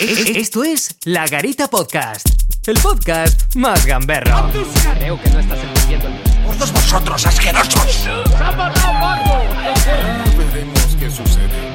Esto 0.00 0.64
es 0.64 0.96
La 1.04 1.24
Garita 1.26 1.68
Podcast, 1.68 2.26
el 2.66 2.76
podcast 2.78 3.54
más 3.54 3.86
gamberro. 3.86 4.50
Creo 4.98 5.20
que 5.22 5.30
no 5.30 5.38
estás 5.38 5.58
entendiendo 5.62 6.08
el 6.08 6.14
¡Por 6.44 6.56
todos 6.56 6.72
vosotros, 6.72 7.24
asquerosos! 7.24 8.08
Veremos 10.36 10.96
qué 10.98 11.08
sucede. 11.08 11.72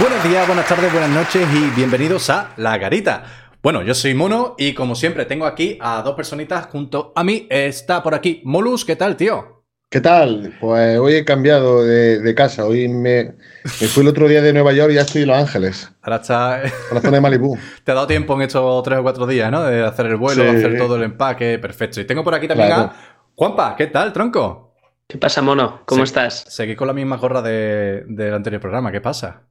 Buenos 0.00 0.24
días, 0.24 0.46
buenas 0.46 0.66
tardes, 0.66 0.90
buenas 0.90 1.10
noches 1.10 1.46
y 1.52 1.70
bienvenidos 1.76 2.30
a 2.30 2.54
La 2.56 2.78
Garita. 2.78 3.50
Bueno, 3.62 3.82
yo 3.82 3.94
soy 3.94 4.14
Mono 4.14 4.54
y 4.56 4.72
como 4.72 4.94
siempre 4.94 5.26
tengo 5.26 5.44
aquí 5.44 5.76
a 5.82 6.00
dos 6.00 6.14
personitas 6.14 6.68
junto 6.68 7.12
a 7.14 7.22
mí. 7.22 7.46
Está 7.50 8.02
por 8.02 8.14
aquí 8.14 8.40
Molus, 8.44 8.86
¿qué 8.86 8.96
tal, 8.96 9.14
tío? 9.16 9.55
¿Qué 9.88 10.00
tal? 10.00 10.52
Pues 10.60 10.98
hoy 10.98 11.14
he 11.14 11.24
cambiado 11.24 11.84
de, 11.84 12.18
de 12.18 12.34
casa. 12.34 12.66
Hoy 12.66 12.88
me, 12.88 13.34
me 13.64 13.86
fui 13.86 14.02
el 14.02 14.08
otro 14.08 14.26
día 14.28 14.42
de 14.42 14.52
Nueva 14.52 14.72
York 14.72 14.90
y 14.90 14.94
ya 14.96 15.02
estoy 15.02 15.22
en 15.22 15.28
Los 15.28 15.38
Ángeles, 15.38 15.90
Ahora 16.02 16.16
está... 16.16 16.54
a 16.56 16.62
la 16.94 17.00
zona 17.00 17.12
de 17.12 17.20
Malibú. 17.20 17.56
Te 17.84 17.92
ha 17.92 17.94
dado 17.94 18.06
tiempo 18.08 18.34
en 18.34 18.42
estos 18.42 18.82
tres 18.82 18.98
o 18.98 19.02
cuatro 19.04 19.26
días, 19.26 19.50
¿no? 19.50 19.62
De 19.62 19.84
hacer 19.84 20.06
el 20.06 20.16
vuelo, 20.16 20.42
Sí. 20.42 20.48
hacer 20.48 20.76
todo 20.76 20.96
el 20.96 21.04
empaque, 21.04 21.58
perfecto. 21.60 22.00
Y 22.00 22.04
tengo 22.04 22.24
por 22.24 22.34
aquí 22.34 22.48
también 22.48 22.68
Claro. 22.68 22.82
a 22.82 22.96
Juanpa, 23.36 23.76
¿qué 23.76 23.86
tal, 23.86 24.12
tronco? 24.12 24.74
¿Qué 25.06 25.18
pasa, 25.18 25.40
mono? 25.40 25.82
¿Cómo 25.86 26.02
estás? 26.02 26.44
Seguí 26.48 26.74
con 26.74 26.88
la 26.88 26.92
misma 26.92 27.16
gorra 27.16 27.40
de- 27.40 28.02
del 28.08 28.34
anterior 28.34 28.60
programa, 28.60 28.90
¿qué 28.90 29.00
pasa? 29.00 29.42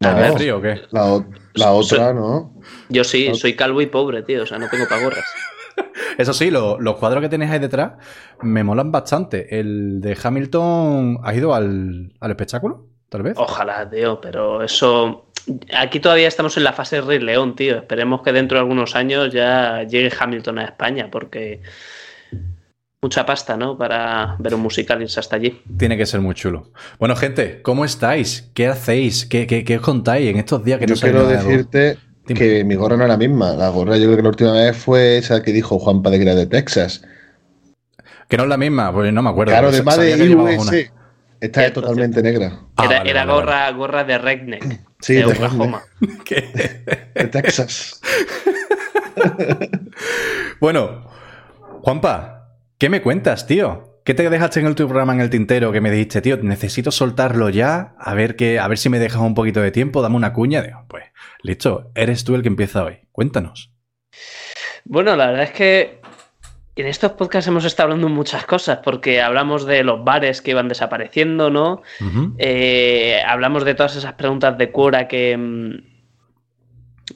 ¿Hace 0.00 0.32
frío 0.32 0.58
o 0.58 0.60
qué? 0.60 0.82
La, 0.90 1.72
otra, 1.72 2.12
¿no? 2.12 2.54
Yo 2.90 3.02
sí, 3.04 3.34
soy 3.34 3.56
calvo 3.56 3.80
y 3.80 3.86
pobre, 3.86 4.22
tío. 4.22 4.42
O 4.42 4.46
sea, 4.46 4.58
no 4.58 4.68
tengo 4.68 4.86
pagorras. 4.86 5.24
Eso 6.18 6.32
sí, 6.32 6.50
lo- 6.50 6.80
los 6.80 6.96
cuadros 6.96 7.22
que 7.22 7.28
tenéis 7.28 7.50
ahí 7.50 7.58
detrás 7.58 7.92
me 8.42 8.64
molan 8.64 8.90
bastante. 8.92 9.58
El 9.58 10.00
de 10.00 10.16
Hamilton, 10.22 11.20
¿has 11.22 11.36
ido 11.36 11.54
al, 11.54 12.12
al 12.20 12.30
espectáculo? 12.30 12.86
Tal 13.08 13.22
vez. 13.22 13.34
Ojalá, 13.36 13.88
tío, 13.88 14.20
pero 14.20 14.62
eso. 14.62 15.30
Aquí 15.74 15.98
todavía 16.00 16.28
estamos 16.28 16.56
en 16.56 16.64
la 16.64 16.72
fase 16.74 17.00
Rey 17.00 17.18
León, 17.20 17.56
tío. 17.56 17.76
Esperemos 17.78 18.22
que 18.22 18.32
dentro 18.32 18.56
de 18.56 18.60
algunos 18.60 18.94
años 18.96 19.32
ya 19.32 19.82
llegue 19.84 20.12
Hamilton 20.18 20.58
a 20.58 20.64
España, 20.64 21.08
porque. 21.10 21.62
Mucha 23.00 23.24
pasta, 23.24 23.56
¿no? 23.56 23.78
Para 23.78 24.34
ver 24.40 24.54
un 24.54 24.60
musical 24.60 25.00
y 25.00 25.04
irse 25.04 25.20
hasta 25.20 25.36
allí. 25.36 25.62
Tiene 25.78 25.96
que 25.96 26.04
ser 26.04 26.20
muy 26.20 26.34
chulo. 26.34 26.72
Bueno, 26.98 27.14
gente, 27.14 27.62
¿cómo 27.62 27.84
estáis? 27.84 28.50
¿Qué 28.54 28.66
hacéis? 28.66 29.24
¿Qué, 29.24 29.46
qué, 29.46 29.62
qué 29.64 29.76
os 29.76 29.82
contáis 29.82 30.28
en 30.28 30.36
estos 30.36 30.64
días 30.64 30.80
que 30.80 30.86
Yo 30.86 30.96
no 30.96 31.00
quiero 31.00 31.28
de 31.28 31.36
decirte 31.36 31.98
Dime. 32.28 32.38
que 32.38 32.64
mi 32.64 32.74
gorra 32.74 32.96
no 32.96 33.04
es 33.04 33.08
la 33.08 33.16
misma. 33.16 33.54
La 33.54 33.70
gorra 33.70 33.96
yo 33.96 34.04
creo 34.04 34.16
que 34.16 34.22
la 34.22 34.28
última 34.28 34.52
vez 34.52 34.76
fue 34.76 35.18
esa 35.18 35.42
que 35.42 35.52
dijo 35.52 35.78
Juanpa 35.78 36.10
de 36.10 36.18
que 36.18 36.22
era 36.22 36.34
de 36.34 36.46
Texas. 36.46 37.02
Que 38.28 38.36
no 38.36 38.42
es 38.44 38.48
la 38.48 38.56
misma, 38.56 38.92
pues 38.92 39.12
no 39.12 39.22
me 39.22 39.30
acuerdo. 39.30 39.52
Claro, 39.52 39.70
de 39.72 39.82
más 39.82 39.98
de. 39.98 40.34
US. 40.36 40.90
Esta 41.40 41.60
es 41.60 41.66
Cierto, 41.66 41.80
totalmente 41.82 42.22
negra. 42.22 42.60
Ah, 42.76 42.84
era 42.84 42.98
vale, 42.98 43.10
era 43.10 43.24
vale, 43.24 43.32
gorra, 43.40 43.70
gorra 43.70 44.04
de 44.04 44.18
Redneck. 44.18 44.80
Sí, 45.00 45.14
de 45.14 45.20
de 45.20 45.26
Oklahoma. 45.26 45.84
¿Qué? 46.24 46.82
De 47.14 47.26
Texas. 47.26 48.00
Bueno, 50.60 51.08
Juanpa, 51.82 52.48
¿qué 52.78 52.88
me 52.88 53.00
cuentas, 53.00 53.46
tío? 53.46 53.97
¿Qué 54.08 54.14
te 54.14 54.30
dejaste 54.30 54.60
en 54.60 54.64
el 54.64 54.74
tu 54.74 54.86
programa 54.86 55.12
en 55.12 55.20
el 55.20 55.28
tintero 55.28 55.70
que 55.70 55.82
me 55.82 55.90
dijiste, 55.90 56.22
tío, 56.22 56.38
necesito 56.38 56.90
soltarlo 56.90 57.50
ya, 57.50 57.92
a 57.98 58.14
ver 58.14 58.36
que, 58.36 58.58
a 58.58 58.66
ver 58.66 58.78
si 58.78 58.88
me 58.88 58.98
dejas 58.98 59.20
un 59.20 59.34
poquito 59.34 59.60
de 59.60 59.70
tiempo, 59.70 60.00
dame 60.00 60.16
una 60.16 60.32
cuña? 60.32 60.62
Digo, 60.62 60.86
pues, 60.88 61.04
listo, 61.42 61.90
eres 61.94 62.24
tú 62.24 62.34
el 62.34 62.40
que 62.40 62.48
empieza 62.48 62.82
hoy. 62.84 63.00
Cuéntanos. 63.12 63.70
Bueno, 64.86 65.14
la 65.14 65.26
verdad 65.26 65.42
es 65.42 65.50
que 65.50 66.00
en 66.76 66.86
estos 66.86 67.12
podcasts 67.12 67.48
hemos 67.48 67.66
estado 67.66 67.88
hablando 67.88 68.08
muchas 68.08 68.46
cosas, 68.46 68.78
porque 68.82 69.20
hablamos 69.20 69.66
de 69.66 69.84
los 69.84 70.02
bares 70.02 70.40
que 70.40 70.52
iban 70.52 70.68
desapareciendo, 70.68 71.50
¿no? 71.50 71.82
Eh, 72.38 73.20
hablamos 73.26 73.66
de 73.66 73.74
todas 73.74 73.94
esas 73.94 74.14
preguntas 74.14 74.56
de 74.56 74.72
Cura 74.72 75.06
que 75.06 75.36
mm, 75.36 75.82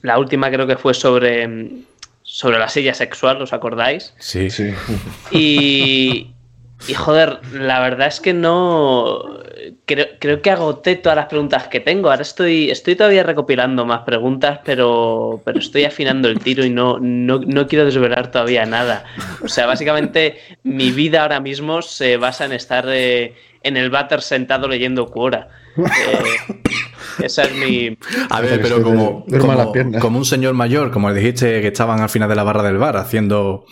la 0.03 0.19
última 0.19 0.51
creo 0.51 0.67
que 0.67 0.77
fue 0.77 0.93
sobre, 0.93 1.47
mm, 1.47 1.85
sobre 2.21 2.59
la 2.59 2.69
silla 2.69 2.93
sexual, 2.93 3.41
¿os 3.41 3.51
acordáis? 3.51 4.13
Sí. 4.19 4.51
Sí. 4.51 4.75
Y, 5.31 6.35
y 6.87 6.93
joder, 6.93 7.39
la 7.53 7.79
verdad 7.79 8.07
es 8.07 8.19
que 8.19 8.33
no... 8.33 9.21
Creo, 9.85 10.07
creo 10.19 10.41
que 10.41 10.51
agoté 10.51 10.95
todas 10.95 11.15
las 11.15 11.27
preguntas 11.27 11.67
que 11.67 11.79
tengo. 11.79 12.09
Ahora 12.09 12.21
estoy, 12.21 12.69
estoy 12.69 12.95
todavía 12.95 13.23
recopilando 13.23 13.85
más 13.85 14.01
preguntas, 14.01 14.59
pero, 14.65 15.41
pero 15.45 15.59
estoy 15.59 15.85
afinando 15.85 16.27
el 16.27 16.39
tiro 16.39 16.65
y 16.65 16.69
no, 16.69 16.99
no, 16.99 17.39
no 17.39 17.67
quiero 17.67 17.85
desvelar 17.85 18.31
todavía 18.31 18.65
nada. 18.65 19.05
O 19.41 19.47
sea, 19.47 19.65
básicamente 19.65 20.37
mi 20.63 20.91
vida 20.91 21.21
ahora 21.21 21.39
mismo 21.39 21.81
se 21.81 22.17
basa 22.17 22.45
en 22.45 22.51
estar 22.53 22.85
eh, 22.89 23.35
en 23.61 23.77
el 23.77 23.89
váter 23.89 24.21
sentado 24.21 24.67
leyendo 24.67 25.05
Quora. 25.07 25.47
Eh, 25.77 26.53
esa 27.23 27.43
es 27.43 27.55
mi... 27.55 27.97
A 28.29 28.41
ver, 28.41 28.61
Pero 28.61 28.83
como, 28.83 29.25
como, 29.25 29.99
como 29.99 30.17
un 30.17 30.25
señor 30.25 30.53
mayor, 30.53 30.91
como 30.91 31.13
dijiste 31.13 31.61
que 31.61 31.67
estaban 31.67 32.01
al 32.01 32.09
final 32.09 32.27
de 32.27 32.35
la 32.35 32.43
barra 32.43 32.63
del 32.63 32.77
bar, 32.77 32.97
haciendo. 32.97 33.65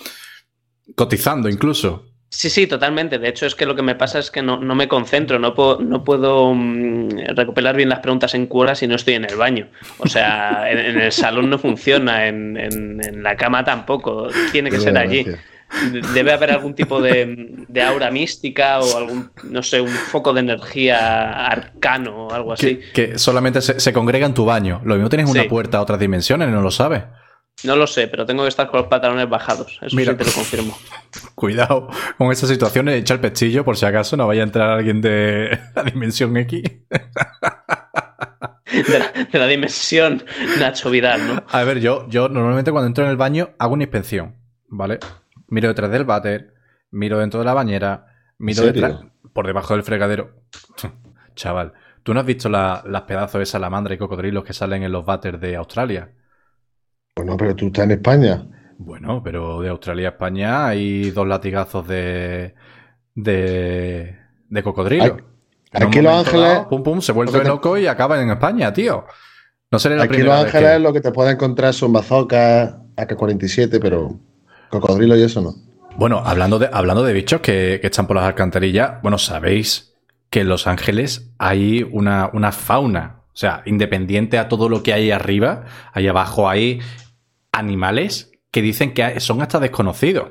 cotizando 0.95 1.49
incluso. 1.49 2.10
Sí, 2.33 2.49
sí, 2.49 2.65
totalmente. 2.65 3.19
De 3.19 3.27
hecho, 3.27 3.45
es 3.45 3.55
que 3.55 3.65
lo 3.65 3.75
que 3.75 3.81
me 3.81 3.93
pasa 3.93 4.17
es 4.17 4.31
que 4.31 4.41
no, 4.41 4.57
no 4.57 4.73
me 4.73 4.87
concentro, 4.87 5.37
no 5.37 5.53
puedo, 5.53 5.79
no 5.81 6.05
puedo 6.05 6.53
mm, 6.55 7.09
recopilar 7.35 7.75
bien 7.75 7.89
las 7.89 7.99
preguntas 7.99 8.33
en 8.35 8.47
cura 8.47 8.73
si 8.73 8.87
no 8.87 8.95
estoy 8.95 9.15
en 9.15 9.25
el 9.25 9.35
baño. 9.35 9.67
O 9.99 10.07
sea, 10.07 10.63
en, 10.71 10.77
en 10.79 11.01
el 11.01 11.11
salón 11.11 11.49
no 11.49 11.59
funciona, 11.59 12.27
en, 12.27 12.55
en- 12.55 13.01
en 13.05 13.21
la 13.21 13.35
cama 13.35 13.65
tampoco. 13.65 14.29
Tiene 14.53 14.69
que 14.69 14.77
Qué 14.77 14.81
ser 14.81 14.97
allí. 14.97 15.25
Debe 16.13 16.31
haber 16.33 16.51
algún 16.51 16.73
tipo 16.73 17.01
de, 17.01 17.65
de 17.67 17.81
aura 17.81 18.11
mística 18.11 18.79
o 18.79 18.97
algún, 18.97 19.29
no 19.43 19.61
sé, 19.63 19.79
un 19.81 19.87
foco 19.89 20.33
de 20.33 20.39
energía 20.41 21.47
arcano 21.47 22.27
o 22.27 22.33
algo 22.33 22.53
así. 22.53 22.77
Que, 22.93 23.09
que 23.11 23.19
solamente 23.19 23.61
se, 23.61 23.79
se 23.79 23.91
congrega 23.93 24.25
en 24.25 24.33
tu 24.33 24.45
baño. 24.45 24.81
Lo 24.85 24.95
mismo 24.95 25.09
tienes 25.09 25.29
una 25.29 25.43
Sí. 25.43 25.49
puerta 25.49 25.77
a 25.77 25.81
otras 25.81 25.99
dimensiones, 25.99 26.49
no 26.49 26.61
lo 26.61 26.71
sabes. 26.71 27.03
No 27.63 27.75
lo 27.75 27.85
sé, 27.85 28.07
pero 28.07 28.25
tengo 28.25 28.41
que 28.43 28.49
estar 28.49 28.67
con 28.69 28.79
los 28.79 28.89
pantalones 28.89 29.29
bajados. 29.29 29.77
Eso 29.81 29.95
Mira. 29.95 30.13
sí 30.13 30.17
te 30.17 30.25
lo 30.25 30.31
confirmo. 30.31 30.77
Cuidado 31.35 31.89
con 32.17 32.31
esas 32.31 32.49
situaciones, 32.49 32.95
echa 32.99 33.13
el 33.13 33.19
pestillo 33.19 33.63
por 33.63 33.77
si 33.77 33.85
acaso 33.85 34.17
no 34.17 34.25
vaya 34.27 34.41
a 34.41 34.45
entrar 34.45 34.69
alguien 34.69 34.99
de 35.01 35.59
la 35.75 35.83
dimensión 35.83 36.35
X. 36.37 36.63
De 38.71 38.99
la, 38.99 39.11
de 39.31 39.39
la 39.39 39.47
dimensión 39.47 40.23
Nacho 40.59 40.89
Vidal, 40.89 41.27
¿no? 41.27 41.43
A 41.51 41.63
ver, 41.63 41.79
yo, 41.81 42.07
yo 42.09 42.29
normalmente 42.29 42.71
cuando 42.71 42.87
entro 42.87 43.03
en 43.03 43.11
el 43.11 43.17
baño 43.17 43.49
hago 43.59 43.73
una 43.73 43.83
inspección, 43.83 44.37
¿vale? 44.69 44.99
Miro 45.49 45.67
detrás 45.67 45.91
del 45.91 46.05
váter, 46.05 46.53
miro 46.89 47.19
dentro 47.19 47.39
de 47.41 47.45
la 47.45 47.53
bañera, 47.53 48.05
miro 48.37 48.63
detrás, 48.63 49.01
por 49.33 49.45
debajo 49.45 49.73
del 49.73 49.83
fregadero. 49.83 50.35
Chaval, 51.35 51.73
¿tú 52.03 52.13
no 52.13 52.21
has 52.21 52.25
visto 52.25 52.47
la- 52.49 52.81
las 52.87 53.01
pedazos 53.03 53.39
de 53.39 53.45
salamandra 53.45 53.93
y 53.93 53.97
cocodrilos 53.97 54.45
que 54.45 54.53
salen 54.53 54.83
en 54.83 54.91
los 54.93 55.05
váteres 55.05 55.41
de 55.41 55.57
Australia? 55.57 56.09
Bueno, 57.15 57.35
pero 57.37 57.55
tú 57.55 57.67
estás 57.67 57.85
en 57.85 57.91
España. 57.91 58.45
Bueno, 58.77 59.21
pero 59.23 59.61
de 59.61 59.69
Australia 59.69 60.09
a 60.09 60.11
España 60.11 60.67
hay 60.67 61.11
dos 61.11 61.27
latigazos 61.27 61.87
de. 61.87 62.55
de. 63.15 64.15
de 64.49 64.63
cocodrilo. 64.63 65.17
Aquí 65.73 66.01
Los 66.01 66.13
Ángeles- 66.27 66.41
dado, 66.53 66.69
pum, 66.69 66.83
pum, 66.83 67.01
se 67.01 67.11
vuelve 67.11 67.43
loco 67.43 67.77
y 67.77 67.87
acaban 67.87 68.21
en 68.21 68.31
España, 68.31 68.73
tío. 68.73 69.05
No 69.71 69.79
seré 69.79 69.95
la 69.95 70.03
Aquí 70.03 70.13
primera 70.15 70.35
Los 70.35 70.45
vez 70.45 70.55
Ángeles 70.55 70.73
que- 70.77 70.79
lo 70.79 70.93
que 70.93 71.01
te 71.01 71.11
puedes 71.11 71.33
encontrar 71.33 71.73
son 71.73 71.93
bazocas, 71.93 72.75
AK-47, 72.97 73.79
pero 73.81 74.19
cocodrilo 74.69 75.15
y 75.15 75.23
eso 75.23 75.41
no. 75.41 75.53
Bueno, 75.97 76.21
hablando 76.25 76.59
de, 76.59 76.69
hablando 76.71 77.03
de 77.03 77.13
bichos 77.13 77.39
que, 77.41 77.79
que 77.81 77.87
están 77.87 78.07
por 78.07 78.15
las 78.17 78.25
alcantarillas, 78.25 79.01
bueno, 79.01 79.17
sabéis 79.17 79.93
que 80.29 80.41
en 80.41 80.49
Los 80.49 80.67
Ángeles 80.67 81.31
hay 81.37 81.83
una, 81.89 82.29
una 82.33 82.51
fauna. 82.51 83.20
O 83.33 83.37
sea, 83.37 83.63
independiente 83.65 84.37
a 84.37 84.47
todo 84.47 84.67
lo 84.67 84.83
que 84.83 84.93
hay 84.93 85.11
arriba, 85.11 85.65
ahí 85.93 86.07
abajo 86.07 86.49
hay 86.49 86.79
animales 87.51 88.31
que 88.51 88.61
dicen 88.61 88.93
que 88.93 89.19
son 89.19 89.41
hasta 89.41 89.59
desconocidos. 89.59 90.29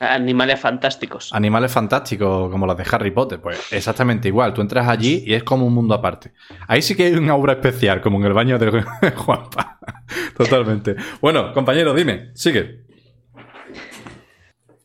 Animales 0.00 0.58
fantásticos. 0.58 1.32
Animales 1.32 1.70
fantásticos 1.70 2.50
como 2.50 2.66
los 2.66 2.76
de 2.76 2.84
Harry 2.90 3.12
Potter, 3.12 3.40
pues 3.40 3.72
exactamente 3.72 4.26
igual. 4.26 4.52
Tú 4.52 4.60
entras 4.60 4.88
allí 4.88 5.22
y 5.24 5.34
es 5.34 5.44
como 5.44 5.64
un 5.64 5.72
mundo 5.72 5.94
aparte. 5.94 6.32
Ahí 6.66 6.82
sí 6.82 6.96
que 6.96 7.04
hay 7.04 7.14
una 7.14 7.36
obra 7.36 7.52
especial, 7.52 8.00
como 8.00 8.18
en 8.18 8.24
el 8.24 8.32
baño 8.32 8.58
de 8.58 8.82
Juanpa. 9.16 9.78
Totalmente. 10.36 10.96
Bueno, 11.20 11.52
compañero, 11.52 11.94
dime, 11.94 12.30
sigue. 12.34 12.82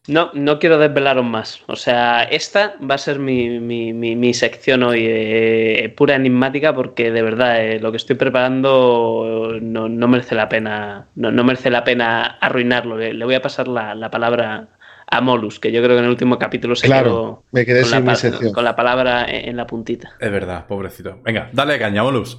No, 0.08 0.32
no 0.34 0.58
quiero 0.60 0.78
desvelaros 0.78 1.26
más. 1.26 1.62
O 1.68 1.76
sea, 1.76 2.24
esta 2.24 2.76
va 2.80 2.96
a 2.96 2.98
ser 2.98 3.20
mi, 3.20 3.60
mi- 3.60 3.92
mi- 3.94 4.16
mi 4.16 4.34
sección 4.34 4.84
hoy, 4.84 5.06
eh, 5.08 5.94
pura 5.98 6.16
enigmática, 6.16 6.74
porque 6.74 7.12
de 7.12 7.22
verdad 7.22 7.62
eh, 7.64 7.80
lo 7.80 7.92
que 7.92 7.98
estoy 7.98 8.16
preparando 8.16 9.58
no, 9.62 9.90
no 9.90 10.08
merece 10.08 10.36
la 10.36 10.48
pena. 10.50 11.08
No, 11.16 11.32
no 11.32 11.44
merece 11.44 11.70
la 11.70 11.84
pena 11.84 12.24
arruinarlo. 12.40 12.98
Le, 12.98 13.14
le 13.14 13.26
voy 13.26 13.36
a 13.36 13.42
pasar 13.42 13.68
la, 13.68 13.96
la 13.96 14.10
palabra 14.10 14.70
a 15.10 15.22
Molus, 15.22 15.60
que 15.60 15.72
yo 15.72 15.82
creo 15.82 15.96
que 15.96 16.00
en 16.00 16.06
el 16.06 16.10
último 16.12 16.38
capítulo 16.38 16.76
se 16.76 16.88
Claro, 16.88 17.10
quedó 17.10 17.44
me 17.52 17.66
quedé 17.66 17.82
con, 17.82 17.90
sin 17.92 18.06
la, 18.06 18.12
mi 18.12 18.16
sección. 18.18 18.54
con 18.54 18.64
la 18.66 18.76
palabra 18.76 19.26
en, 19.30 19.50
en 19.50 19.58
la 19.58 19.66
puntita. 19.66 20.12
Es 20.20 20.32
verdad, 20.32 20.68
pobrecito. 20.68 21.18
Venga, 21.24 21.50
dale 21.54 21.80
caña, 21.80 22.04
Molus. 22.04 22.38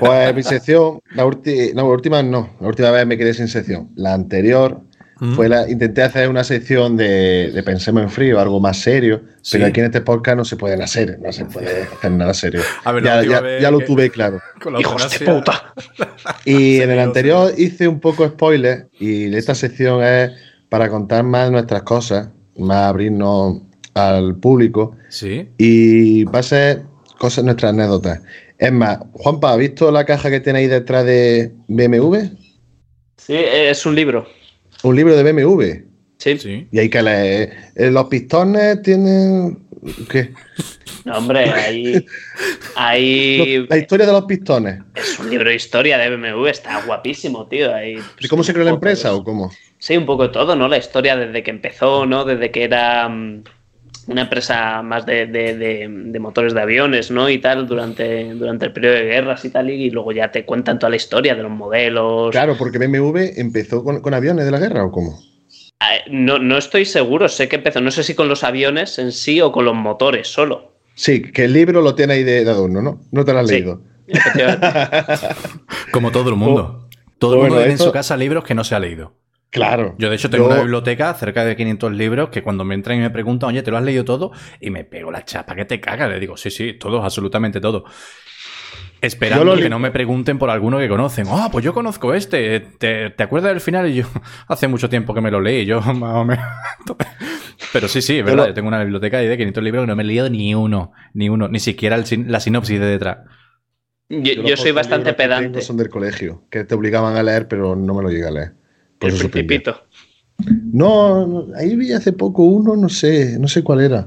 Pues 0.00 0.34
mi 0.34 0.42
sección, 0.44 1.00
la, 1.14 1.24
ulti- 1.24 1.72
no, 1.74 1.82
la 1.82 1.88
última 1.88 2.22
no, 2.22 2.50
la 2.60 2.68
última 2.68 2.90
vez 2.90 3.06
me 3.06 3.16
quedé 3.16 3.32
sin 3.34 3.46
sección. 3.48 3.90
La 3.94 4.12
anterior 4.14 4.80
Mm. 5.20 5.34
fue 5.34 5.48
la, 5.50 5.68
intenté 5.70 6.02
hacer 6.02 6.28
una 6.30 6.42
sección 6.44 6.96
de, 6.96 7.50
de 7.52 7.62
Pensemos 7.62 8.02
en 8.02 8.10
Frío, 8.10 8.40
algo 8.40 8.58
más 8.58 8.78
serio, 8.78 9.20
Sí. 9.42 9.52
pero 9.58 9.66
aquí 9.66 9.80
en 9.80 9.86
este 9.86 10.00
podcast 10.00 10.36
no 10.38 10.44
se 10.46 10.56
puede 10.56 10.82
hacer, 10.82 11.18
no 11.20 11.30
se 11.30 11.44
puede 11.44 11.82
hacer 11.82 12.10
nada 12.10 12.32
serio. 12.34 12.62
A 12.84 12.92
ver, 12.92 13.02
la 13.04 13.22
ya, 13.22 13.30
ya- 13.40 13.58
ya 13.60 13.70
lo 13.70 13.80
tuve 13.80 14.08
claro. 14.10 14.40
Hijos 14.78 15.18
de 15.18 15.26
puta. 15.26 15.74
Y 16.44 16.80
en 16.80 16.90
el 16.90 16.98
anterior 16.98 17.52
hice 17.56 17.86
un 17.86 18.00
poco 18.00 18.26
spoiler 18.26 18.88
y 18.98 19.34
esta 19.34 19.54
sección 19.54 20.02
es 20.02 20.30
para 20.68 20.88
contar 20.88 21.22
más 21.24 21.50
nuestras 21.50 21.82
cosas, 21.82 22.28
más 22.56 22.86
abrirnos 22.88 23.62
al 23.94 24.36
público 24.36 24.96
Sí. 25.08 25.48
y 25.58 26.24
va 26.24 26.38
a 26.38 26.42
ser 26.42 26.82
cosas, 27.18 27.44
nuestras 27.44 27.72
anécdotas. 27.72 28.20
Es 28.58 28.72
más, 28.72 28.98
Juanpa, 29.12 29.52
¿has 29.52 29.58
visto 29.58 29.90
la 29.90 30.04
caja 30.04 30.30
que 30.30 30.40
tiene 30.40 30.60
ahí 30.60 30.66
detrás 30.66 31.04
de 31.04 31.52
BMW? 31.68 32.16
Sí, 33.16 33.34
es 33.36 33.84
un 33.84 33.94
libro. 33.94 34.26
Un 34.82 34.96
libro 34.96 35.16
de 35.16 35.32
BMW. 35.32 35.84
Sí. 36.18 36.38
Sí. 36.38 36.68
Y 36.70 36.78
hay 36.78 36.88
que 36.90 37.02
leer. 37.02 37.52
eh, 37.76 37.90
Los 37.90 38.04
pistones 38.06 38.82
tienen. 38.82 39.66
¿Qué? 40.10 40.32
No, 41.06 41.16
hombre, 41.16 41.50
ahí. 41.50 42.04
ahí 42.76 43.66
La 43.68 43.78
historia 43.78 44.06
de 44.06 44.12
los 44.12 44.24
pistones. 44.26 44.80
es 44.94 45.18
un 45.18 45.30
libro 45.30 45.48
de 45.48 45.56
historia 45.56 45.96
de 45.96 46.14
BMW, 46.14 46.46
está 46.48 46.82
guapísimo, 46.84 47.46
tío. 47.48 47.74
Ahí, 47.74 47.96
¿De 48.20 48.28
cómo 48.28 48.42
se 48.44 48.52
creó 48.52 48.64
la 48.64 48.72
poco 48.72 48.76
empresa 48.86 49.08
de- 49.08 49.14
o 49.14 49.24
cómo? 49.24 49.50
Sí, 49.78 49.96
un 49.96 50.04
poco 50.04 50.30
todo, 50.30 50.54
¿no? 50.56 50.68
La 50.68 50.76
historia 50.76 51.16
desde 51.16 51.42
que 51.42 51.50
empezó, 51.50 52.04
¿no? 52.04 52.24
Desde 52.26 52.50
que 52.50 52.64
era 52.64 53.08
mm, 53.08 53.44
una 54.06 54.22
empresa 54.22 54.82
más 54.82 55.06
de, 55.06 55.26
de- 55.26 55.56
de- 55.56 55.88
de 55.88 56.18
motores 56.18 56.52
de 56.54 56.60
aviones, 56.60 57.10
¿no? 57.10 57.28
Y 57.30 57.38
tal, 57.38 57.66
durante, 57.66 58.32
durante 58.34 58.66
el 58.66 58.72
periodo 58.72 58.94
de 58.94 59.04
guerras 59.04 59.44
y 59.44 59.50
tal, 59.50 59.70
y 59.70 59.90
luego 59.90 60.12
ya 60.12 60.30
te 60.32 60.44
cuentan 60.44 60.78
toda 60.78 60.90
la 60.90 60.96
historia 60.96 61.34
de 61.34 61.42
los 61.42 61.52
modelos. 61.52 62.30
Claro, 62.30 62.56
porque 62.58 62.78
BMW 62.78 63.32
empezó 63.36 63.84
con, 63.84 64.00
con 64.00 64.14
aviones 64.14 64.44
de 64.44 64.50
la 64.50 64.58
guerra 64.58 64.84
o 64.84 64.90
cómo. 64.90 65.18
Ah, 65.80 65.94
No, 66.10 66.38
no 66.38 66.58
estoy 66.58 66.84
seguro, 66.84 67.28
sé 67.28 67.48
que 67.48 67.56
empezó, 67.56 67.80
no 67.80 67.90
sé 67.90 68.02
si 68.02 68.14
con 68.14 68.28
los 68.28 68.42
aviones 68.44 68.98
en 68.98 69.12
sí 69.12 69.40
o 69.40 69.52
con 69.52 69.64
los 69.64 69.74
motores 69.74 70.28
solo. 70.28 70.72
Sí, 70.94 71.22
que 71.22 71.44
el 71.44 71.52
libro 71.52 71.80
lo 71.80 71.94
tiene 71.94 72.14
ahí 72.14 72.24
de, 72.24 72.44
de 72.44 72.50
adorno, 72.50 72.82
¿no? 72.82 73.00
No 73.12 73.24
te 73.24 73.32
lo 73.32 73.38
has 73.38 73.48
Sí. 73.48 73.54
leído. 73.54 73.80
Efectivamente. 74.06 74.66
Como 75.92 76.10
todo 76.10 76.30
el 76.30 76.36
mundo. 76.36 76.88
todo 77.18 77.34
el 77.34 77.38
bueno, 77.40 77.54
mundo 77.54 77.58
tiene 77.62 77.74
esto- 77.74 77.84
en 77.84 77.88
su 77.88 77.92
casa 77.92 78.16
libros 78.16 78.44
que 78.44 78.54
no 78.54 78.64
se 78.64 78.74
ha 78.74 78.80
leído. 78.80 79.14
Claro. 79.50 79.96
Yo, 79.98 80.08
de 80.10 80.16
hecho, 80.16 80.30
tengo 80.30 80.44
Yo- 80.46 80.52
una 80.52 80.60
biblioteca 80.62 81.12
cerca 81.14 81.44
de 81.44 81.56
500 81.56 81.92
libros 81.92 82.28
que 82.30 82.42
cuando 82.42 82.64
me 82.64 82.74
entran 82.74 82.98
y 82.98 83.00
me 83.00 83.10
preguntan, 83.10 83.48
oye, 83.50 83.62
¿te 83.62 83.70
lo 83.72 83.78
has 83.78 83.82
leído 83.84 84.04
todo? 84.04 84.30
Y 84.60 84.70
me 84.70 84.84
pego 84.84 85.10
la 85.10 85.24
chapa 85.24 85.56
que 85.56 85.64
te 85.64 85.80
caga. 85.80 86.06
Le 86.08 86.20
digo, 86.20 86.36
sí, 86.36 86.50
sí, 86.50 86.74
todo, 86.74 87.02
absolutamente 87.02 87.60
todo. 87.60 87.84
Esperando 89.00 89.56
que 89.56 89.70
no 89.70 89.78
me 89.78 89.90
pregunten 89.90 90.38
por 90.38 90.50
alguno 90.50 90.78
que 90.78 90.88
conocen. 90.88 91.26
Ah, 91.30 91.48
pues 91.50 91.64
yo 91.64 91.72
conozco 91.72 92.12
este. 92.12 92.60
¿Te, 92.60 93.08
te 93.10 93.22
acuerdas 93.22 93.50
del 93.52 93.60
final? 93.60 93.88
Y 93.88 93.94
yo, 93.94 94.04
hace 94.48 94.68
mucho 94.68 94.88
tiempo 94.90 95.14
que 95.14 95.20
me 95.22 95.30
lo 95.30 95.40
leí. 95.40 95.64
Yo, 95.64 95.80
más 95.94 96.14
o 96.16 96.24
menos. 96.24 96.44
Pero 97.72 97.88
sí, 97.88 98.02
sí, 98.02 98.18
es 98.18 98.24
verdad. 98.24 98.42
lo- 98.44 98.48
Yo 98.48 98.54
tengo 98.54 98.68
una 98.68 98.80
biblioteca 98.80 99.18
de 99.18 99.36
500 99.36 99.62
libros 99.64 99.82
que 99.84 99.86
no 99.88 99.96
me 99.96 100.02
he 100.02 100.06
leído 100.06 100.28
ni 100.28 100.54
uno. 100.54 100.92
Ni 101.14 101.28
uno. 101.28 101.48
Ni 101.48 101.60
siquiera 101.60 101.96
el 101.96 102.04
sin- 102.06 102.30
la 102.30 102.40
sinopsis 102.40 102.78
de 102.78 102.86
detrás. 102.86 103.18
Yo, 104.10 104.18
Yo 104.18 104.42
yo 104.42 104.50
los 104.50 104.60
soy 104.60 104.72
bastante 104.72 105.14
pedante. 105.14 105.62
Son 105.62 105.76
del 105.76 105.88
colegio, 105.88 106.44
que 106.50 106.64
te 106.64 106.74
obligaban 106.74 107.16
a 107.16 107.22
leer, 107.22 107.48
pero 107.48 107.76
no 107.76 107.94
me 107.94 108.02
lo 108.02 108.10
llegué 108.10 108.26
a 108.26 108.30
leer. 108.32 108.52
Por 109.00 109.10
El 109.10 109.16
principito. 109.18 109.82
No, 110.72 111.26
no, 111.26 111.46
ahí 111.56 111.74
vi 111.76 111.92
hace 111.92 112.12
poco 112.12 112.44
uno, 112.44 112.76
no 112.76 112.88
sé, 112.88 113.36
no 113.38 113.48
sé 113.48 113.62
cuál 113.64 113.80
era. 113.80 114.06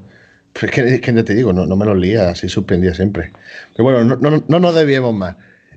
Pero 0.53 0.67
es 0.67 0.71
que, 0.71 0.81
es 0.95 1.01
que 1.01 1.13
ya 1.13 1.23
te 1.23 1.33
digo, 1.35 1.51
no, 1.51 1.65
no 1.65 1.75
me 1.75 1.85
los 1.85 1.97
leía, 1.97 2.29
así 2.29 2.47
suspendía 2.47 2.93
siempre. 2.93 3.33
Pero 3.75 3.83
bueno, 3.83 4.03
no, 4.03 4.15
no, 4.31 4.43
no 4.47 4.59
nos 4.59 4.73
desviemos 4.75 5.13
más. 5.13 5.35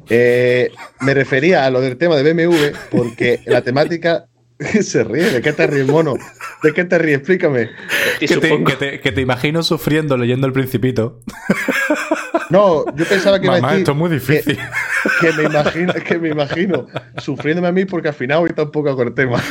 Eh, 0.08 0.70
me 1.00 1.14
refería 1.14 1.66
a 1.66 1.70
lo 1.70 1.80
del 1.80 1.96
tema 1.96 2.14
de 2.16 2.32
BMW 2.32 2.76
porque 2.90 3.40
la 3.46 3.62
temática 3.62 4.26
se 4.82 5.02
ríe. 5.02 5.24
¿De 5.30 5.42
qué 5.42 5.52
te 5.52 5.66
ríes, 5.66 5.86
mono? 5.86 6.14
¿De 6.62 6.72
qué 6.72 6.84
te 6.84 6.98
ríes? 6.98 7.18
Explícame. 7.18 7.70
Te, 8.20 8.26
que 8.26 8.76
te- 8.78 9.00
que 9.00 9.12
te 9.12 9.20
imagino 9.20 9.62
sufriendo 9.62 10.16
leyendo 10.16 10.46
El 10.46 10.52
Principito. 10.52 11.20
No, 12.50 12.84
yo 12.94 13.04
pensaba 13.04 13.38
que 13.40 13.46
iba 13.46 13.56
a 13.56 13.60
Mamá, 13.60 13.68
decir 13.72 13.82
esto 13.82 13.92
es 13.92 13.98
muy 13.98 14.10
difícil. 14.10 14.58
que, 15.20 15.26
que 15.28 15.32
me 15.36 15.42
imagino, 15.44 15.92
que 15.94 16.18
me 16.18 16.28
imagino 16.30 16.86
sufriéndome 17.18 17.68
a 17.68 17.72
mí 17.72 17.84
porque 17.84 18.08
al 18.08 18.14
final 18.14 18.38
ahorita 18.38 18.62
un 18.64 18.70
poco 18.70 18.94
con 18.96 19.08
el 19.08 19.14
tema. 19.14 19.42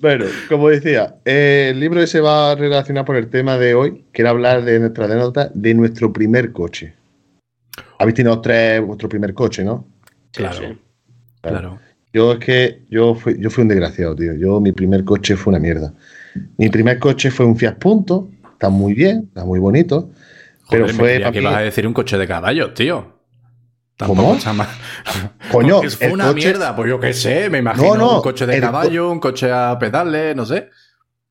Bueno, 0.00 0.26
como 0.48 0.68
decía, 0.68 1.16
eh, 1.24 1.68
el 1.72 1.80
libro 1.80 2.00
ese 2.00 2.20
va 2.20 2.54
relacionado 2.54 3.04
por 3.04 3.16
el 3.16 3.28
tema 3.28 3.58
de 3.58 3.74
hoy, 3.74 4.04
que 4.12 4.22
era 4.22 4.30
hablar 4.30 4.64
de 4.64 4.78
nuestra 4.78 5.06
anécdota 5.06 5.50
de 5.52 5.74
nuestro 5.74 6.12
primer 6.12 6.52
coche. 6.52 6.94
Habéis 7.98 8.14
tenido 8.14 8.40
tres 8.40 8.80
vuestro 8.80 9.08
primer 9.08 9.34
coche, 9.34 9.64
¿no? 9.64 9.86
Sí, 10.32 10.42
Claro. 10.42 10.56
sí. 10.56 10.78
Claro. 11.40 11.78
Yo 12.12 12.32
es 12.34 12.38
que 12.38 12.82
yo 12.88 13.14
fui, 13.16 13.36
yo 13.40 13.50
fui 13.50 13.62
un 13.62 13.68
desgraciado, 13.68 14.14
tío. 14.14 14.34
Yo, 14.34 14.60
mi 14.60 14.70
primer 14.70 15.04
coche 15.04 15.36
fue 15.36 15.50
una 15.50 15.58
mierda. 15.60 15.92
Mi 16.56 16.68
primer 16.68 17.00
coche 17.00 17.30
fue 17.32 17.44
un 17.44 17.56
Fiat 17.56 17.74
Punto, 17.78 18.28
está 18.58 18.68
muy 18.70 18.92
bien, 18.94 19.24
está 19.28 19.44
muy 19.44 19.60
bonito, 19.60 20.10
pero 20.68 20.84
Joder, 20.84 20.96
fue 20.96 21.18
para 21.20 21.32
que 21.32 21.38
mí- 21.40 21.44
ibas 21.46 21.56
a 21.56 21.60
decir 21.60 21.86
un 21.86 21.94
coche 21.94 22.18
de 22.18 22.26
caballos, 22.26 22.74
tío. 22.74 23.16
¿Cómo? 23.98 24.14
Tampoco 24.14 24.34
está 24.36 24.52
mal. 24.52 24.68
Coño, 25.52 25.80
fue 25.90 26.06
el 26.08 26.12
una 26.12 26.24
coche- 26.28 26.34
mierda, 26.34 26.76
pues 26.76 26.88
yo 26.88 27.00
qué 27.00 27.12
sé, 27.14 27.48
me 27.50 27.58
imagino 27.58 27.94
No, 27.94 27.96
no, 27.96 28.16
un 28.16 28.22
coche 28.22 28.46
de 28.46 28.54
co- 28.56 28.60
caballo, 28.60 29.10
un 29.10 29.20
coche 29.20 29.50
a 29.50 29.76
pedales, 29.78 30.34
no 30.36 30.44
sé. 30.44 30.68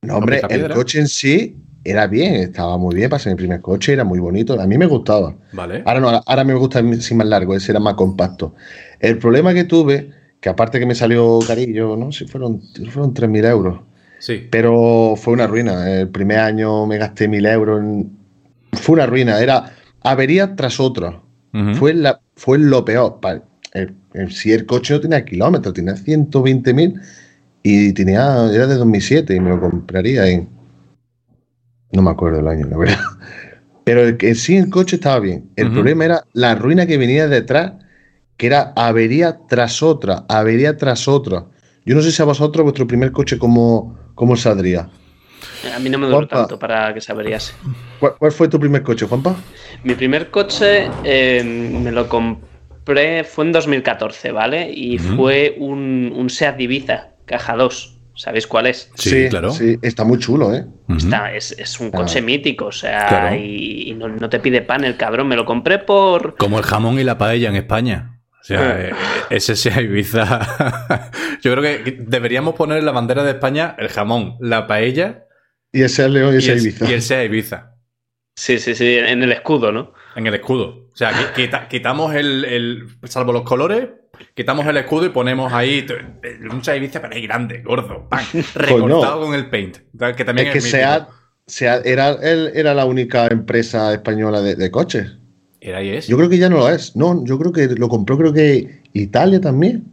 No, 0.02 0.18
hombre, 0.18 0.42
el 0.50 0.70
coche 0.70 1.00
en 1.00 1.08
sí 1.08 1.58
era 1.84 2.08
bien, 2.08 2.36
estaba 2.36 2.78
muy 2.78 2.96
bien 2.96 3.10
para 3.10 3.20
ser 3.22 3.34
mi 3.34 3.38
primer 3.38 3.62
coche, 3.62 3.94
era 3.94 4.04
muy 4.04 4.20
bonito, 4.20 4.60
a 4.60 4.68
mí 4.68 4.78
me 4.78 4.86
gustaba. 4.86 5.36
Vale. 5.54 5.84
Ahora 5.86 6.00
no, 6.00 6.22
ahora 6.26 6.44
me 6.44 6.54
gusta 6.56 6.82
sí 7.00 7.14
más 7.16 7.28
largo, 7.28 7.56
ese 7.56 7.72
era 7.72 7.80
más 7.80 7.94
compacto. 7.96 8.56
El 9.00 9.18
problema 9.18 9.54
que 9.54 9.64
tuve, 9.64 10.12
que 10.42 10.50
aparte 10.50 10.80
que 10.80 10.86
me 10.86 10.96
salió 10.96 11.40
carillo, 11.48 11.96
no 11.96 12.12
sé, 12.12 12.26
fueron, 12.28 12.62
fueron 12.92 13.14
3.000 13.14 13.46
euros, 13.46 13.82
Sí. 14.20 14.48
pero 14.50 15.14
fue 15.16 15.34
una 15.34 15.48
ruina. 15.48 15.90
El 15.92 16.10
primer 16.10 16.40
año 16.40 16.86
me 16.86 16.98
gasté 16.98 17.28
1.000 17.28 17.46
euros, 17.46 17.82
en- 17.82 18.18
fue 18.74 18.94
una 18.96 19.06
ruina, 19.06 19.40
era 19.40 19.74
avería 20.02 20.56
tras 20.56 20.80
otra. 20.80 21.22
Fue, 21.76 21.94
la, 21.94 22.20
fue 22.36 22.60
lo 22.60 22.86
peor. 22.86 23.20
Pa- 23.20 23.42
el- 23.74 23.96
el- 24.14 24.32
si 24.32 24.52
el 24.54 24.66
coche 24.66 24.94
no 24.94 25.02
tenía 25.02 25.26
kilómetros, 25.26 25.74
tenía 25.74 25.96
120.000 25.96 27.00
y 27.64 27.94
tenía, 27.94 28.46
era 28.54 28.68
de 28.68 28.76
2007 28.76 29.36
y 29.36 29.40
me 29.40 29.50
lo 29.50 29.60
compraría 29.60 30.28
en... 30.28 30.48
No 31.92 32.02
me 32.02 32.12
acuerdo 32.12 32.40
el 32.40 32.48
año, 32.48 32.68
la 32.68 32.78
verdad. 32.78 32.98
Pero 33.84 34.02
el, 34.04 34.18
que 34.18 34.36
sí 34.36 34.58
el 34.58 34.70
coche 34.70 34.98
estaba 34.98 35.20
bien. 35.20 35.50
El 35.56 35.72
problema 35.72 36.06
era 36.06 36.24
la 36.34 36.56
ruina 36.56 36.86
que 36.86 36.98
venía 36.98 37.28
detrás, 37.28 37.74
que 38.36 38.48
era 38.48 38.74
avería 38.76 39.40
tras 39.48 39.82
otra, 39.82 40.26
avería 40.28 40.76
tras 40.78 41.08
otra. 41.08 41.46
Yo 41.86 41.96
no 41.96 42.02
sé 42.02 42.12
si 42.12 42.22
a 42.22 42.26
vosotros 42.26 42.64
vuestro 42.64 42.86
primer 42.86 43.12
coche 43.14 43.38
cómo, 43.38 43.98
cómo 44.18 44.36
saldría. 44.36 44.90
A 45.74 45.80
mí 45.80 45.90
no 45.90 45.98
me 46.00 46.08
duró 46.08 46.18
Juanpa. 46.18 46.36
tanto 46.40 46.60
para 46.60 46.94
que 46.94 47.00
se 47.00 47.12
averiase. 47.12 47.54
¿Cuál, 48.00 48.14
cuál 48.18 48.32
fue 48.32 48.48
tu 48.50 48.60
primer 48.60 48.82
coche, 48.84 49.06
Juanpa? 49.06 49.36
Mi 49.84 49.94
primer 49.94 50.30
coche 50.32 50.90
eh, 51.04 51.44
me 51.44 51.92
lo 51.92 52.10
compré, 52.10 53.24
fue 53.24 53.46
en 53.46 53.52
2014, 53.54 54.32
¿vale? 54.32 54.70
Y 54.74 54.98
fue 54.98 55.56
un, 55.60 56.12
un 56.16 56.30
Seat 56.30 56.60
Ibiza, 56.60 57.10
caja 57.26 57.56
2. 57.56 57.94
¿Sabéis 58.16 58.48
cuál 58.48 58.66
es? 58.66 58.90
Sí, 58.96 59.28
claro. 59.30 59.52
Sí, 59.52 59.78
está 59.84 60.04
muy 60.04 60.18
chulo, 60.18 60.52
¿eh? 60.56 60.66
Está- 60.90 61.32
es, 61.36 61.52
es 61.52 61.80
un 61.80 61.92
coche 61.92 62.18
Ah. 62.18 62.24
mítico, 62.24 62.66
o 62.66 62.72
sea, 62.72 63.06
Claro. 63.08 63.36
y, 63.36 63.92
y 63.92 63.94
no, 63.94 64.08
no 64.08 64.28
te 64.30 64.40
pide 64.40 64.64
pan 64.64 64.84
el 64.86 64.98
cabrón. 64.98 65.28
Me 65.28 65.36
lo 65.36 65.46
compré 65.46 65.78
por. 65.78 66.36
Como 66.38 66.58
el 66.58 66.64
jamón 66.66 66.98
y 67.00 67.04
la 67.04 67.20
paella 67.20 67.50
en 67.50 67.56
España. 67.58 68.17
O 68.56 68.60
sea, 68.60 68.80
eh, 68.90 68.94
ese 69.30 69.56
sea 69.56 69.82
Ibiza. 69.82 71.12
Yo 71.42 71.54
creo 71.56 71.62
que 71.62 71.98
deberíamos 72.00 72.56
poner 72.56 72.78
en 72.78 72.86
la 72.86 72.92
bandera 72.94 73.24
de 73.24 73.32
España 73.32 73.76
el 73.78 73.90
jamón, 73.90 74.38
la 74.40 74.68
paella 74.68 75.26
Y 75.74 75.82
ese 75.82 76.06
es 76.06 76.12
León 76.12 76.34
y 76.34 76.38
ese 76.38 76.54
el, 76.54 76.60
Ibiza. 76.62 76.90
y 76.90 76.94
el 76.94 77.02
sea 77.02 77.24
Ibiza. 77.26 77.74
Sí, 78.36 78.60
sí, 78.60 78.74
sí, 78.76 78.98
en 78.98 79.22
el 79.24 79.32
escudo, 79.32 79.72
¿no? 79.72 79.94
En 80.16 80.28
el 80.28 80.34
escudo. 80.36 80.88
O 80.94 80.96
sea, 80.96 81.12
qui- 81.12 81.34
quita- 81.34 81.68
quitamos 81.68 82.16
el, 82.16 82.46
el- 82.46 82.88
Salvo 83.04 83.34
los 83.34 83.42
colores, 83.44 83.90
quitamos 84.34 84.66
el 84.66 84.78
escudo 84.78 85.06
y 85.08 85.10
ponemos 85.10 85.52
ahí. 85.52 85.86
Un 86.50 86.64
Sea 86.64 86.76
Ibiza, 86.78 87.02
pero 87.02 87.16
ahí 87.16 87.24
grande, 87.28 87.62
gordo. 87.64 88.08
¡pam! 88.10 88.24
Recortado 88.56 89.22
con 89.22 89.34
el 89.34 89.50
paint. 89.50 89.78
Que 90.16 90.24
también 90.24 90.48
es 90.48 90.54
que 90.54 90.60
es. 90.60 90.70
Seat, 90.70 91.10
Seat 91.46 91.86
era, 91.86 92.10
él 92.12 92.52
era 92.56 92.74
la 92.74 92.86
única 92.86 93.28
empresa 93.28 93.92
española 93.94 94.42
de, 94.42 94.56
de 94.56 94.72
coches. 94.72 95.18
Era 95.60 95.82
y 95.84 95.90
es. 95.90 96.08
Yo 96.08 96.18
creo 96.18 96.30
que 96.30 96.38
ya 96.38 96.50
no 96.50 96.58
lo 96.58 96.70
es. 96.70 96.96
No, 96.96 97.24
yo 97.26 97.38
creo 97.40 97.52
que 97.52 97.68
lo 97.68 97.90
compró, 97.90 98.18
creo 98.18 98.34
que 98.34 98.82
Italia 98.94 99.42
también. 99.42 99.86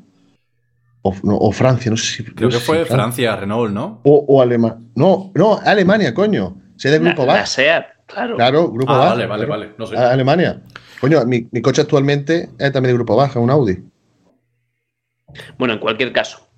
O, 1.02 1.14
no, 1.22 1.36
o 1.36 1.52
Francia, 1.52 1.90
no 1.90 1.96
sé 1.96 2.06
si. 2.16 2.24
Creo 2.24 2.48
no 2.48 2.54
que 2.54 2.60
sé 2.60 2.64
fue 2.66 2.84
si 2.84 2.90
Francia, 2.92 3.36
Renault, 3.36 3.72
¿no? 3.72 4.00
O, 4.04 4.24
o 4.28 4.40
Alemania. 4.42 4.78
No, 4.94 5.30
no, 5.34 5.58
Alemania, 5.62 6.14
coño. 6.14 6.56
Sé 6.76 6.90
de 6.90 6.98
Grupo 6.98 7.24
la, 7.26 7.34
la 7.34 7.46
Seat, 7.46 7.84
claro. 8.06 8.36
Claro, 8.36 8.70
Grupo 8.70 8.92
Ah, 8.92 8.98
VAG. 8.98 9.08
vale, 9.10 9.26
vale, 9.26 9.46
claro. 9.46 9.60
vale. 9.60 9.74
No 9.78 9.86
sé. 9.86 9.96
A- 9.96 10.10
Alemania. 10.12 10.62
Coño, 11.00 11.24
mi, 11.26 11.46
mi 11.50 11.60
coche 11.60 11.82
actualmente 11.82 12.48
es 12.58 12.72
también 12.72 12.94
de 12.96 13.02
Grupo 13.02 13.22
es 13.22 13.36
un 13.36 13.50
Audi. 13.50 13.78
Bueno, 15.58 15.74
en 15.74 15.80
cualquier 15.80 16.12
caso, 16.12 16.48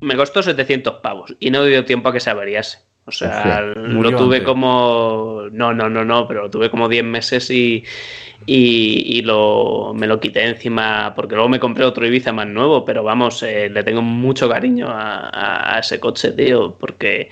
me 0.00 0.16
costó 0.16 0.42
700 0.42 0.96
pavos 1.02 1.34
y 1.40 1.50
no 1.50 1.64
dio 1.64 1.84
tiempo 1.84 2.08
a 2.08 2.12
que 2.12 2.20
se 2.20 2.30
averiase. 2.30 2.85
O 3.08 3.12
sea, 3.12 3.60
lo 4.02 4.10
tuve 4.16 4.36
antes. 4.38 4.48
como. 4.48 5.42
No, 5.52 5.72
no, 5.72 5.88
no, 5.88 6.04
no, 6.04 6.26
pero 6.26 6.42
lo 6.42 6.50
tuve 6.50 6.70
como 6.70 6.88
10 6.88 7.04
meses 7.04 7.48
y, 7.50 7.84
y, 8.46 9.18
y 9.18 9.22
lo, 9.22 9.92
me 9.94 10.08
lo 10.08 10.18
quité 10.18 10.44
encima 10.44 11.12
porque 11.14 11.36
luego 11.36 11.48
me 11.48 11.60
compré 11.60 11.84
otro 11.84 12.04
Ibiza 12.04 12.32
más 12.32 12.48
nuevo, 12.48 12.84
pero 12.84 13.04
vamos, 13.04 13.42
eh, 13.44 13.68
le 13.70 13.84
tengo 13.84 14.02
mucho 14.02 14.48
cariño 14.48 14.88
a, 14.88 15.28
a- 15.28 15.76
a 15.76 15.78
ese 15.78 16.00
coche, 16.00 16.32
tío, 16.32 16.76
porque 16.78 17.28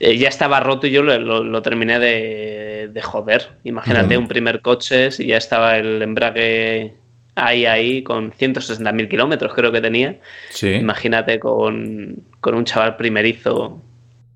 eh, 0.00 0.16
ya 0.16 0.28
estaba 0.28 0.60
roto 0.60 0.86
y 0.86 0.92
yo 0.92 1.02
lo, 1.02 1.18
lo- 1.18 1.44
lo 1.44 1.60
terminé 1.62 1.98
de, 1.98 2.88
de 2.92 3.02
joder. 3.02 3.58
Imagínate 3.64 4.16
un 4.16 4.28
primer 4.28 4.62
coche, 4.62 5.10
si 5.10 5.26
ya 5.26 5.36
estaba 5.36 5.76
el 5.76 6.00
embrague 6.00 6.94
ahí, 7.34 7.66
ahí, 7.66 8.02
con 8.02 8.32
160.000 8.32 9.08
kilómetros 9.10 9.52
creo 9.54 9.70
que 9.72 9.80
tenía. 9.82 10.20
Sí. 10.50 10.68
Imagínate 10.74 11.38
con, 11.38 12.16
con 12.40 12.54
un 12.54 12.64
chaval 12.64 12.96
primerizo. 12.96 13.82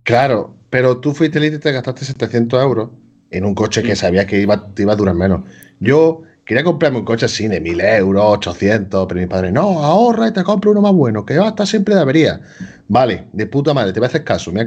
Claro, 0.03 0.56
pero 0.71 0.99
tú 0.99 1.13
fuiste 1.13 1.41
líder 1.41 1.59
y 1.59 1.63
te 1.63 1.73
gastaste 1.73 2.05
700 2.05 2.63
euros 2.63 2.91
en 3.31 3.45
un 3.45 3.55
coche 3.55 3.83
que 3.83 3.97
sabías 3.97 4.27
que 4.27 4.41
iba, 4.41 4.73
te 4.75 4.83
iba 4.83 4.93
a 4.93 4.97
durar 4.97 5.15
menos. 5.15 5.43
Yo 5.81 6.23
quería 6.45 6.63
comprarme 6.65 6.99
un 6.99 7.05
coche 7.05 7.27
así 7.27 7.49
de 7.49 7.61
1000 7.61 7.81
euros, 7.81 8.23
800, 8.25 9.07
pero 9.09 9.21
mi 9.21 9.27
padre, 9.27 9.51
no, 9.53 9.83
ahorra 9.85 10.29
y 10.29 10.33
te 10.33 10.43
compra 10.45 10.71
uno 10.71 10.81
más 10.81 10.93
bueno, 10.93 11.25
que 11.25 11.37
va 11.39 11.47
a 11.47 11.49
estar 11.51 11.67
siempre 11.67 11.95
de 11.95 12.01
avería. 12.01 12.41
Vale, 12.89 13.27
de 13.33 13.47
puta 13.47 13.75
madre, 13.75 13.93
te 13.93 14.01
voy 14.01 14.07
a 14.07 14.09
hacer 14.09 14.25
caso. 14.25 14.53
Me, 14.53 14.65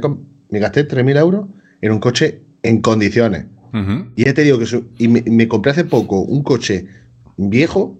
me 0.50 0.58
gasté 0.58 0.84
3000 0.84 1.16
euros 1.16 1.46
en 1.80 1.92
un 1.92 1.98
coche 2.00 2.42
en 2.62 2.80
condiciones. 2.82 3.46
Y 4.16 4.24
ya 4.24 4.34
te 4.34 4.42
digo 4.42 4.58
que 4.58 4.66
su- 4.66 4.88
y 4.98 5.08
me, 5.08 5.22
me 5.22 5.46
compré 5.48 5.72
hace 5.72 5.84
poco 5.84 6.20
un 6.20 6.42
coche 6.42 6.86
viejo 7.36 7.98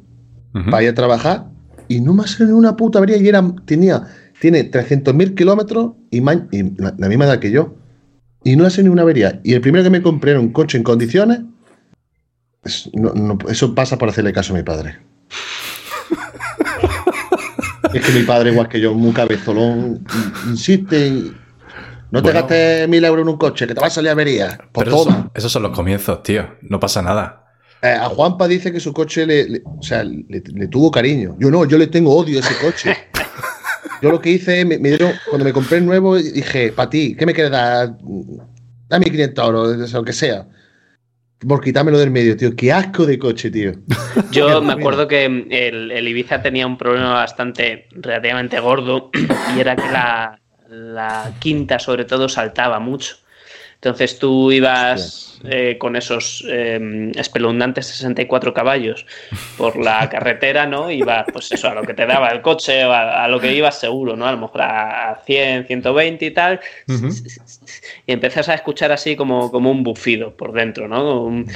para 0.70 0.82
ir 0.82 0.88
a 0.90 0.94
trabajar 0.94 1.46
y 1.88 2.00
no 2.00 2.12
me 2.12 2.24
ha 2.24 2.26
salido 2.26 2.56
una 2.56 2.76
puta 2.76 2.98
avería 2.98 3.16
y 3.16 3.28
era, 3.28 3.42
tenía, 3.64 4.02
tiene 4.40 4.64
300.000 4.64 5.34
kilómetros 5.34 5.92
y, 6.10 6.20
ma- 6.20 6.46
y 6.50 6.62
la, 6.80 6.94
la 6.98 7.08
misma 7.08 7.24
edad 7.26 7.38
que 7.38 7.50
yo. 7.50 7.74
Y 8.44 8.56
no 8.56 8.62
le 8.62 8.68
ha 8.68 8.70
salido 8.70 8.92
una 8.92 9.02
avería. 9.02 9.40
Y 9.44 9.54
el 9.54 9.60
primero 9.60 9.84
que 9.84 9.90
me 9.90 10.02
compré 10.02 10.32
era 10.32 10.40
un 10.40 10.52
coche 10.52 10.78
en 10.78 10.84
condiciones. 10.84 11.40
es- 12.64 12.90
no- 12.92 13.14
no- 13.14 13.38
eso 13.48 13.74
pasa 13.74 13.96
por 13.96 14.10
hacerle 14.10 14.34
caso 14.34 14.52
a 14.52 14.56
mi 14.58 14.62
padre. 14.62 14.98
es 17.94 18.04
que 18.06 18.12
mi 18.12 18.22
padre, 18.24 18.52
igual 18.52 18.68
que 18.68 18.80
yo, 18.80 18.94
muy 18.94 19.12
cabezolón, 19.12 20.04
insiste 20.46 21.06
y 21.08 21.32
no 22.10 22.22
te 22.22 22.30
Bueno. 22.32 22.40
gastes 22.40 22.88
mil 22.88 23.04
euros 23.04 23.22
en 23.22 23.28
un 23.30 23.36
coche, 23.38 23.66
que 23.66 23.74
te 23.74 23.80
va 23.80 23.86
a 23.86 23.90
salir 23.90 24.10
avería. 24.10 24.58
Por 24.72 24.84
Pero 24.84 25.30
esos, 25.34 25.50
son 25.52 25.62
los 25.62 25.72
comienzos, 25.72 26.22
tío. 26.22 26.46
No 26.62 26.78
pasa 26.80 27.00
nada. 27.02 27.36
Eh, 27.82 27.88
a 27.98 28.08
Juanpa 28.10 28.46
dice 28.46 28.70
que 28.72 28.80
su 28.80 28.92
coche 28.92 29.24
le, 29.26 29.48
le- 29.48 29.62
o 29.64 29.82
sea, 29.82 30.04
le, 30.04 30.24
le 30.28 30.68
tuvo 30.68 30.90
cariño. 30.90 31.36
Yo 31.38 31.50
no, 31.50 31.64
yo 31.64 31.78
le 31.78 31.86
tengo 31.86 32.14
odio 32.14 32.38
a 32.38 32.40
ese 32.40 32.54
coche. 32.62 32.94
Yo 34.02 34.10
lo 34.10 34.20
que 34.20 34.30
hice, 34.30 34.64
me, 34.64 34.78
dieron, 34.78 35.12
cuando 35.28 35.44
me 35.44 35.52
compré 35.52 35.78
el 35.78 35.86
nuevo, 35.86 36.16
dije, 36.16 36.72
para 36.72 36.90
ti, 36.90 37.14
¿qué 37.16 37.26
me 37.26 37.34
quieres 37.34 37.52
dar? 37.52 37.96
Dame 38.88 39.04
500 39.06 39.44
euros, 39.44 39.92
lo 39.92 40.04
que 40.04 40.12
sea. 40.12 40.46
Por 41.46 41.62
quitármelo 41.62 41.98
del 41.98 42.10
medio, 42.10 42.36
tío. 42.36 42.54
Qué 42.54 42.72
asco 42.72 43.06
de 43.06 43.18
coche, 43.18 43.50
tío. 43.50 43.72
Yo 44.30 44.60
me 44.60 44.74
acuerdo 44.74 45.08
que 45.08 45.24
el, 45.24 45.90
el 45.90 46.08
Ibiza 46.08 46.42
tenía 46.42 46.66
un 46.66 46.76
problema 46.76 47.14
bastante, 47.14 47.88
relativamente 47.92 48.60
gordo, 48.60 49.10
y 49.56 49.60
era 49.60 49.76
que 49.76 49.90
la, 49.90 50.38
la 50.68 51.32
quinta, 51.38 51.78
sobre 51.78 52.04
todo, 52.04 52.28
saltaba 52.28 52.78
mucho. 52.78 53.16
Entonces 53.82 54.18
tú 54.18 54.52
ibas 54.52 55.38
eh, 55.44 55.78
con 55.78 55.96
esos 55.96 56.44
eh, 56.46 57.10
espeluznantes 57.16 57.86
64 57.86 58.52
caballos 58.52 59.06
por 59.56 59.76
la 59.82 60.06
carretera, 60.10 60.66
¿no? 60.66 60.90
Ibas, 60.90 61.24
pues 61.32 61.50
eso, 61.52 61.68
a 61.68 61.74
lo 61.74 61.82
que 61.82 61.94
te 61.94 62.04
daba 62.04 62.28
el 62.28 62.42
coche, 62.42 62.82
a, 62.82 63.24
a 63.24 63.28
lo 63.28 63.40
que 63.40 63.54
ibas 63.54 63.80
seguro, 63.80 64.16
¿no? 64.16 64.26
A 64.26 64.32
lo 64.32 64.38
mejor 64.38 64.60
a 64.60 65.22
100, 65.24 65.66
120 65.66 66.26
y 66.26 66.30
tal. 66.32 66.60
Y 68.06 68.12
empezás 68.12 68.50
a 68.50 68.54
escuchar 68.54 68.92
así 68.92 69.16
como, 69.16 69.50
como 69.50 69.70
un 69.70 69.82
bufido 69.82 70.36
por 70.36 70.52
dentro, 70.52 70.86
¿no? 70.86 71.22
Un- 71.24 71.46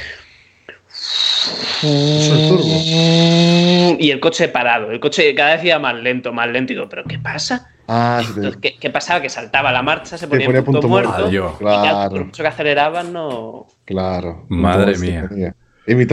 Eso 1.83 2.35
es 2.35 2.49
turbo. 2.49 3.97
Y 4.01 4.11
el 4.11 4.21
coche 4.21 4.49
parado, 4.49 4.91
el 4.91 5.01
coche 5.01 5.35
cada 5.35 5.57
vez 5.57 5.65
iba 5.65 5.79
más 5.79 5.95
lento, 5.95 6.33
más 6.33 6.49
lento. 6.49 6.73
Y 6.73 6.77
digo, 6.77 6.89
¿pero 6.89 7.05
qué 7.05 7.19
pasa? 7.19 7.71
Ah, 7.87 8.21
sí, 8.23 8.33
Entonces, 8.37 8.61
¿qué, 8.63 8.77
qué 8.79 8.91
pasaba? 8.91 9.21
Que 9.21 9.29
saltaba 9.29 9.71
la 9.71 9.83
marcha, 9.83 10.17
se 10.17 10.27
ponía, 10.27 10.47
ponía 10.47 10.61
en 10.61 10.65
punto, 10.65 10.81
punto 10.81 10.89
muerto. 10.89 11.29
Y 11.29 11.33
claro, 11.33 11.57
Claro. 11.59 12.11
por 12.11 12.25
mucho 12.27 12.43
que 12.43 12.49
aceleraban, 12.49 13.13
no. 13.13 13.67
claro. 13.85 14.47
Madre 14.49 14.97
mía. 14.99 15.29
de 15.31 15.55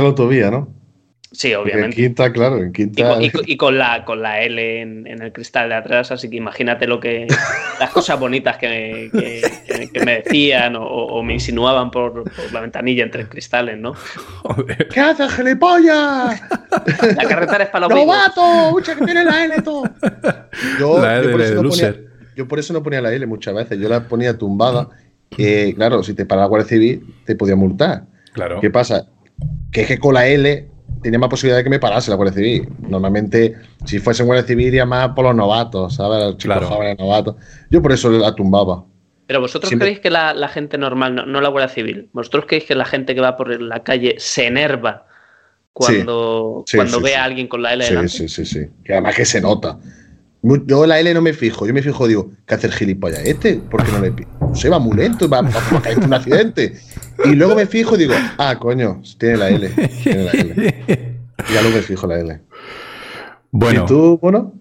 la 0.01 0.09
autovía, 0.09 0.51
¿no? 0.51 0.67
Sí, 1.33 1.53
Porque 1.55 1.69
En 1.71 1.75
obviamente. 1.77 1.95
quinta, 1.95 2.33
claro, 2.33 2.57
en 2.61 2.73
quinta. 2.73 3.23
y 3.23 3.29
con- 3.29 3.43
y 3.47 3.55
con 3.55 3.77
la, 3.77 4.03
con 4.03 4.21
la 4.21 4.41
L 4.41 4.81
en, 4.81 5.07
en 5.07 5.21
el 5.21 5.31
cristal 5.31 5.69
de 5.69 5.75
atrás, 5.75 6.11
así 6.11 6.29
que 6.29 6.35
imagínate 6.35 6.87
lo 6.87 6.99
que 6.99 7.25
las 7.79 7.89
cosas 7.91 8.19
bonitas 8.19 8.57
que, 8.57 9.09
que- 9.13 9.41
que- 9.65 9.89
que 9.93 10.05
me 10.05 10.21
decían 10.23 10.75
o, 10.75 10.83
o 10.85 11.23
me 11.23 11.33
insinuaban 11.33 11.89
por, 11.89 12.25
por 12.25 12.51
la 12.51 12.59
ventanilla 12.59 13.03
entre 13.05 13.27
cristales, 13.29 13.77
¿no? 13.77 13.93
Joder. 14.43 14.89
¿Qué 14.89 14.99
haces, 14.99 15.31
gilipollas? 15.33 16.41
La 17.15 17.23
carretera 17.27 17.63
es 17.63 17.69
para 17.69 17.87
los. 17.87 17.97
¡Novato! 17.97 18.71
¡Mucha 18.71 18.95
que 18.95 19.05
tiene 19.05 19.23
la 19.23 19.45
L, 19.45 19.61
tú! 19.61 19.83
Yo, 20.79 21.01
La 21.01 21.17
L 21.19 21.27
yo 21.27 21.31
por 21.31 21.39
de 21.41 21.45
eso 21.47 21.63
no 21.63 21.69
ponía, 21.69 21.95
yo 22.35 22.47
por 22.47 22.59
eso 22.59 22.73
no 22.73 22.83
ponía 22.83 23.01
la 23.01 23.13
L 23.13 23.25
muchas 23.25 23.53
veces. 23.53 23.79
Yo 23.79 23.87
la 23.87 24.03
ponía 24.07 24.37
tumbada. 24.37 24.89
que, 25.29 25.73
claro, 25.75 26.03
si 26.03 26.13
te 26.13 26.25
paraba 26.25 26.43
la 26.45 26.49
Guardia 26.49 26.67
Civil, 26.67 27.15
te 27.25 27.35
podía 27.37 27.55
multar. 27.55 28.03
Claro. 28.33 28.59
¿Qué 28.59 28.69
pasa? 28.69 29.07
Que 29.71 29.83
es 29.83 29.87
que 29.87 29.97
con 29.97 30.13
la 30.13 30.27
L 30.27 30.67
tenía 31.01 31.19
más 31.19 31.29
posibilidad 31.29 31.57
de 31.57 31.63
que 31.63 31.69
me 31.69 31.79
parase 31.79 32.09
la 32.09 32.15
Guardia 32.17 32.35
Civil. 32.35 32.69
Normalmente, 32.87 33.55
si 33.85 33.99
fuese 33.99 34.23
Guardia 34.23 34.45
Civil, 34.45 34.67
iría 34.67 34.85
más 34.85 35.09
por 35.09 35.25
los 35.25 35.35
novatos, 35.35 35.95
¿sabes? 35.95 36.19
Los 36.23 36.37
chicos 36.37 36.57
Claro. 36.57 36.67
jóvenes 36.75 36.97
novatos. 36.99 37.35
Yo 37.69 37.81
por 37.81 37.91
eso 37.91 38.09
la 38.11 38.33
tumbaba. 38.35 38.83
Pero 39.27 39.39
vosotros 39.39 39.69
Siempre- 39.69 39.85
creéis 39.87 39.99
que 40.01 40.09
la, 40.09 40.33
la 40.33 40.47
gente 40.49 40.77
normal, 40.77 41.15
no, 41.15 41.25
no 41.25 41.39
la 41.41 41.49
Guardia 41.49 41.73
Civil, 41.73 42.09
vosotros 42.13 42.45
creéis 42.47 42.65
que 42.65 42.75
la 42.75 42.85
gente 42.85 43.15
que 43.15 43.21
va 43.21 43.37
por 43.37 43.61
la 43.61 43.81
calle 43.83 44.15
se 44.17 44.47
enerva 44.47 45.05
cuando, 45.73 46.63
Sí, 46.67 46.77
cuando 46.77 46.97
sí, 46.97 47.03
ve 47.03 47.09
sí. 47.11 47.15
a 47.15 47.23
alguien 47.23 47.47
con 47.47 47.61
la 47.61 47.73
L 47.73 47.83
Sí, 47.83 47.89
delante? 47.89 48.09
sí, 48.11 48.27
sí, 48.27 48.45
sí. 48.45 48.59
Que 48.83 48.93
además 48.93 49.15
que 49.15 49.25
se 49.25 49.39
nota. 49.41 49.77
Yo 50.65 50.85
la 50.87 50.99
L 50.99 51.13
no 51.13 51.21
me 51.21 51.33
fijo, 51.33 51.67
yo 51.67 51.73
me 51.73 51.81
fijo, 51.83 52.07
digo, 52.07 52.31
¿qué 52.47 52.55
hace 52.55 52.67
el 52.67 52.73
gilipollas 52.73 53.19
este? 53.23 53.55
¿Por 53.57 53.83
qué 53.85 53.91
no 53.91 53.99
le 53.99 54.11
pido? 54.11 54.29
Se 54.55 54.69
va 54.69 54.79
muy 54.79 54.97
lento, 54.97 55.29
va, 55.29 55.41
va, 55.41 55.49
va 55.49 55.77
a 55.77 55.81
caer 55.81 55.97
en 55.99 56.03
un 56.05 56.13
accidente. 56.13 56.73
Y 57.25 57.35
luego 57.35 57.55
me 57.55 57.65
fijo 57.65 57.95
y 57.95 57.99
digo, 57.99 58.13
ah, 58.37 58.57
coño, 58.59 59.01
tiene 59.17 59.37
la 59.37 59.49
L. 59.49 59.69
Tiene 60.03 60.23
la 60.23 60.31
L. 60.31 60.75
Y 61.49 61.53
ya 61.53 61.61
luego 61.61 61.77
me 61.77 61.81
fijo 61.83 62.07
la 62.07 62.19
L. 62.19 62.41
Bueno, 63.51 63.83
¿Y 63.83 63.85
tú, 63.85 64.19
bueno? 64.21 64.53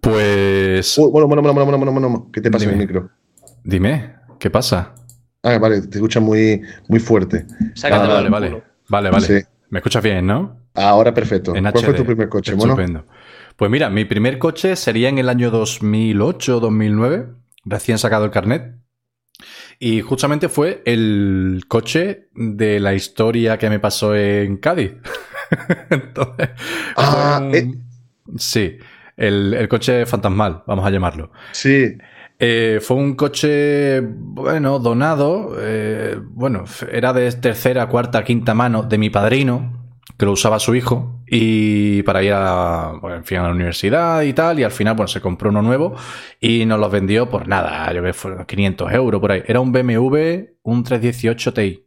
pues. 0.00 0.96
Uh, 0.98 1.10
bueno, 1.10 1.26
bueno, 1.26 1.42
bueno, 1.42 1.54
bueno, 1.54 1.66
bueno, 1.66 1.92
bueno, 1.92 2.08
bueno. 2.08 2.30
¿Qué 2.32 2.40
te 2.40 2.50
pasa 2.50 2.64
en 2.64 2.70
el 2.72 2.76
micro? 2.76 3.10
Dime, 3.64 4.14
¿qué 4.38 4.50
pasa? 4.50 4.94
Ah, 5.42 5.58
vale, 5.58 5.82
te 5.82 5.98
escucha 5.98 6.20
muy, 6.20 6.62
muy 6.88 7.00
fuerte. 7.00 7.46
Sácatelo 7.74 8.12
Ah, 8.12 8.16
vale, 8.16 8.30
vale. 8.30 8.62
Vale, 8.88 9.10
vale. 9.10 9.26
Sí. 9.26 9.46
¿Me 9.70 9.78
escuchas 9.80 10.02
bien, 10.02 10.26
no? 10.26 10.56
Ahora 10.74 11.12
perfecto. 11.12 11.54
En 11.54 11.70
¿Cuál 11.70 11.84
fue 11.84 11.94
tu 11.94 12.04
primer 12.04 12.28
coche, 12.28 12.54
mono? 12.54 12.72
Estupendo. 12.72 13.04
Pues 13.56 13.70
mira, 13.70 13.90
mi 13.90 14.04
primer 14.04 14.38
coche 14.38 14.76
sería 14.76 15.08
en 15.08 15.18
el 15.18 15.28
año 15.28 15.50
2008 15.50 16.60
2009, 16.60 17.26
recién 17.64 17.98
sacado 17.98 18.24
el 18.24 18.30
carnet. 18.30 18.76
Y 19.80 20.00
justamente 20.00 20.48
fue 20.48 20.82
el 20.86 21.62
coche 21.68 22.28
de 22.34 22.80
la 22.80 22.94
historia 22.94 23.58
que 23.58 23.70
me 23.70 23.78
pasó 23.78 24.14
en 24.16 24.56
Cádiz. 24.56 24.92
Entonces, 25.90 26.48
Ah, 26.96 27.40
un- 27.42 27.86
Sí, 28.36 28.76
el, 29.16 29.54
el 29.54 29.68
coche 29.68 30.04
fantasmal, 30.04 30.62
vamos 30.66 30.84
a 30.86 30.90
llamarlo. 30.90 31.30
Sí. 31.52 31.96
Eh, 32.40 32.78
fue 32.82 32.96
un 32.98 33.14
coche, 33.16 34.00
bueno, 34.02 34.78
donado. 34.78 35.56
eh, 35.58 36.18
bueno, 36.22 36.64
era 36.92 37.12
de 37.12 37.32
tercera, 37.32 37.86
cuarta, 37.88 38.22
quinta 38.24 38.54
mano 38.54 38.82
de 38.82 38.98
mi 38.98 39.10
padrino, 39.10 39.77
que 40.18 40.26
lo 40.26 40.32
usaba 40.32 40.58
su 40.58 40.74
hijo, 40.74 41.22
y 41.26 42.02
para 42.02 42.22
ir 42.22 42.32
a, 42.34 42.92
bueno, 43.00 43.16
en 43.18 43.24
fin, 43.24 43.38
a 43.38 43.44
la 43.44 43.50
universidad 43.50 44.22
y 44.22 44.32
tal. 44.32 44.58
Y 44.58 44.64
al 44.64 44.72
final, 44.72 44.94
bueno, 44.94 45.08
se 45.08 45.20
compró 45.20 45.50
uno 45.50 45.62
nuevo 45.62 45.94
y 46.40 46.66
nos 46.66 46.80
los 46.80 46.90
vendió 46.90 47.30
por 47.30 47.46
nada, 47.46 47.86
yo 47.92 48.00
creo 48.00 48.04
que 48.04 48.12
fueron 48.12 48.44
500 48.44 48.92
euros 48.92 49.20
por 49.20 49.30
ahí. 49.32 49.42
Era 49.46 49.60
un 49.60 49.70
BMW, 49.72 50.56
un 50.62 50.82
318 50.82 51.54
Ti. 51.54 51.84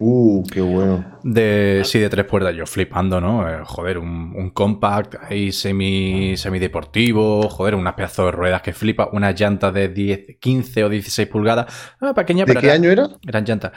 Uh, 0.00 0.44
qué 0.52 0.60
bueno. 0.60 1.18
De, 1.24 1.82
sí, 1.84 1.98
de 1.98 2.08
tres 2.08 2.24
puertas, 2.24 2.54
yo 2.54 2.66
flipando, 2.66 3.20
¿no? 3.20 3.48
Eh, 3.48 3.62
joder, 3.64 3.98
un, 3.98 4.32
un 4.36 4.50
compact 4.50 5.16
ahí 5.28 5.50
semi, 5.50 6.36
semideportivo, 6.36 7.48
joder, 7.48 7.74
unas 7.74 7.94
pedazos 7.94 8.26
de 8.26 8.30
ruedas 8.32 8.62
que 8.62 8.72
flipa, 8.72 9.08
unas 9.12 9.38
llantas 9.40 9.74
de 9.74 9.88
10, 9.88 10.38
15 10.40 10.84
o 10.84 10.88
16 10.88 11.26
pulgadas, 11.28 11.66
ah, 12.00 12.14
pequeña, 12.14 12.44
¿De 12.44 12.48
pero 12.48 12.60
qué 12.60 12.66
era- 12.68 12.76
año 12.76 12.90
era? 12.90 13.08
eran 13.26 13.44
llantas. 13.44 13.72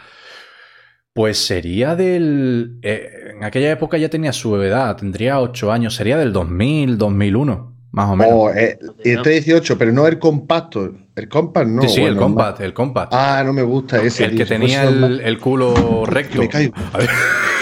Pues 1.13 1.45
sería 1.45 1.95
del... 1.95 2.77
eh, 2.81 3.33
en 3.35 3.43
aquella 3.43 3.71
época 3.71 3.97
ya 3.97 4.09
tenía 4.09 4.31
su 4.31 4.55
edad, 4.61 4.95
tendría 4.95 5.41
8 5.41 5.71
años, 5.71 5.95
sería 5.95 6.17
del 6.17 6.31
2000, 6.31 6.97
2001, 6.97 7.75
más 7.91 8.09
o 8.09 8.15
menos. 8.15 8.33
Oh, 8.33 8.49
eh, 8.49 8.79
el 9.03 9.19
T18, 9.19 9.75
pero 9.77 9.91
no 9.91 10.07
el 10.07 10.19
compacto. 10.19 10.93
El 11.13 11.27
compact 11.27 11.67
no. 11.67 11.81
sí, 11.81 11.89
sí, 11.89 12.01
el 12.03 12.15
compact, 12.15 12.61
el 12.61 12.73
compact. 12.73 13.13
Ah, 13.13 13.43
no 13.45 13.51
me 13.51 13.63
gusta 13.63 14.01
ese. 14.01 14.23
el 14.23 14.29
tío. 14.31 14.39
que 14.39 14.45
tenía 14.45 14.83
el, 14.83 15.19
el 15.19 15.37
culo 15.37 16.05
recto. 16.05 16.39
me 16.39 16.47
caigo. 16.47 16.73
A 16.93 16.99
ver. 16.99 17.09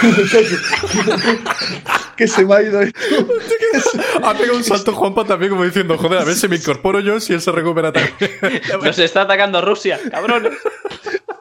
que 2.16 2.28
se 2.28 2.44
me 2.44 2.54
ha 2.54 2.62
ido 2.62 2.80
esto. 2.80 2.98
Ha 4.22 4.34
pegado 4.34 4.56
un 4.56 4.64
salto 4.64 4.92
Juanpa 4.92 5.24
también 5.24 5.50
como 5.50 5.64
diciendo, 5.64 5.96
joder, 5.98 6.20
a 6.20 6.24
ver 6.24 6.34
si 6.34 6.48
me 6.48 6.56
incorporo 6.56 7.00
yo 7.00 7.18
si 7.18 7.32
él 7.32 7.40
se 7.40 7.50
recupera 7.50 7.92
también. 7.92 8.14
Nos 8.82 8.98
está 8.98 9.22
atacando 9.22 9.60
Rusia, 9.60 9.98
cabrones. 10.10 10.52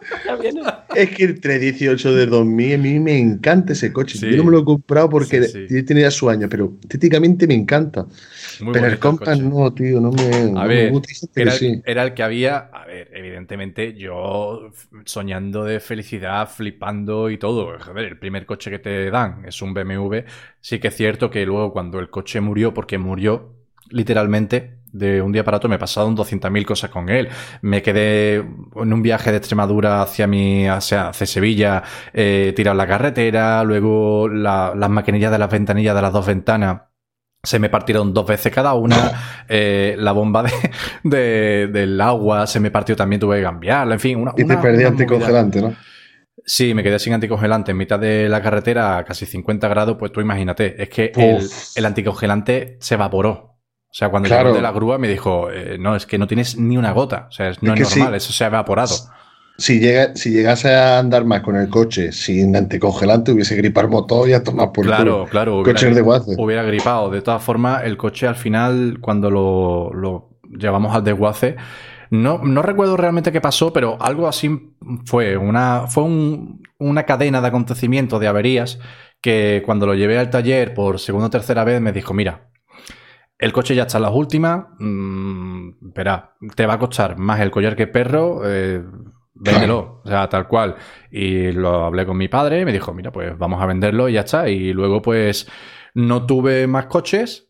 Es 0.94 1.12
que 1.12 1.24
el 1.24 1.40
318 1.40 2.14
de 2.16 2.26
2000, 2.26 2.74
a 2.76 2.78
mí 2.78 3.00
me 3.00 3.18
encanta 3.20 3.74
ese 3.74 3.94
coche. 3.94 4.18
Sí. 4.18 4.30
Yo 4.30 4.38
no 4.38 4.44
me 4.46 4.52
lo 4.52 4.60
he 4.60 4.66
comprado 4.66 5.10
porque 5.10 5.44
Sí, 5.44 5.68
sí. 5.68 5.84
tenía 5.84 6.10
su 6.12 6.30
año, 6.30 6.48
pero 6.50 6.78
estéticamente 6.82 7.48
me 7.48 7.54
encanta. 7.54 8.08
Muy 8.60 8.74
pero 8.74 8.88
el 8.88 9.00
Compass 9.00 9.40
no, 9.40 9.74
tío, 9.74 10.02
no 10.02 10.12
me, 10.12 10.52
no 10.52 10.60
A 10.60 10.66
me 10.66 10.68
ver, 10.68 10.92
era, 11.36 11.54
era 11.86 12.04
el 12.04 12.14
que 12.14 12.24
había. 12.24 12.58
A 12.58 12.86
ver, 12.86 13.10
evidentemente, 13.14 13.94
yo 13.94 14.72
soñando 15.06 15.64
de 15.64 15.80
felicidad, 15.80 16.50
flipando 16.50 17.30
y 17.30 17.38
todo. 17.38 17.78
Joder, 17.80 18.06
el 18.06 18.20
primer 18.20 18.46
coche 18.46 18.70
que 18.72 18.80
te 18.80 19.10
dan 19.12 19.46
es 19.46 19.62
un 19.62 19.74
BMW. 19.74 20.26
Sí 20.62 20.80
que 20.80 20.90
es 20.90 20.96
cierto 20.96 21.30
que 21.30 21.46
luego, 21.46 21.72
cuando 21.72 22.00
el 22.00 22.10
coche 22.10 22.42
murió, 22.42 22.74
porque 22.74 22.98
murió 22.98 23.56
literalmente. 23.90 24.79
De 24.92 25.22
un 25.22 25.32
día 25.32 25.44
para 25.44 25.58
otro 25.58 25.70
me 25.70 25.78
pasaron 25.78 26.16
200.000 26.16 26.66
cosas 26.66 26.90
con 26.90 27.10
él. 27.10 27.30
Me 27.62 27.82
quedé 27.82 28.36
en 28.36 28.94
un 28.94 29.02
viaje 29.02 29.32
de 29.32 29.38
Extremadura 29.38 30.02
hacia 30.02 30.26
mi, 30.28 30.68
hacia, 30.68 31.10
hacia 31.10 31.28
Sevilla, 31.28 31.84
eh, 32.14 32.54
tirado 32.56 32.74
en 32.74 32.78
la 32.80 32.88
carretera, 32.88 33.64
luego 33.64 34.28
la- 34.28 34.74
las 34.76 34.90
maquinillas 34.90 35.32
de 35.32 35.38
las 35.40 35.50
ventanillas 35.52 35.96
de 35.96 36.02
las 36.02 36.12
dos 36.14 36.26
ventanas 36.26 36.82
se 37.42 37.58
me 37.58 37.70
partieron 37.70 38.14
dos 38.14 38.26
veces 38.26 38.52
cada 38.54 38.74
una. 38.74 39.46
eh, 39.48 39.96
la 39.98 40.12
bomba 40.12 40.44
de, 40.44 40.52
de- 41.04 41.68
del 41.72 42.02
agua 42.02 42.46
se 42.48 42.60
me 42.60 42.72
partió 42.72 42.96
también, 42.96 43.20
tuve 43.20 43.38
que 43.38 43.44
cambiarla. 43.44 43.94
En 43.94 44.00
fin, 44.00 44.18
una. 44.20 44.32
Y 44.36 44.38
te 44.38 44.44
una- 44.46 44.62
perdí 44.62 44.80
una 44.80 44.90
anticongelante, 44.90 45.62
¿no? 45.62 45.74
Sí, 46.46 46.74
me 46.74 46.82
quedé 46.84 46.98
sin 47.00 47.14
anticongelante 47.14 47.72
en 47.72 47.78
mitad 47.78 48.00
de 48.00 48.28
la 48.28 48.42
carretera 48.42 48.98
a 48.98 49.04
casi 49.06 49.26
50 49.26 49.68
grados. 49.68 49.98
Pues 50.00 50.12
tú 50.12 50.20
imagínate, 50.20 50.82
es 50.82 50.90
que 50.90 51.12
el, 51.16 51.48
el 51.76 51.86
anticongelante 51.86 52.78
se 52.80 52.96
evaporó. 52.96 53.59
O 53.92 53.94
sea, 53.94 54.10
cuando 54.10 54.28
Claro. 54.28 54.46
llegó 54.50 54.56
de 54.58 54.62
la 54.62 54.72
grúa 54.72 54.98
me 55.00 55.08
dijo, 55.08 55.50
eh, 55.52 55.78
no, 55.80 55.96
es 55.96 56.06
que 56.06 56.18
no 56.20 56.28
tienes 56.28 56.58
ni 56.58 56.78
una 56.78 56.92
gota. 56.92 57.26
O 57.30 57.32
sea, 57.32 57.48
no 57.62 57.74
Es 57.74 57.98
normal, 57.98 58.12
sí. 58.12 58.18
eso 58.18 58.34
se 58.34 58.44
ha 58.44 58.48
evaporado. 58.48 58.96
Si, 59.58 59.80
llega, 59.80 60.16
si 60.16 60.30
llegase 60.32 60.74
a 60.74 61.00
andar 61.00 61.26
más 61.26 61.42
con 61.42 61.56
el 61.58 61.68
coche 61.70 62.12
sin 62.14 62.56
anticongelante, 62.56 63.32
hubiese 63.32 63.56
gripar 63.56 63.90
motor 63.90 64.30
y 64.30 64.34
a 64.34 64.44
tomar 64.44 64.72
por 64.72 64.86
Claro, 64.86 65.14
culo. 65.22 65.26
claro. 65.26 65.64
Coches 65.64 65.94
de 65.96 66.02
guace. 66.02 66.36
Hubiera 66.38 66.64
gripado. 66.64 67.10
De 67.10 67.22
todas 67.22 67.44
formas, 67.44 67.84
el 67.84 67.98
coche 67.98 68.26
al 68.28 68.36
final, 68.36 69.00
cuando 69.02 69.30
lo, 69.32 69.92
lo 69.94 70.30
llevamos 70.58 70.96
al 70.96 71.04
desguace, 71.04 71.58
no, 72.12 72.38
no 72.44 72.62
recuerdo 72.62 72.96
realmente 72.96 73.32
qué 73.32 73.42
pasó, 73.42 73.74
pero 73.74 73.98
algo 74.02 74.28
así 74.28 74.72
fue. 75.06 75.36
Una, 75.36 75.88
fue 75.88 76.04
un- 76.04 76.62
una 76.78 77.04
cadena 77.04 77.42
de 77.42 77.48
acontecimientos, 77.48 78.20
de 78.22 78.28
averías, 78.28 78.80
que 79.20 79.62
cuando 79.66 79.86
lo 79.88 79.94
llevé 79.96 80.18
al 80.20 80.30
taller 80.30 80.74
por 80.74 81.00
segunda 81.00 81.28
o 81.28 81.30
tercera 81.32 81.64
vez 81.66 81.82
me 81.82 81.92
dijo, 81.92 82.14
mira, 82.14 82.46
el 83.40 83.54
coche 83.54 83.74
ya 83.74 83.84
está 83.84 83.98
en 83.98 84.04
las 84.04 84.14
últimas, 84.14 84.66
mm, 84.80 85.88
espera, 85.88 86.36
te 86.56 86.66
va 86.66 86.74
a 86.74 86.80
costar 86.80 87.18
más 87.18 87.40
el 87.40 87.50
collar 87.50 87.76
que 87.76 87.88
perro, 87.88 88.42
eh, 88.46 88.84
véndelo, 89.34 90.02
o 90.04 90.08
sea, 90.08 90.28
tal 90.28 90.48
cual. 90.48 90.76
Y 91.10 91.54
lo 91.54 91.86
hablé 91.86 92.06
con 92.06 92.18
mi 92.18 92.28
padre, 92.28 92.66
me 92.66 92.74
dijo, 92.74 92.94
mira, 92.94 93.12
pues 93.12 93.38
vamos 93.38 93.62
a 93.62 93.66
venderlo 93.66 94.10
y 94.10 94.14
ya 94.14 94.22
está. 94.22 94.50
Y 94.50 94.74
luego, 94.74 95.02
pues, 95.02 95.50
no 95.94 96.26
tuve 96.26 96.68
más 96.68 96.88
coches 96.88 97.50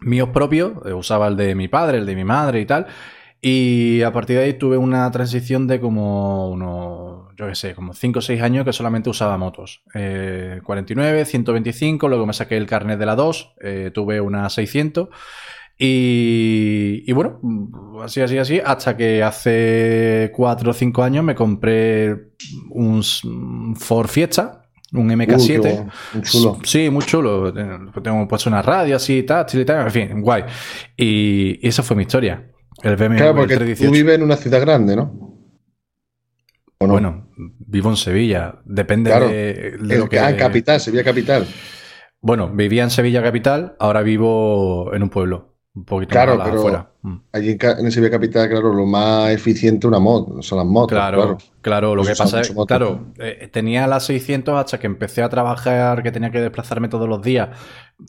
míos 0.00 0.28
propios, 0.32 0.72
eh, 0.84 0.92
usaba 0.92 1.28
el 1.28 1.36
de 1.36 1.54
mi 1.54 1.68
padre, 1.68 1.98
el 1.98 2.06
de 2.06 2.14
mi 2.14 2.24
madre 2.24 2.60
y 2.60 2.66
tal. 2.66 2.86
Y 3.40 4.02
a 4.02 4.12
partir 4.12 4.36
de 4.36 4.44
ahí 4.44 4.54
tuve 4.54 4.76
una 4.76 5.10
transición 5.10 5.66
de 5.66 5.80
como 5.80 6.50
unos, 6.50 7.25
yo 7.36 7.46
qué 7.48 7.54
sé, 7.54 7.74
como 7.74 7.92
5 7.92 8.18
o 8.18 8.22
6 8.22 8.40
años 8.40 8.64
que 8.64 8.72
solamente 8.72 9.10
usaba 9.10 9.36
motos. 9.36 9.82
Eh, 9.94 10.60
49, 10.64 11.24
125, 11.24 12.08
luego 12.08 12.26
me 12.26 12.32
saqué 12.32 12.56
el 12.56 12.66
carnet 12.66 12.98
de 12.98 13.06
la 13.06 13.14
2, 13.16 13.54
eh, 13.60 13.90
tuve 13.92 14.20
una 14.20 14.48
600. 14.48 15.08
Y, 15.78 17.04
y 17.06 17.12
bueno, 17.12 17.38
así, 18.02 18.22
así, 18.22 18.38
así, 18.38 18.60
hasta 18.64 18.96
que 18.96 19.22
hace 19.22 20.32
4 20.34 20.70
o 20.70 20.74
5 20.74 21.02
años 21.02 21.22
me 21.24 21.34
compré 21.34 22.30
un, 22.70 23.02
Ford 23.76 24.08
Fiesta, 24.08 24.62
un 24.92 25.06
Uh, 25.06 25.08
qué 25.08 25.26
MK7. 25.26 25.58
bueno, 25.60 25.90
un 26.14 26.22
chulo. 26.22 26.58
Sí, 26.64 26.88
muy 26.88 27.04
chulo. 27.04 27.52
Tengo 27.52 28.26
puesto 28.28 28.48
una 28.48 28.62
radio 28.62 28.96
así, 28.96 29.24
táctil 29.24 29.60
y 29.60 29.64
tal, 29.66 29.84
en 29.86 29.90
fin, 29.90 30.22
guay. 30.22 30.44
Y, 30.96 31.58
y 31.60 31.68
esa 31.68 31.82
fue 31.82 31.96
mi 31.96 32.04
historia. 32.04 32.50
El 32.82 32.96
BMW 32.96 33.16
Claro, 33.16 33.36
porque 33.36 33.54
el 33.54 33.58
tú 33.58 33.64
318. 33.64 33.92
vives 33.92 34.14
en 34.14 34.22
una 34.22 34.36
ciudad 34.36 34.60
grande, 34.60 34.96
¿no? 34.96 35.35
¿O 36.78 36.86
no? 36.86 36.92
Bueno, 36.92 37.28
vivo 37.36 37.90
en 37.90 37.96
Sevilla. 37.96 38.56
Depende 38.64 39.10
Claro. 39.10 39.28
de, 39.28 39.76
lo 39.80 40.08
que. 40.08 40.18
ah, 40.18 40.36
capital, 40.36 40.80
Sevilla 40.80 41.04
capital. 41.04 41.46
Bueno, 42.20 42.50
vivía 42.50 42.82
en 42.82 42.90
Sevilla 42.90 43.22
capital, 43.22 43.76
ahora 43.78 44.02
vivo 44.02 44.92
en 44.94 45.02
un 45.02 45.08
pueblo, 45.10 45.56
un 45.74 45.84
poquito 45.84 46.10
Claro, 46.10 46.36
más 46.36 46.48
pero- 46.48 46.58
afuera. 46.58 46.90
Mm. 47.02 47.16
Allí 47.32 47.56
en, 47.60 47.92
Sevilla 47.92 48.10
capital, 48.10 48.48
claro, 48.48 48.72
lo 48.74 48.84
más 48.84 49.30
eficiente 49.30 49.86
una 49.86 50.00
moto, 50.00 50.42
son 50.42 50.58
las 50.58 50.66
motos. 50.66 50.96
Claro, 50.96 51.18
Claro. 51.22 51.38
claro, 51.60 51.94
lo 51.94 52.02
que 52.02 52.14
pasa 52.16 52.40
es, 52.40 52.48
mucho 52.48 52.54
moto. 52.54 52.66
claro, 52.66 53.06
eh, 53.18 53.48
tenía 53.52 53.86
las 53.86 54.04
600 54.06 54.58
hasta 54.58 54.78
que 54.80 54.86
empecé 54.88 55.22
a 55.22 55.28
trabajar, 55.28 56.02
que 56.02 56.10
tenía 56.10 56.30
que 56.30 56.40
desplazarme 56.40 56.88
todos 56.88 57.08
los 57.08 57.22
días, 57.22 57.50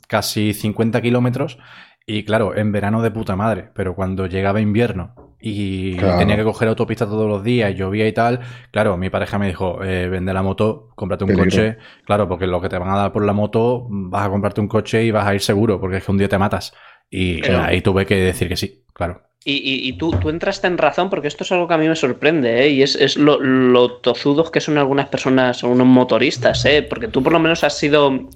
casi 0.08 0.52
50 0.52 1.00
kilómetros, 1.00 1.58
y 2.06 2.24
claro, 2.24 2.56
en 2.56 2.72
verano 2.72 3.02
de 3.02 3.10
puta 3.12 3.36
madre, 3.36 3.70
pero 3.74 3.94
cuando 3.94 4.26
llegaba 4.26 4.60
invierno 4.60 5.27
y 5.40 5.96
Claro. 5.96 6.18
tenía 6.18 6.36
que 6.36 6.42
coger 6.44 6.68
autopista 6.68 7.06
todos 7.06 7.28
los 7.28 7.44
días, 7.44 7.74
llovía 7.74 8.06
y 8.08 8.12
tal, 8.12 8.40
claro, 8.72 8.96
mi 8.96 9.08
pareja 9.10 9.38
me 9.38 9.46
dijo, 9.46 9.82
eh, 9.84 10.08
vende 10.08 10.32
la 10.32 10.42
moto, 10.42 10.88
cómprate 10.96 11.24
un 11.24 11.28
Peligro. 11.28 11.44
coche, 11.50 11.76
claro, 12.04 12.28
porque 12.28 12.46
lo 12.46 12.60
que 12.60 12.68
te 12.68 12.76
van 12.78 12.90
a 12.90 12.96
dar 12.96 13.12
por 13.12 13.24
la 13.24 13.32
moto, 13.32 13.86
vas 13.88 14.26
a 14.26 14.30
comprarte 14.30 14.60
un 14.60 14.68
coche 14.68 15.04
y 15.04 15.10
vas 15.10 15.26
a 15.26 15.34
ir 15.34 15.40
seguro, 15.40 15.80
porque 15.80 15.98
es 15.98 16.04
que 16.04 16.10
un 16.10 16.18
día 16.18 16.28
te 16.28 16.38
matas. 16.38 16.72
Y 17.10 17.40
Pero- 17.40 17.62
ahí 17.62 17.80
tuve 17.80 18.04
que 18.04 18.16
decir 18.16 18.48
que 18.48 18.56
sí, 18.56 18.82
claro. 18.92 19.22
Y, 19.44 19.52
y- 19.54 19.88
y 19.88 19.92
tú, 19.96 20.10
tú 20.20 20.28
entraste 20.28 20.66
en 20.66 20.76
razón 20.76 21.08
porque 21.08 21.28
esto 21.28 21.44
es 21.44 21.52
algo 21.52 21.68
que 21.68 21.74
a 21.74 21.78
mí 21.78 21.88
me 21.88 21.94
sorprende, 21.96 22.64
¿eh? 22.64 22.68
Y 22.70 22.82
es, 22.82 22.96
es 22.96 23.16
lo, 23.16 23.40
lo 23.40 23.92
tozudos 23.92 24.50
que 24.50 24.60
son 24.60 24.76
algunas 24.76 25.08
personas, 25.08 25.62
unos 25.62 25.86
motoristas, 25.86 26.64
¿eh? 26.66 26.82
Porque 26.82 27.06
tú 27.08 27.22
por 27.22 27.32
lo 27.32 27.38
menos 27.38 27.62
has 27.64 27.78
sido 27.78 28.28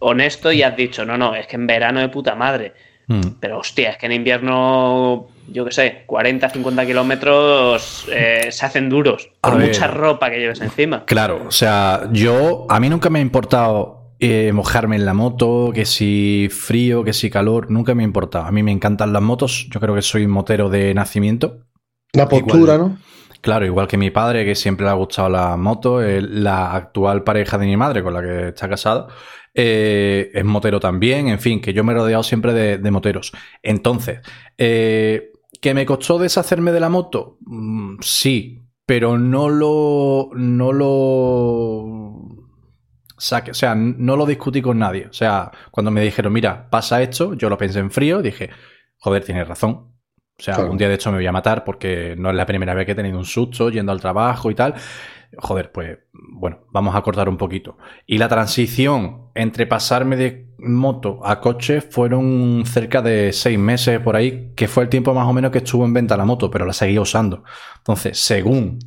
honesto 0.00 0.52
y 0.52 0.62
has 0.62 0.76
dicho, 0.76 1.04
no, 1.04 1.16
no, 1.16 1.34
es 1.34 1.46
que 1.46 1.56
en 1.56 1.66
verano 1.66 1.98
de 2.00 2.08
puta 2.10 2.34
madre. 2.36 2.74
Mm. 3.08 3.20
Pero 3.40 3.58
hostia, 3.58 3.90
es 3.90 3.96
que 3.96 4.06
en 4.06 4.12
invierno, 4.12 5.26
yo 5.52 5.64
qué 5.64 5.72
sé, 5.72 6.02
40, 6.06 6.50
50 6.50 6.86
kilómetros 6.86 8.06
eh, 8.12 8.48
se 8.50 8.66
hacen 8.66 8.88
duros. 8.88 9.30
A 9.42 9.50
Por 9.50 9.58
ver. 9.58 9.68
mucha 9.68 9.86
ropa 9.86 10.30
que 10.30 10.38
lleves 10.38 10.60
encima. 10.60 11.04
Claro, 11.04 11.44
o 11.46 11.50
sea, 11.50 12.08
yo 12.12 12.66
a 12.68 12.80
mí 12.80 12.88
nunca 12.88 13.10
me 13.10 13.18
ha 13.18 13.22
importado 13.22 14.14
eh, 14.20 14.52
mojarme 14.52 14.96
en 14.96 15.04
la 15.04 15.14
moto, 15.14 15.70
que 15.74 15.84
si 15.84 16.48
frío, 16.50 17.04
que 17.04 17.12
si 17.12 17.30
calor, 17.30 17.70
nunca 17.70 17.94
me 17.94 18.02
ha 18.02 18.06
importado. 18.06 18.44
A 18.44 18.52
mí 18.52 18.62
me 18.62 18.72
encantan 18.72 19.12
las 19.12 19.22
motos, 19.22 19.68
yo 19.70 19.80
creo 19.80 19.94
que 19.94 20.02
soy 20.02 20.26
motero 20.26 20.68
de 20.70 20.92
nacimiento. 20.94 21.64
La 22.12 22.28
postura, 22.28 22.74
Igual. 22.74 22.78
¿no? 22.78 22.98
Claro, 23.40 23.64
igual 23.64 23.86
que 23.86 23.96
mi 23.96 24.10
padre, 24.10 24.44
que 24.44 24.54
siempre 24.54 24.84
le 24.84 24.90
ha 24.90 24.94
gustado 24.94 25.28
la 25.28 25.56
moto, 25.56 26.02
eh, 26.02 26.20
la 26.20 26.74
actual 26.74 27.22
pareja 27.22 27.56
de 27.58 27.66
mi 27.66 27.76
madre, 27.76 28.02
con 28.02 28.12
la 28.12 28.20
que 28.20 28.48
está 28.48 28.68
casado, 28.68 29.08
eh, 29.54 30.30
es 30.34 30.44
motero 30.44 30.80
también, 30.80 31.28
en 31.28 31.38
fin, 31.38 31.60
que 31.60 31.72
yo 31.72 31.84
me 31.84 31.92
he 31.92 31.96
rodeado 31.96 32.22
siempre 32.24 32.52
de, 32.52 32.78
de 32.78 32.90
moteros. 32.90 33.32
Entonces, 33.62 34.20
eh, 34.56 35.30
¿que 35.60 35.74
me 35.74 35.86
costó 35.86 36.18
deshacerme 36.18 36.72
de 36.72 36.80
la 36.80 36.88
moto? 36.88 37.38
Mm, 37.40 37.96
sí, 38.00 38.62
pero 38.86 39.18
no 39.18 39.48
lo. 39.48 40.30
no 40.34 40.72
lo. 40.72 42.44
saque, 43.16 43.50
o 43.50 43.54
sea, 43.54 43.74
no 43.74 44.16
lo 44.16 44.26
discutí 44.26 44.62
con 44.62 44.78
nadie. 44.78 45.06
O 45.08 45.12
sea, 45.12 45.50
cuando 45.70 45.90
me 45.90 46.02
dijeron, 46.02 46.32
mira, 46.32 46.68
pasa 46.70 47.02
esto, 47.02 47.34
yo 47.34 47.48
lo 47.48 47.58
pensé 47.58 47.80
en 47.80 47.90
frío, 47.90 48.22
dije, 48.22 48.50
joder, 48.98 49.24
tienes 49.24 49.46
razón. 49.48 49.70
O 50.38 50.42
sea, 50.42 50.54
Claro. 50.54 50.70
un 50.70 50.78
día 50.78 50.88
de 50.88 50.94
hecho 50.94 51.10
me 51.10 51.18
voy 51.18 51.26
a 51.26 51.32
matar 51.32 51.64
porque 51.64 52.14
no 52.16 52.30
es 52.30 52.36
la 52.36 52.46
primera 52.46 52.72
vez 52.74 52.86
que 52.86 52.92
he 52.92 52.94
tenido 52.94 53.18
un 53.18 53.24
susto 53.24 53.70
yendo 53.70 53.90
al 53.90 54.00
trabajo 54.00 54.50
y 54.52 54.54
tal. 54.54 54.74
Joder, 55.36 55.70
pues 55.72 55.98
bueno, 56.12 56.60
vamos 56.72 56.94
a 56.96 57.02
cortar 57.02 57.28
un 57.28 57.36
poquito. 57.36 57.76
Y 58.06 58.18
la 58.18 58.28
transición 58.28 59.30
entre 59.34 59.66
pasarme 59.66 60.16
de 60.16 60.48
moto 60.58 61.20
a 61.24 61.40
coche 61.40 61.80
fueron 61.80 62.64
cerca 62.66 63.02
de 63.02 63.32
seis 63.32 63.58
meses 63.58 64.00
por 64.00 64.16
ahí, 64.16 64.52
que 64.56 64.68
fue 64.68 64.84
el 64.84 64.88
tiempo 64.88 65.14
más 65.14 65.26
o 65.26 65.32
menos 65.32 65.50
que 65.50 65.58
estuvo 65.58 65.84
en 65.84 65.92
venta 65.92 66.16
la 66.16 66.24
moto, 66.24 66.50
pero 66.50 66.64
la 66.64 66.72
seguía 66.72 67.00
usando. 67.00 67.44
Entonces, 67.78 68.18
según 68.18 68.78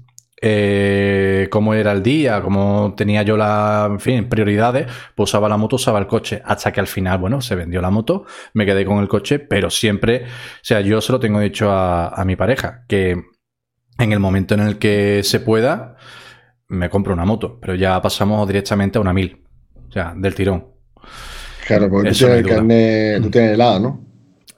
eh, 0.41 1.47
cómo 1.51 1.75
era 1.75 1.91
el 1.91 2.01
día, 2.01 2.41
cómo 2.41 2.95
tenía 2.97 3.21
yo 3.21 3.37
la, 3.37 3.87
en 3.89 3.99
fin, 3.99 4.27
prioridades, 4.27 4.87
pues 5.15 5.29
usaba 5.29 5.47
la 5.47 5.57
moto, 5.57 5.75
usaba 5.75 5.99
el 5.99 6.07
coche, 6.07 6.41
hasta 6.43 6.73
que 6.73 6.79
al 6.79 6.87
final, 6.87 7.19
bueno, 7.19 7.41
se 7.41 7.53
vendió 7.55 7.79
la 7.81 7.91
moto, 7.91 8.25
me 8.53 8.65
quedé 8.65 8.83
con 8.83 8.97
el 8.97 9.07
coche, 9.07 9.37
pero 9.37 9.69
siempre, 9.69 10.23
o 10.25 10.63
sea, 10.63 10.81
yo 10.81 10.99
se 10.99 11.11
lo 11.11 11.19
tengo 11.19 11.39
dicho 11.39 11.71
a, 11.71 12.07
a 12.07 12.25
mi 12.25 12.35
pareja, 12.35 12.85
que 12.87 13.21
en 13.99 14.13
el 14.13 14.19
momento 14.19 14.55
en 14.55 14.61
el 14.61 14.79
que 14.79 15.21
se 15.23 15.39
pueda, 15.39 15.95
me 16.71 16.89
compro 16.89 17.13
una 17.13 17.25
moto, 17.25 17.57
pero 17.61 17.75
ya 17.75 18.01
pasamos 18.01 18.47
directamente 18.47 18.97
a 18.97 19.01
una 19.01 19.13
1000, 19.13 19.41
o 19.89 19.91
sea, 19.91 20.13
del 20.15 20.33
tirón. 20.35 20.65
Claro, 21.67 21.89
porque 21.89 22.09
tú 22.09 22.15
tienes, 22.17 22.43
no 22.43 22.49
el 22.49 22.55
carnet, 22.55 23.21
tú 23.21 23.29
tienes 23.29 23.51
el 23.53 23.61
A, 23.61 23.79
¿no? 23.79 24.01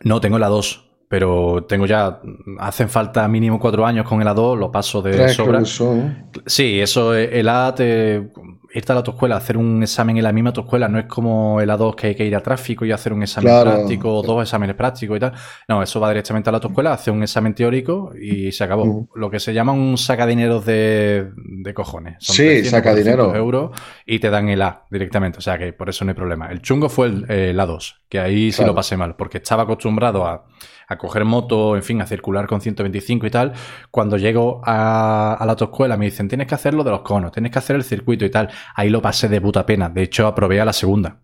No, 0.03 0.21
tengo 0.21 0.37
la 0.39 0.47
2, 0.47 0.89
pero 1.09 1.65
tengo 1.67 1.85
ya, 1.85 2.19
hacen 2.59 2.89
falta 2.89 3.27
mínimo 3.27 3.59
cuatro 3.59 3.85
años 3.85 4.07
con 4.07 4.21
el 4.21 4.27
A2, 4.27 4.57
lo 4.57 4.71
paso 4.71 5.01
de 5.01 5.11
Tres, 5.11 5.33
sobra. 5.33 5.63
son. 5.65 6.29
Sí, 6.45 6.79
eso, 6.79 7.13
el 7.15 7.47
A 7.49 7.73
te- 7.75 8.31
irte 8.73 8.91
a 8.91 8.95
la 8.95 8.99
autoescuela, 8.99 9.35
hacer 9.37 9.55
un 9.57 9.83
examen 9.83 10.17
en 10.17 10.23
la 10.23 10.31
misma 10.31 10.49
autoescuela, 10.49 10.87
no 10.87 10.97
es 10.99 11.05
como 11.05 11.61
el 11.61 11.69
A2 11.69 11.95
que 11.95 12.07
hay 12.07 12.15
que 12.15 12.25
ir 12.25 12.35
a 12.35 12.41
tráfico 12.41 12.85
y 12.85 12.91
hacer 12.91 13.13
un 13.13 13.21
examen 13.23 13.49
Claro. 13.51 13.71
práctico, 13.71 14.21
dos 14.23 14.41
exámenes 14.43 14.75
prácticos 14.75 15.17
y 15.17 15.19
tal. 15.19 15.33
No, 15.67 15.83
eso 15.83 15.99
va 15.99 16.09
directamente 16.09 16.49
a 16.49 16.51
la 16.51 16.57
autoescuela, 16.57 16.93
hace 16.93 17.11
un 17.11 17.21
examen 17.23 17.53
teórico 17.53 18.11
y 18.19 18.51
se 18.51 18.63
acabó. 18.63 19.07
Lo 19.15 19.29
que 19.29 19.39
se 19.39 19.53
llama 19.53 19.71
un 19.73 19.97
sacadineros 19.97 20.65
de, 20.65 21.29
de 21.35 21.73
cojones. 21.73 22.15
Son 22.19 22.35
Sí, 22.35 22.43
300, 22.43 22.71
sacadinero. 22.71 23.25
400 23.25 23.37
euros 23.37 23.71
y 24.05 24.19
te 24.19 24.29
dan 24.29 24.49
el 24.49 24.61
A 24.61 24.85
directamente. 24.89 25.37
O 25.37 25.41
sea 25.41 25.57
que 25.57 25.73
por 25.73 25.89
eso 25.89 26.03
no 26.05 26.11
hay 26.11 26.15
problema. 26.15 26.47
El 26.47 26.61
chungo 26.61 26.89
fue 26.89 27.07
el, 27.07 27.29
el 27.29 27.59
A2, 27.59 27.95
que 28.09 28.19
ahí 28.19 28.51
sí 28.51 28.57
Claro. 28.57 28.71
lo 28.71 28.75
pasé 28.75 28.97
mal, 28.97 29.15
porque 29.15 29.37
estaba 29.37 29.63
acostumbrado 29.63 30.25
a, 30.25 30.45
a 30.93 30.97
coger 30.97 31.25
moto, 31.25 31.75
en 31.75 31.83
fin, 31.83 32.01
a 32.01 32.05
circular 32.07 32.47
con 32.47 32.61
125 32.61 33.27
y 33.27 33.31
tal. 33.31 33.53
Cuando 33.91 34.17
llego 34.17 34.61
a, 34.63 35.33
a 35.33 35.45
la 35.45 35.51
autoescuela 35.51 35.97
me 35.97 36.05
dicen, 36.05 36.27
tienes 36.27 36.47
que 36.47 36.55
hacer 36.55 36.73
lo 36.73 36.83
de 36.83 36.91
los 36.91 37.01
conos, 37.01 37.31
tienes 37.31 37.51
que 37.51 37.59
hacer 37.59 37.75
el 37.75 37.83
circuito 37.83 38.25
y 38.25 38.29
tal. 38.29 38.49
Ahí 38.75 38.89
lo 38.89 39.01
pasé 39.01 39.27
de 39.27 39.41
puta 39.41 39.65
pena. 39.65 39.89
De 39.89 40.03
hecho, 40.03 40.27
aprobé 40.27 40.61
a 40.61 40.65
la 40.65 40.73
segunda. 40.73 41.19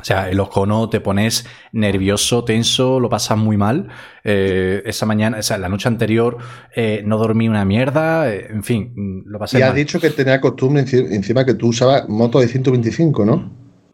O 0.00 0.04
sea, 0.04 0.30
en 0.30 0.38
los 0.38 0.48
conos 0.48 0.88
te 0.88 1.00
pones 1.00 1.46
nervioso, 1.72 2.44
tenso, 2.44 2.98
lo 2.98 3.10
pasas 3.10 3.36
muy 3.36 3.58
mal. 3.58 3.88
Eh, 4.24 4.82
esa 4.86 5.04
mañana, 5.04 5.38
o 5.38 5.42
sea, 5.42 5.58
la 5.58 5.68
noche 5.68 5.86
anterior 5.86 6.38
eh, 6.74 7.02
no 7.04 7.18
dormí 7.18 7.46
una 7.48 7.64
mierda. 7.66 8.32
eh, 8.32 8.46
en 8.48 8.62
fin, 8.64 9.22
lo 9.26 9.38
pasé 9.38 9.58
Y 9.58 9.62
has 9.62 9.68
mal. 9.68 9.76
dicho 9.76 10.00
que 10.00 10.08
tenía 10.10 10.40
costumbre 10.40 10.82
enci- 10.84 11.12
encima 11.12 11.44
que 11.44 11.54
tú 11.54 11.68
usabas 11.68 12.08
moto 12.08 12.40
de 12.40 12.48
125, 12.48 13.24
¿no? 13.26 13.52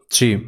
Sí, 0.09 0.41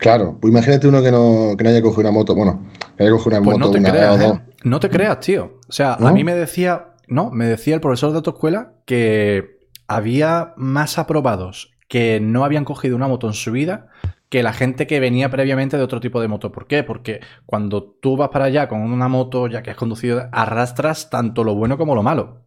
Claro, 0.00 0.38
pues 0.40 0.50
imagínate 0.50 0.88
uno 0.88 1.02
que 1.02 1.10
no, 1.10 1.54
que 1.56 1.64
no 1.64 1.70
haya 1.70 1.82
cogido 1.82 2.00
una 2.00 2.10
moto, 2.10 2.34
bueno, 2.34 2.66
que 2.96 3.02
haya 3.02 3.12
cogido 3.12 3.36
una 3.36 3.44
Pues 3.44 3.58
moto, 3.58 3.66
no 3.66 3.72
te 3.72 3.78
una 3.78 3.90
creas. 3.90 4.20
¿eh? 4.20 4.40
No 4.64 4.80
te 4.80 4.88
creas, 4.88 5.20
tío. 5.20 5.58
O 5.68 5.72
sea, 5.72 5.96
¿No? 6.00 6.08
a 6.08 6.12
mí 6.12 6.24
me 6.24 6.34
decía, 6.34 6.94
no, 7.06 7.30
me 7.30 7.46
decía 7.46 7.74
el 7.74 7.80
profesor 7.80 8.12
de 8.12 8.22
tu 8.22 8.30
escuela 8.30 8.72
que 8.86 9.58
había 9.86 10.54
más 10.56 10.98
aprobados 10.98 11.74
que 11.88 12.20
no 12.20 12.44
habían 12.44 12.64
cogido 12.64 12.96
una 12.96 13.08
moto 13.08 13.26
en 13.26 13.34
su 13.34 13.50
vida 13.52 13.88
que 14.30 14.44
la 14.44 14.52
gente 14.52 14.86
que 14.86 15.00
venía 15.00 15.28
previamente 15.28 15.76
de 15.76 15.82
otro 15.82 16.00
tipo 16.00 16.20
de 16.20 16.28
moto. 16.28 16.52
¿Por 16.52 16.68
qué? 16.68 16.84
Porque 16.84 17.20
cuando 17.46 17.82
tú 17.82 18.16
vas 18.16 18.28
para 18.28 18.44
allá 18.44 18.68
con 18.68 18.80
una 18.80 19.08
moto 19.08 19.48
ya 19.48 19.60
que 19.62 19.70
has 19.70 19.76
conducido, 19.76 20.28
arrastras 20.30 21.10
tanto 21.10 21.42
lo 21.42 21.56
bueno 21.56 21.76
como 21.76 21.96
lo 21.96 22.04
malo. 22.04 22.46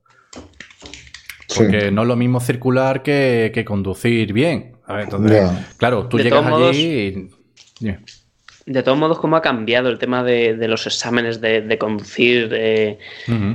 Sí. 1.48 1.60
Porque 1.60 1.92
no 1.92 2.04
es 2.04 2.08
lo 2.08 2.16
mismo 2.16 2.40
circular 2.40 3.04
que, 3.04 3.52
que 3.54 3.66
conducir 3.66 4.32
bien. 4.32 4.78
A 4.86 4.94
ver, 4.94 5.04
entonces, 5.04 5.52
claro, 5.78 6.08
tú 6.08 6.18
De 6.18 6.24
llegas 6.24 6.46
allí 6.46 6.88
y... 6.88 7.30
De 8.66 8.82
todos 8.82 8.98
modos, 8.98 9.20
¿cómo 9.20 9.36
ha 9.36 9.42
cambiado 9.42 9.90
el 9.90 9.98
tema 10.00 10.24
de, 10.24 10.56
de 10.56 10.68
los 10.70 10.88
exámenes 10.88 11.42
de, 11.42 11.62
de 11.62 11.78
conducir 11.78 12.48
de, 12.48 12.98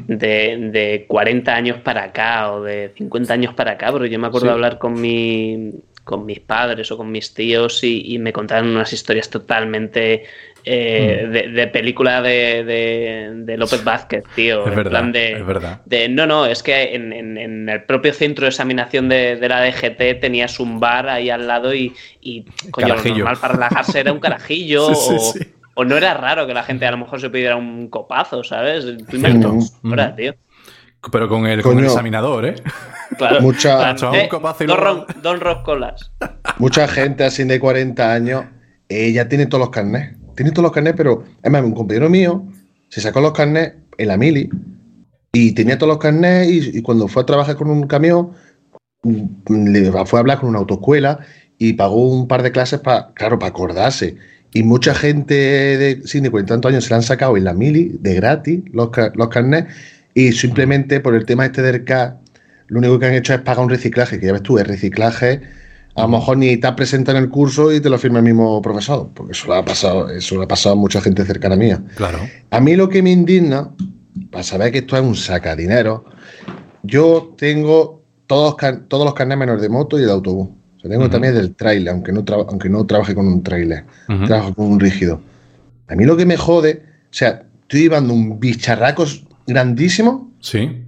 de 0.07 1.05
40 1.09 1.55
años 1.55 1.79
para 1.81 2.05
acá 2.05 2.53
o 2.53 2.63
de 2.63 2.93
50 2.97 3.33
años 3.33 3.55
para 3.55 3.73
acá? 3.73 3.91
Porque 3.91 4.11
yo 4.11 4.19
me 4.19 4.27
acuerdo 4.27 4.47
Sí. 4.47 4.49
de 4.49 4.53
hablar 4.53 4.79
con, 4.79 5.01
mi, 5.01 5.71
con 6.05 6.27
mis 6.27 6.41
padres 6.41 6.91
o 6.93 6.97
con 6.99 7.11
mis 7.11 7.33
tíos 7.33 7.83
y, 7.85 8.15
y 8.15 8.19
me 8.19 8.33
contaron 8.35 8.69
unas 8.69 8.93
historias 8.93 9.31
totalmente 9.31 10.25
eh, 10.71 11.25
Mm. 11.27 11.33
de, 11.33 11.49
de 11.49 11.67
película 11.69 12.21
de, 12.21 12.63
de- 12.65 13.31
de 13.35 13.57
López 13.57 13.83
Vázquez, 13.83 14.25
tío. 14.35 14.63
Es 14.65 14.69
en 14.69 14.77
verdad, 14.77 14.91
plan 14.91 15.13
de, 15.13 15.33
es 15.33 15.47
verdad. 15.47 15.81
de, 15.87 16.09
no, 16.09 16.27
no, 16.27 16.45
es 16.47 16.63
que 16.63 16.95
en, 16.95 17.13
en- 17.13 17.39
en 17.39 17.69
el 17.69 17.85
propio 17.85 18.13
centro 18.13 18.45
de 18.45 18.51
examinación 18.51 19.09
de, 19.09 19.37
de 19.37 19.49
la 19.49 19.65
DGT 19.65 20.21
tenías 20.21 20.61
un 20.61 20.79
bar 20.79 21.09
ahí 21.09 21.31
al 21.31 21.47
lado 21.47 21.75
y, 21.75 21.95
y 22.21 22.45
coño, 22.71 22.95
lo 22.97 23.03
normal 23.03 23.37
para 23.41 23.55
relajarse 23.55 24.01
era 24.01 24.13
un 24.13 24.21
carajillo 24.21 24.95
Sí, 24.95 24.95
sí, 25.09 25.15
o, 25.17 25.19
sí. 25.33 25.55
o 25.75 25.85
no 25.85 25.97
era 25.97 26.13
raro 26.15 26.47
que 26.47 26.53
la 26.55 26.63
gente 26.65 26.85
a 26.87 26.91
lo 26.91 26.99
mejor 26.99 27.21
se 27.21 27.31
pidiera 27.31 27.57
un 27.57 27.89
copazo, 27.89 28.45
¿sabes? 28.45 28.85
Mm. 28.85 29.63
ahora, 29.85 30.15
tío. 30.15 30.35
Pero 31.13 31.29
con 31.29 31.47
el, 31.47 31.63
con 31.63 31.79
el 31.79 31.85
examinador, 31.85 32.45
¿eh? 32.45 32.55
Claro. 33.17 33.41
Mucha- 33.41 33.95
Chaval, 33.95 34.21
eh, 34.21 35.37
roscolas. 35.39 36.13
Mucha 36.59 36.89
gente 36.89 37.25
así 37.25 37.45
de 37.45 37.59
40 37.61 38.13
años, 38.13 38.45
ella 38.89 39.29
tiene 39.29 39.47
todos 39.47 39.61
los 39.61 39.71
carnés. 39.71 40.18
Tiene 40.39 40.53
todos 40.53 40.63
los 40.63 40.73
carnés, 40.73 40.95
pero 40.97 41.25
es 41.43 41.51
más, 41.51 41.65
un 41.65 41.75
compañero 41.75 42.09
mío 42.09 42.47
se 42.91 43.01
sacó 43.01 43.21
los 43.21 43.33
carnés 43.33 43.73
en 43.97 44.07
la 44.07 44.17
mili 44.17 44.49
y 45.33 45.51
tenía 45.51 45.77
todos 45.79 45.95
los 45.95 45.99
carnés 45.99 46.49
y, 46.49 46.81
cuando 46.81 47.09
fue 47.09 47.23
a 47.23 47.27
trabajar 47.27 47.57
con 47.57 47.69
un 47.69 47.89
camión, 47.89 48.31
mm, 49.03 49.67
le 49.67 49.91
fue 50.07 50.17
a 50.17 50.21
hablar 50.21 50.39
con 50.39 50.51
una 50.51 50.61
autoescuela 50.61 51.19
y 51.59 51.73
pagó 51.73 52.09
un 52.09 52.29
par 52.29 52.45
de 52.45 52.53
clases 52.53 52.79
para, 52.79 53.13
claro, 53.15 53.41
para 53.41 53.51
acordarse. 53.51 54.15
Y 54.53 54.63
mucha 54.63 54.95
gente 54.95 55.35
de, 55.35 56.03
sí, 56.05 56.21
de 56.21 56.31
40 56.31 56.39
y 56.39 56.55
tantos 56.55 56.71
años 56.71 56.85
se 56.85 56.91
la 56.91 56.97
han 56.99 57.03
sacado 57.03 57.37
en 57.37 57.43
la 57.43 57.53
mili 57.53 57.97
de 57.99 58.15
gratis 58.15 58.61
los, 58.73 58.91
los 59.15 59.29
carnés 59.31 59.65
y 60.15 60.31
simplemente 60.31 61.01
por 61.01 61.17
el 61.17 61.27
tema 61.27 61.47
este 61.47 61.63
del 61.63 61.83
CAR, 61.83 62.21
lo 62.69 62.79
único 62.79 63.01
que 63.01 63.07
han 63.07 63.15
hecho 63.15 63.35
es 63.35 63.41
pagar 63.41 63.65
un 63.65 63.71
reciclaje, 63.71 64.21
que 64.21 64.27
ya 64.27 64.35
ves 64.35 64.45
tú, 64.45 64.57
el 64.59 64.67
reciclaje 64.67 65.41
a 65.95 66.03
lo 66.03 66.09
mejor 66.09 66.39
ni 66.39 66.57
te 66.57 66.69
en 66.69 67.17
el 67.17 67.29
curso 67.29 67.73
y 67.73 67.81
te 67.81 67.91
lo 67.91 67.99
firma 67.99 68.19
el 68.19 68.25
mismo 68.25 68.63
profesor, 68.63 69.09
porque 69.15 69.33
eso 69.33 69.49
le 69.49 69.57
ha 69.59 69.65
pasado, 69.65 70.09
eso 70.11 70.37
le 70.37 70.45
ha 70.45 70.49
pasado 70.49 70.75
a 70.75 70.79
mucha 70.79 71.01
gente 71.01 71.25
cercana 71.25 71.57
mía. 71.57 71.83
Claro. 71.97 72.19
A 72.51 72.61
mí 72.61 72.77
lo 72.77 72.89
que 72.89 73.03
me 73.03 73.11
indigna, 73.11 73.71
para 74.31 74.45
saber 74.45 74.71
que 74.73 74.79
esto 74.79 74.97
es 74.97 75.03
un 75.03 75.17
sacadinero, 75.17 76.05
yo 76.83 77.35
tengo 77.37 78.03
todos, 78.27 78.57
todos 78.89 79.05
los 79.05 79.15
carnets 79.15 79.39
menos 79.41 79.61
de 79.61 79.69
moto 79.69 79.99
y 79.99 80.03
de 80.05 80.13
autobús. 80.13 80.51
O 80.77 80.81
sea, 80.81 80.91
tengo 80.91 81.11
también 81.11 81.35
del 81.35 81.57
trailer, 81.57 81.93
aunque 81.93 82.13
no, 82.13 82.25
aunque 82.49 82.69
no 82.69 82.87
trabaje 82.87 83.15
con 83.15 83.27
un 83.27 83.43
trailer, 83.43 83.85
trabajo 84.27 84.55
con 84.55 84.67
un 84.67 84.79
rígido. 84.81 85.21
A 85.89 85.97
mí 85.97 86.05
lo 86.05 86.17
que 86.17 86.27
me 86.27 86.37
jode, 86.37 86.83
o 87.05 87.13
sea, 87.13 87.43
estoy 87.63 87.81
llevando 87.83 88.13
un 88.15 88.39
bicharraco 88.39 89.05
grandísimo 89.47 90.31
Sí. 90.41 90.85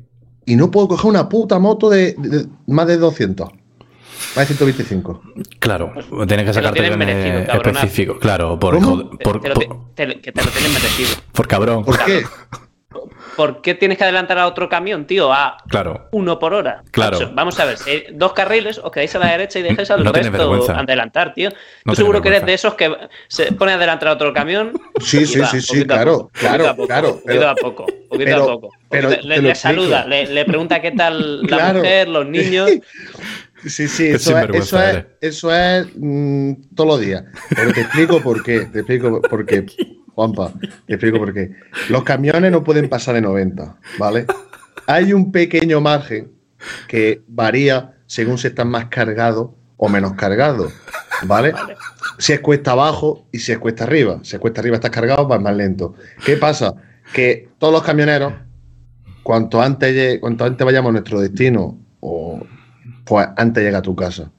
y 0.47 0.55
no 0.57 0.71
puedo 0.71 0.87
coger 0.89 1.11
una 1.11 1.29
puta 1.29 1.59
moto 1.59 1.91
de, 1.91 2.15
de- 2.19 2.29
de 2.29 2.47
más 2.69 2.87
de 2.87 2.99
200, 2.99 3.51
de 4.37 4.47
125. 4.47 5.23
Claro, 5.59 5.93
tienes 6.27 6.47
que 6.47 6.53
sacarte 6.55 6.81
tienen 6.81 6.93
el 6.93 6.99
merecido, 6.99 7.39
específico. 7.63 8.19
Claro, 8.19 8.59
por, 8.59 8.75
¿Cómo? 8.75 8.97
jod- 8.97 9.19
Te- 9.19 9.25
por, 9.25 9.41
te 9.41 9.49
lo 9.49 9.55
por- 9.55 9.95
te- 9.95 10.21
que 10.21 10.33
te 10.33 10.45
lo 10.45 10.51
tienen 10.51 10.73
merecido. 10.73 11.11
por 11.33 11.47
cabrón. 11.49 11.85
¿Por 11.85 11.99
qué? 12.05 12.23
¿Por 13.37 13.63
qué 13.63 13.75
tienes 13.75 13.97
que 13.97 14.05
adelantar 14.05 14.37
a 14.39 14.47
otro 14.47 14.69
camión, 14.69 15.07
tío? 15.07 15.33
A 15.33 15.57
Claro. 15.69 16.09
uno 16.11 16.39
por 16.39 16.53
hora. 16.53 16.83
Claro. 16.91 17.31
Vamos 17.33 17.59
a 17.59 17.65
ver, 17.65 17.79
si 17.79 17.89
hay 17.91 18.05
dos 18.13 18.33
carriles, 18.35 18.79
os 18.79 18.91
quedáis 18.91 19.15
a 19.15 19.19
la 19.21 19.31
derecha 19.31 19.59
y 19.61 19.63
dejáis 19.63 19.91
al 19.91 20.05
No 20.05 20.13
tienes 20.13 20.33
resto 20.33 20.71
adelantar, 20.75 21.33
tío. 21.33 21.49
No 21.49 21.55
Tú 21.55 21.57
tienes 21.85 21.97
seguro 21.99 22.21
que 22.21 22.29
eres 22.29 22.45
de 22.45 22.53
esos 22.55 22.75
que 22.75 22.93
se 23.29 23.53
pone 23.53 23.73
a 23.73 23.77
adelantar 23.77 24.09
a 24.09 24.13
otro 24.13 24.35
camión. 24.35 24.73
Sí, 25.01 25.19
y 25.23 25.27
sí, 25.27 25.39
va, 25.39 25.47
sí, 25.47 25.61
sí, 25.63 25.85
claro, 25.87 26.13
poco, 26.19 26.31
claro, 26.35 26.65
poquito 26.65 26.69
a 26.69 26.75
poco, 26.75 26.87
claro, 26.89 27.09
Poquito 27.13 27.25
pero- 27.27 27.49
a 27.49 27.55
poco, 27.55 27.87
poquito 27.87 28.09
pero- 28.19 28.43
a 28.43 28.47
poco. 28.47 28.69
pero 28.91 29.09
Poquito- 29.09 29.29
te 29.29 29.43
le, 29.43 29.55
saluda, 29.55 30.05
le, 30.07 30.27
le 30.27 30.45
pregunta 30.45 30.83
qué 30.83 30.91
tal 30.91 31.41
la 31.43 31.47
Claro. 31.49 31.79
mujer, 31.79 32.09
los 32.09 32.27
niños. 32.27 32.69
Sí, 33.67 33.89
sí, 33.89 34.07
eso 34.07 34.39
es, 34.39 34.49
eso 34.55 34.83
es, 34.83 35.05
eso 35.21 35.55
es 35.55 35.87
mm, 35.97 36.53
todos 36.75 36.89
los 36.89 37.01
días. 37.01 37.25
Pero 37.51 37.73
te 37.73 37.83
explico 37.83 38.23
por 38.23 38.43
qué. 38.43 38.61
Te 38.67 38.81
explico 38.81 39.21
por 39.21 39.45
qué, 39.45 39.67
Juanpa. 40.15 40.53
Te 40.87 40.95
explico 40.95 41.19
por 41.19 41.35
qué. 41.35 41.51
Los 41.89 42.05
camiones 42.05 42.51
no 42.51 42.65
pueden 42.65 42.89
pasar 42.89 43.15
de 43.15 43.21
90, 43.21 43.79
¿vale? 43.99 44.27
Hay 44.87 45.13
un 45.13 45.31
pequeño 45.31 45.81
margen 45.81 46.33
que 46.89 47.23
varía 47.29 47.97
según 48.07 48.39
si 48.39 48.49
están 48.49 48.69
más 48.69 48.87
cargados 48.87 49.51
o 49.77 49.89
menos 49.89 50.13
cargados, 50.13 50.73
¿vale? 51.23 51.55
Si 52.19 52.33
es 52.33 52.41
cuesta 52.41 52.73
abajo 52.73 53.27
y 53.33 53.39
si 53.39 53.53
es 53.53 53.59
cuesta 53.59 53.85
arriba. 53.85 54.21
Si 54.23 54.37
es 54.37 54.41
cuesta 54.41 54.61
arriba 54.61 54.77
estás 54.77 54.91
cargado, 54.91 55.27
vas 55.27 55.41
más 55.41 55.57
lento. 55.57 55.95
¿Qué 56.25 56.37
pasa? 56.37 56.75
Que 57.15 57.49
todos 57.59 57.73
los 57.73 57.83
camioneros, 57.83 58.35
cuanto 59.23 59.63
antes, 59.63 60.19
cuanto 60.21 60.45
antes 60.45 60.65
vayamos 60.65 60.91
a 60.91 60.93
nuestro 60.93 61.21
destino, 61.21 61.79
o 62.01 62.41
pues 63.11 63.27
antes 63.37 63.65
llega 63.65 63.79
a 63.79 63.83
tu 63.83 63.97
casa. 63.97 64.31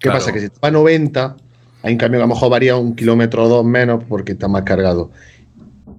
¿Qué 0.00 0.08
Claro. 0.08 0.18
pasa? 0.18 0.32
Que 0.32 0.40
si 0.40 0.46
está 0.46 0.66
a 0.66 0.70
90, 0.72 1.36
hay 1.84 1.92
un 1.92 1.98
camión 1.98 2.18
que 2.18 2.24
a 2.24 2.26
lo 2.26 2.34
mejor 2.34 2.50
varía 2.50 2.74
un 2.76 2.96
kilómetro 2.96 3.44
o 3.44 3.48
dos 3.48 3.64
menos 3.64 4.02
porque 4.08 4.32
está 4.32 4.48
más 4.48 4.62
cargado. 4.62 5.12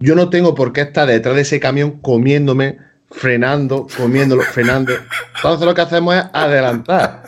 Yo 0.01 0.13
no 0.13 0.29
tengo 0.29 0.53
por 0.53 0.73
qué 0.73 0.81
estar 0.81 1.07
detrás 1.07 1.35
de 1.35 1.41
ese 1.43 1.61
camión 1.61 1.91
comiéndome, 2.01 2.79
frenando, 3.11 3.87
comiéndolo, 3.97 4.41
frenando. 4.51 4.91
Entonces 5.37 5.65
lo 5.65 5.73
que 5.73 5.81
hacemos 5.81 6.15
es 6.15 6.25
adelantar. 6.33 7.23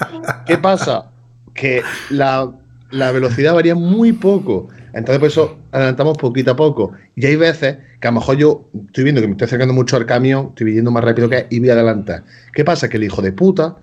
¿Qué 0.45 0.57
pasa? 0.57 1.05
Que 1.53 1.81
la, 2.09 2.51
la 2.91 3.12
velocidad 3.13 3.53
varía 3.53 3.75
muy 3.75 4.12
poco. 4.12 4.67
Entonces, 4.91 5.19
por 5.19 5.27
eso 5.29 5.59
adelantamos 5.71 6.17
poquito 6.17 6.51
a 6.51 6.55
poco. 6.57 6.91
Y 7.15 7.25
hay 7.25 7.38
veces 7.38 7.77
que 8.01 8.07
a 8.07 8.12
lo 8.12 8.19
mejor 8.19 8.35
yo 8.38 8.69
estoy 8.88 9.05
viendo 9.05 9.21
que 9.21 9.27
me 9.27 9.33
estoy 9.33 9.45
acercando 9.45 9.73
mucho 9.73 9.95
al 9.95 10.05
camión, 10.05 10.47
estoy 10.49 10.73
yendo 10.73 10.91
más 10.91 11.03
rápido 11.05 11.29
que 11.29 11.38
él 11.38 11.47
y 11.51 11.59
voy 11.59 11.69
a 11.69 11.73
adelantar. 11.73 12.23
¿Qué 12.53 12.65
pasa? 12.65 12.89
Que 12.89 12.97
el 12.97 13.03
hijo 13.05 13.21
de 13.21 13.31
puta 13.31 13.77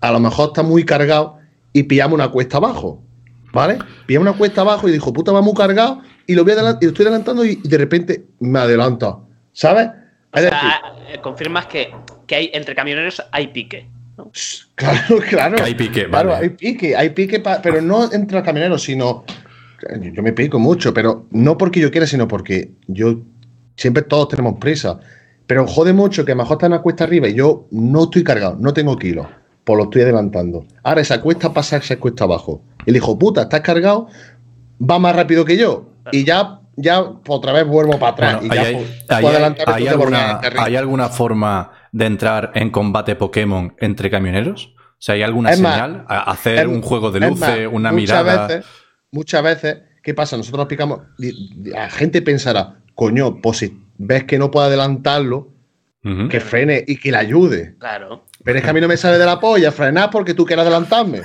a 0.00 0.12
lo 0.12 0.20
mejor 0.20 0.48
está 0.48 0.62
muy 0.62 0.84
cargado 0.84 1.38
y 1.72 1.84
pillamos 1.84 2.14
una 2.14 2.28
cuesta 2.28 2.56
abajo. 2.58 3.02
¿Vale? 3.52 3.78
Pillamos 4.06 4.28
una 4.28 4.38
cuesta 4.38 4.60
abajo 4.60 4.88
y 4.88 4.92
dijo, 4.92 5.12
puta, 5.12 5.32
va 5.32 5.40
muy 5.40 5.54
cargado 5.54 6.02
y 6.26 6.34
lo, 6.34 6.44
voy 6.44 6.52
y 6.52 6.56
lo 6.56 6.68
estoy 6.90 7.06
adelantando 7.06 7.44
y, 7.44 7.58
y 7.64 7.68
de 7.68 7.78
repente 7.78 8.24
me 8.40 8.58
adelanta. 8.58 9.16
¿Sabes? 9.52 9.88
Es 10.34 10.42
decir, 10.42 10.58
Ah, 10.60 10.92
eh, 11.08 11.18
confirmas 11.22 11.66
que, 11.66 11.90
que 12.26 12.34
hay 12.34 12.50
entre 12.52 12.74
camioneros 12.74 13.22
hay 13.32 13.48
pique. 13.48 13.88
¿no? 14.18 14.30
Claro, 14.74 15.18
claro. 15.28 15.56
Que 15.56 15.62
hay 15.62 15.74
pique, 15.74 16.06
Claro, 16.08 16.30
vale. 16.30 16.42
hay 16.44 16.50
pique, 16.50 16.94
hay 16.94 17.10
pique, 17.10 17.40
pa- 17.40 17.60
pero 17.62 17.80
no 17.80 18.12
entre 18.12 18.36
los 18.36 18.44
camioneros, 18.44 18.82
sino. 18.82 19.24
Yo, 20.12 20.22
me 20.22 20.32
pico 20.32 20.58
mucho, 20.58 20.92
pero 20.92 21.26
no 21.30 21.56
porque 21.56 21.80
yo 21.80 21.90
quiera, 21.90 22.06
sino 22.06 22.28
porque 22.28 22.72
yo. 22.86 23.20
Siempre 23.76 24.02
todos 24.02 24.28
tenemos 24.28 24.58
prisa. 24.58 25.00
Pero 25.46 25.66
jode 25.66 25.92
mucho 25.94 26.24
que 26.24 26.32
a 26.32 26.34
lo 26.34 26.42
mejor 26.42 26.56
está 26.56 26.66
en 26.66 26.72
una 26.72 26.82
cuesta 26.82 27.04
arriba 27.04 27.28
y 27.28 27.34
yo 27.34 27.66
no 27.70 28.04
estoy 28.04 28.22
cargado, 28.24 28.56
no 28.60 28.74
tengo 28.74 28.96
kilos. 28.98 29.26
Pues 29.68 29.76
lo 29.76 29.84
estoy 29.84 30.00
adelantando. 30.02 30.64
Ahora 30.82 31.02
esa 31.02 31.20
cuesta 31.20 31.52
pasa 31.52 31.76
esa 31.76 31.96
cuesta 31.98 32.24
abajo. 32.24 32.62
El 32.86 32.96
hijo 32.96 33.18
puta, 33.18 33.42
estás 33.42 33.60
cargado, 33.60 34.08
va 34.80 34.98
más 34.98 35.14
rápido 35.14 35.44
que 35.44 35.58
yo. 35.58 35.90
Y 36.10 36.24
ya, 36.24 36.60
ya 36.76 37.02
otra 37.26 37.52
vez 37.52 37.66
vuelvo 37.66 37.98
para 37.98 38.12
atrás. 38.12 38.34
Bueno, 38.40 38.54
y 38.54 38.56
ya 38.56 38.62
¿hay, 38.62 38.74
pu- 38.74 38.78
hay- 38.78 39.06
puedo 39.22 39.28
hay- 39.28 39.34
adelantar 39.34 39.70
hay 39.74 39.88
alguna, 39.88 40.40
hay 40.58 40.76
alguna 40.76 41.08
forma 41.10 41.70
de 41.92 42.06
entrar 42.06 42.52
en 42.54 42.70
combate 42.70 43.14
Pokémon 43.14 43.74
entre 43.78 44.08
camioneros? 44.08 44.72
O 44.74 45.00
sea, 45.00 45.14
¿hay 45.16 45.22
alguna 45.22 45.50
Es 45.50 45.56
señal? 45.58 46.06
¿A- 46.08 46.30
¿Hacer 46.30 46.60
Es- 46.60 46.66
un 46.66 46.80
juego 46.80 47.10
de 47.10 47.18
es 47.18 47.28
luces, 47.28 47.40
más, 47.40 47.58
una 47.74 47.92
muchas 47.92 48.24
mirada? 48.24 48.46
Veces, 48.46 48.64
muchas 49.10 49.42
veces, 49.42 49.76
¿qué 50.02 50.14
pasa? 50.14 50.38
Nosotros 50.38 50.66
picamos. 50.66 51.00
La 51.18 51.90
gente 51.90 52.22
pensará, 52.22 52.76
coño, 52.94 53.42
pues 53.42 53.58
si 53.58 53.78
ves 53.98 54.24
que 54.24 54.38
no 54.38 54.50
puedo 54.50 54.64
adelantarlo, 54.66 55.48
que 56.30 56.40
frene 56.40 56.82
y 56.86 56.96
que 56.96 57.10
le 57.10 57.18
ayude. 57.18 57.74
Claro. 57.78 58.24
Pero 58.48 58.60
es 58.60 58.64
que 58.64 58.70
a 58.70 58.72
mí 58.72 58.80
no 58.80 58.88
me 58.88 58.96
sale 58.96 59.18
de 59.18 59.26
la 59.26 59.38
polla 59.38 59.70
frenar 59.70 60.08
porque 60.08 60.32
tú 60.32 60.46
quieres 60.46 60.62
adelantarme. 60.62 61.20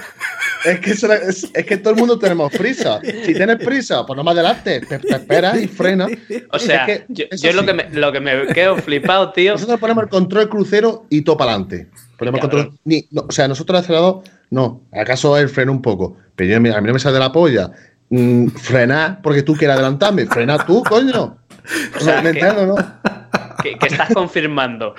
Es 0.66 0.80
que, 0.82 0.92
eso 0.92 1.10
es, 1.14 1.50
es 1.54 1.66
que 1.66 1.78
todo 1.78 1.94
el 1.94 2.00
mundo 2.00 2.20
tenemos 2.20 2.52
prisa. 2.52 3.00
Si 3.02 3.34
tienes 3.34 3.64
prisa, 3.64 4.06
pues 4.06 4.18
no 4.18 4.26
me 4.26 4.32
adelantes. 4.32 4.86
Te, 4.90 5.00
te 5.00 5.16
esperas 5.16 5.58
y 5.62 5.70
frenas. 5.70 6.10
O 6.52 6.60
sea, 6.60 6.84
Es 6.86 7.00
que 7.00 7.06
yo, 7.08 7.24
yo 7.32 7.54
lo, 7.54 7.66
que 7.66 7.74
me, 7.74 7.90
lo 7.92 8.12
que 8.12 8.20
me 8.20 8.48
quedo 8.48 8.76
flipado, 8.76 9.32
tío. 9.32 9.54
Nosotros 9.54 9.80
ponemos 9.80 10.04
el 10.04 10.10
control 10.10 10.50
crucero 10.50 11.06
y 11.10 11.22
todo 11.22 11.38
para 11.38 11.52
adelante. 11.52 11.88
Ponemos 12.18 12.40
el 12.40 12.42
control. 12.42 12.74
ni- 12.84 13.08
no, 13.12 13.22
o 13.30 13.32
sea, 13.32 13.48
nosotros 13.48 13.78
el 13.80 13.84
acelerador, 13.86 14.24
no. 14.50 14.82
¿Acaso 14.92 15.38
el 15.38 15.48
freno 15.48 15.72
un 15.72 15.82
poco? 15.82 16.18
Pero 16.36 16.50
yo, 16.50 16.58
a 16.58 16.60
mí 16.60 16.70
no 16.88 16.94
me 16.94 17.00
sale 17.00 17.14
de 17.14 17.20
la 17.22 17.32
polla. 17.32 17.72
Mm, 18.10 18.48
frenar 18.50 19.22
porque 19.22 19.44
tú 19.44 19.54
quieres 19.56 19.76
adelantarme. 19.76 20.26
Frena 20.26 20.58
tú, 20.66 20.84
coño. 20.84 21.38
O 21.96 22.00
sea, 22.02 22.22
¿Me 22.22 22.34
que- 22.34 22.40
entiendes, 22.40 22.68
no? 22.68 22.76
Que, 23.64 23.78
que 23.80 23.88
estás 23.88 24.14
confirmando 24.14 24.94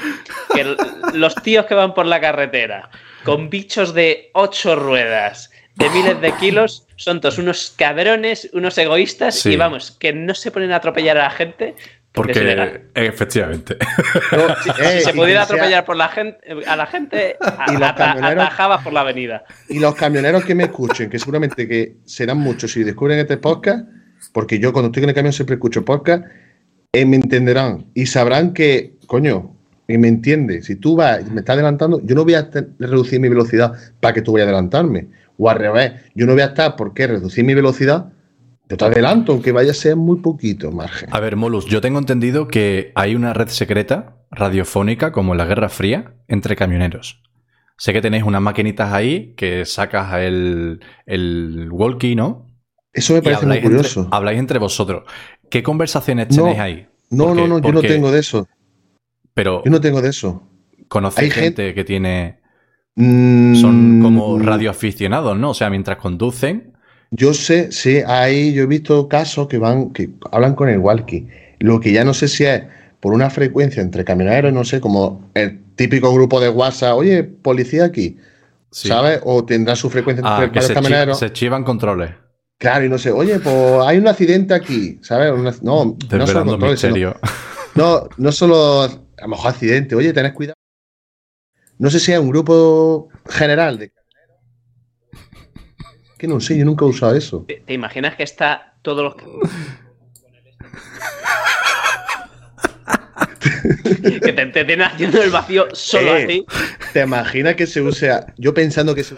que 0.55 0.75
los 1.13 1.35
tíos 1.37 1.67
que 1.67 1.75
van 1.75 1.95
por 1.95 2.07
la 2.07 2.21
carretera 2.21 2.91
con 3.25 3.49
bichos 3.51 3.95
de 3.95 4.31
ocho 4.35 4.75
ruedas, 4.77 5.51
de 5.77 5.89
miles 5.91 6.21
de 6.21 6.33
kilos, 6.33 6.87
son 6.97 7.21
todos 7.21 7.39
unos 7.39 7.75
cabrones, 7.77 8.49
unos 8.53 8.77
egoístas 8.79 9.37
Sí. 9.41 9.51
y 9.53 9.57
vamos, 9.57 9.93
que 9.93 10.13
no 10.13 10.35
se 10.35 10.51
ponen 10.51 10.73
a 10.73 10.77
atropellar 10.77 11.17
a 11.19 11.25
la 11.25 11.31
gente. 11.31 11.75
porque 12.13 12.81
efectivamente. 12.95 13.77
No, 14.31 14.55
sí, 14.63 14.71
eh, 14.81 14.99
Si 14.99 15.05
se 15.07 15.13
pudiera 15.15 15.45
sea- 15.45 15.57
atropellar 15.57 15.85
por 15.85 15.97
la 15.97 16.09
gente, 16.09 16.39
a 16.67 16.77
la 16.77 16.87
gente, 16.87 17.37
a- 17.41 17.65
Y 17.69 17.73
los 17.73 17.83
ata- 17.83 18.15
camioneros- 18.15 18.43
atajabas 18.45 18.83
por 18.85 18.93
la 18.93 19.01
avenida. 19.01 19.45
Y 19.69 19.81
los 19.81 19.95
camioneros 19.97 20.45
que 20.45 20.55
me 20.55 20.65
escuchen, 20.65 21.11
que 21.11 21.19
seguramente 21.19 21.67
que 21.67 21.97
serán 22.05 22.39
muchos 22.39 22.71
si 22.73 22.85
descubren 22.85 23.19
este 23.19 23.37
podcast, 23.39 23.89
porque 24.33 24.59
yo 24.61 24.73
cuando 24.73 24.89
estoy 24.89 25.03
en 25.03 25.09
el 25.09 25.15
camión 25.15 25.33
siempre 25.33 25.55
escucho 25.57 25.85
podcast, 25.85 26.25
eh, 26.95 27.05
me 27.05 27.17
entenderán 27.17 27.87
y 27.95 28.07
sabrán 28.07 28.53
que, 28.53 28.95
coño, 29.07 29.55
y 29.87 29.99
me 29.99 30.09
entiende, 30.09 30.63
si 30.63 30.77
tú 30.77 30.97
vas 30.97 31.29
me 31.31 31.41
estás 31.41 31.55
adelantando, 31.55 32.01
yo 32.03 32.15
no 32.15 32.25
voy 32.25 32.35
a 32.35 32.49
reducir 32.79 33.21
mi 33.21 33.29
velocidad 33.29 33.73
para 34.01 34.15
que 34.15 34.23
tú 34.23 34.33
vayas 34.33 34.47
a 34.47 34.51
adelantarme. 34.51 35.09
O 35.37 35.51
al 35.51 35.59
revés, 35.59 35.93
yo 36.15 36.27
no 36.27 36.33
voy 36.33 36.43
a 36.43 36.47
estar 36.47 36.77
porque 36.77 37.07
reducir 37.07 37.45
mi 37.45 37.55
velocidad, 37.55 38.13
yo 38.69 38.77
te 38.77 38.85
adelanto, 38.85 39.33
aunque 39.33 39.53
vaya 39.53 39.73
a 39.73 39.75
ser 39.75 39.97
muy 39.97 40.19
poquito 40.21 40.71
margen. 40.71 41.09
A 41.13 41.21
ver, 41.21 41.37
Molus, 41.37 41.67
yo 41.67 41.81
tengo 41.81 41.99
entendido 41.99 42.49
que 42.49 42.93
hay 42.95 43.15
una 43.15 43.35
red 43.35 43.49
secreta 43.49 44.17
radiofónica 44.31 45.13
como 45.13 45.33
en 45.33 45.39
la 45.39 45.45
Guerra 45.45 45.69
Fría 45.69 46.15
entre 46.29 46.57
camioneros. 46.57 47.23
Sé 47.77 47.93
que 47.93 48.01
tenéis 48.01 48.23
unas 48.23 48.41
maquinitas 48.41 48.93
ahí 48.93 49.35
que 49.37 49.65
sacas 49.65 50.15
el, 50.15 50.81
el 51.07 51.69
walkie, 51.73 52.15
¿no? 52.15 52.47
Eso 52.93 53.13
me 53.15 53.23
parece 53.23 53.47
muy 53.47 53.61
curioso. 53.61 54.01
Entre, 54.03 54.17
habláis 54.17 54.39
entre 54.39 54.59
vosotros. 54.61 55.03
¿Qué 55.55 55.63
conversaciones 55.63 56.31
No, 56.37 56.43
tenéis 56.43 56.59
ahí? 56.59 56.87
no, 57.11 57.27
Porque- 57.27 57.41
no, 57.43 57.47
no, 57.47 57.61
yo 57.61 57.73
no 57.73 57.81
tengo 57.81 58.11
de 58.11 58.19
eso. 58.19 58.49
Pero 59.35 59.63
Yo 59.65 59.71
no 59.71 59.81
tengo 59.81 60.03
de 60.03 60.09
eso. 60.09 60.43
conocéis 60.89 61.33
hay 61.37 61.43
gente 61.45 61.73
que 61.75 61.85
tiene. 61.85 62.41
Mm, 62.97 63.55
Son 63.55 64.01
como 64.03 64.37
radioaficionados, 64.41 65.39
¿no? 65.39 65.51
O 65.51 65.55
sea, 65.55 65.71
mientras 65.71 65.99
conducen. 65.99 66.73
Yo 67.13 67.35
sé, 67.35 67.71
sí, 67.71 67.99
ahí 68.05 68.53
yo 68.53 68.65
he 68.65 68.67
visto 68.67 69.09
casos 69.09 69.47
que 69.47 69.59
van, 69.59 69.93
que 69.93 70.11
hablan 70.33 70.57
con 70.57 70.69
el 70.69 70.79
walkie. 70.81 71.29
Lo 71.61 71.79
que 71.79 71.93
ya 71.93 72.03
no 72.05 72.15
sé 72.15 72.27
si 72.27 72.43
es 72.45 72.65
por 72.99 73.13
una 73.13 73.31
frecuencia 73.31 73.81
entre 73.81 74.05
camioneros, 74.05 74.53
no 74.53 74.65
sé, 74.65 74.81
como 74.81 75.31
el 75.35 75.61
típico 75.77 76.13
grupo 76.13 76.41
de 76.41 76.49
WhatsApp, 76.49 76.97
oye, 76.97 77.23
policía 77.23 77.85
aquí, 77.85 78.17
sí. 78.73 78.89
¿sabes? 78.89 79.21
O 79.23 79.45
tendrá 79.45 79.77
su 79.77 79.89
frecuencia 79.89 80.25
Ah, 80.27 80.43
entre 80.43 80.49
varios 80.49 80.67
chi- 80.69 80.75
camioneros. 80.75 81.19
se 81.21 81.33
chivan 81.33 81.63
controles. 81.63 82.11
Claro, 82.65 82.85
y 82.87 82.89
no 82.89 82.97
sé, 82.97 83.11
oye, 83.13 83.39
pues 83.41 83.55
hay 83.87 83.99
un 83.99 84.09
accidente 84.09 84.55
aquí, 84.55 84.99
¿sabes? 85.03 85.31
Una- 85.33 85.55
no, 85.61 85.97
no 86.11 86.27
solo 86.27 86.47
controles, 86.47 86.81
sino- 86.81 87.15
no, 87.75 88.09
no 88.17 88.33
solo 88.33 88.83
a 88.85 88.89
lo 89.21 89.29
mejor 89.29 89.51
accidente, 89.51 89.95
oye, 89.95 90.15
tenés 90.15 90.33
cuidado. 90.33 90.55
No 91.79 91.91
sé 91.91 92.01
si 92.01 92.11
es 92.13 92.19
un 92.19 92.31
grupo 92.31 93.11
general 93.29 93.79
de 93.79 93.93
que 96.19 96.27
no 96.27 96.41
sé, 96.41 96.57
yo 96.57 96.65
nunca 96.65 96.87
he 96.87 96.89
usado 96.89 97.15
eso. 97.15 97.45
¿Te, 97.47 97.63
te 97.67 97.75
imaginas 97.75 98.17
que 98.17 98.23
está 98.23 98.79
todos 98.81 99.03
los. 99.03 99.15
que 104.23 104.33
te, 104.33 104.47
te 104.65 104.83
haciendo 104.83 105.23
el 105.23 105.31
vacío 105.31 105.67
solo 105.75 106.17
Eh. 106.17 106.25
así. 106.25 106.47
¿Te 106.95 107.03
imaginas 107.03 107.57
que 107.57 107.67
se 107.67 107.83
use? 107.83 108.11
a- 108.11 108.27
Yo 108.39 108.55
pensando 108.55 108.95
que 108.95 109.05
se 109.05 109.17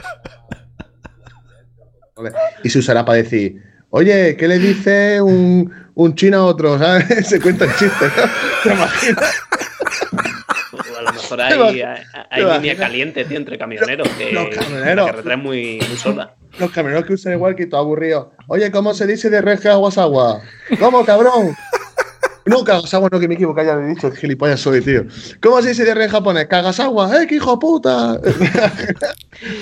y 2.63 2.71
se 2.71 2.79
usará 2.79 3.05
para 3.05 3.19
decir, 3.19 3.63
oye, 3.91 4.37
¿qué 4.37 4.49
le 4.49 4.59
dice 4.59 5.21
un, 5.21 5.73
un 5.95 6.15
chino 6.15 6.39
a 6.39 6.45
otro? 6.47 6.79
¿Sabes? 6.79 7.07
Se 7.29 7.41
cuentan 7.41 7.69
chistes. 7.79 8.13
¿no? 8.17 8.25
¿Te 8.63 8.73
imaginas? 8.73 9.35
A 10.97 11.03
lo 11.03 11.13
mejor 11.13 11.41
hay, 11.41 11.83
hay, 12.31 12.45
línea 12.45 12.77
caliente, 12.77 13.25
tío, 13.25 13.37
entre 13.37 13.59
camioneros. 13.59 14.09
Que 14.17 14.33
Los 14.33 14.49
camioneros. 14.49 15.11
Es 15.19 15.39
muy, 15.39 15.79
muy 15.87 15.97
sola. 15.97 16.35
Los 16.59 16.71
camioneros 16.71 17.07
que 17.07 17.13
usan 17.13 17.35
igual 17.35 17.55
que 17.55 17.67
todo 17.67 17.81
aburrido. 17.81 18.33
Oye, 18.49 18.71
¿cómo 18.71 18.95
se 18.95 19.07
dice 19.07 19.29
de 19.29 19.43
reja 19.43 19.73
aguasagua? 19.73 20.41
¿Cómo, 20.79 21.05
cabrón? 21.05 21.55
No, 22.47 22.65
Kagasawa 22.65 23.09
no, 23.11 23.19
que 23.21 23.29
me 23.29 23.35
equivoco, 23.35 23.63
ya 23.63 23.75
lo 23.75 23.83
he 23.85 23.89
dicho, 23.89 24.11
gilipollas 24.13 24.61
soy, 24.61 24.81
tío. 24.81 25.05
¿Cómo 25.43 25.61
se 25.63 25.71
dice 25.71 25.85
de 25.85 26.05
en 26.05 26.09
japonés? 26.11 26.47
Kagasawa, 26.47 27.23
¡eh, 27.23 27.27
qué 27.27 27.35
hijo 27.37 27.53
de 27.53 27.59
puta! 27.59 28.21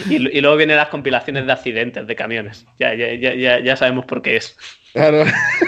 Y, 0.08 0.14
y 0.38 0.40
luego 0.40 0.56
vienen 0.56 0.76
las 0.76 0.88
compilaciones 0.88 1.46
de 1.46 1.52
accidentes 1.52 2.06
de 2.06 2.14
camiones. 2.14 2.64
Ya, 2.78 2.94
ya, 2.94 3.12
ya, 3.14 3.34
ya, 3.34 3.58
ya 3.60 3.76
sabemos 3.76 4.04
por 4.06 4.22
qué 4.22 4.36
es. 4.36 4.56
claro, 4.92 5.24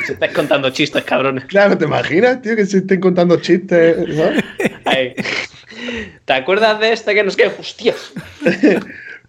Se 0.06 0.12
estáis 0.12 0.32
contando 0.32 0.70
chistes, 0.70 1.02
cabrones. 1.02 1.44
claro, 1.46 1.76
¿te 1.76 1.86
imaginas, 1.86 2.40
tío, 2.40 2.54
que 2.54 2.66
se 2.66 2.78
estén 2.78 3.00
contando 3.00 3.36
chistes? 3.40 3.96
¿Te 6.24 6.32
acuerdas 6.32 6.78
de 6.80 6.92
este 6.92 7.14
que 7.14 7.24
nos 7.24 7.36
queda? 7.36 7.52
¡Hostias! 7.58 8.12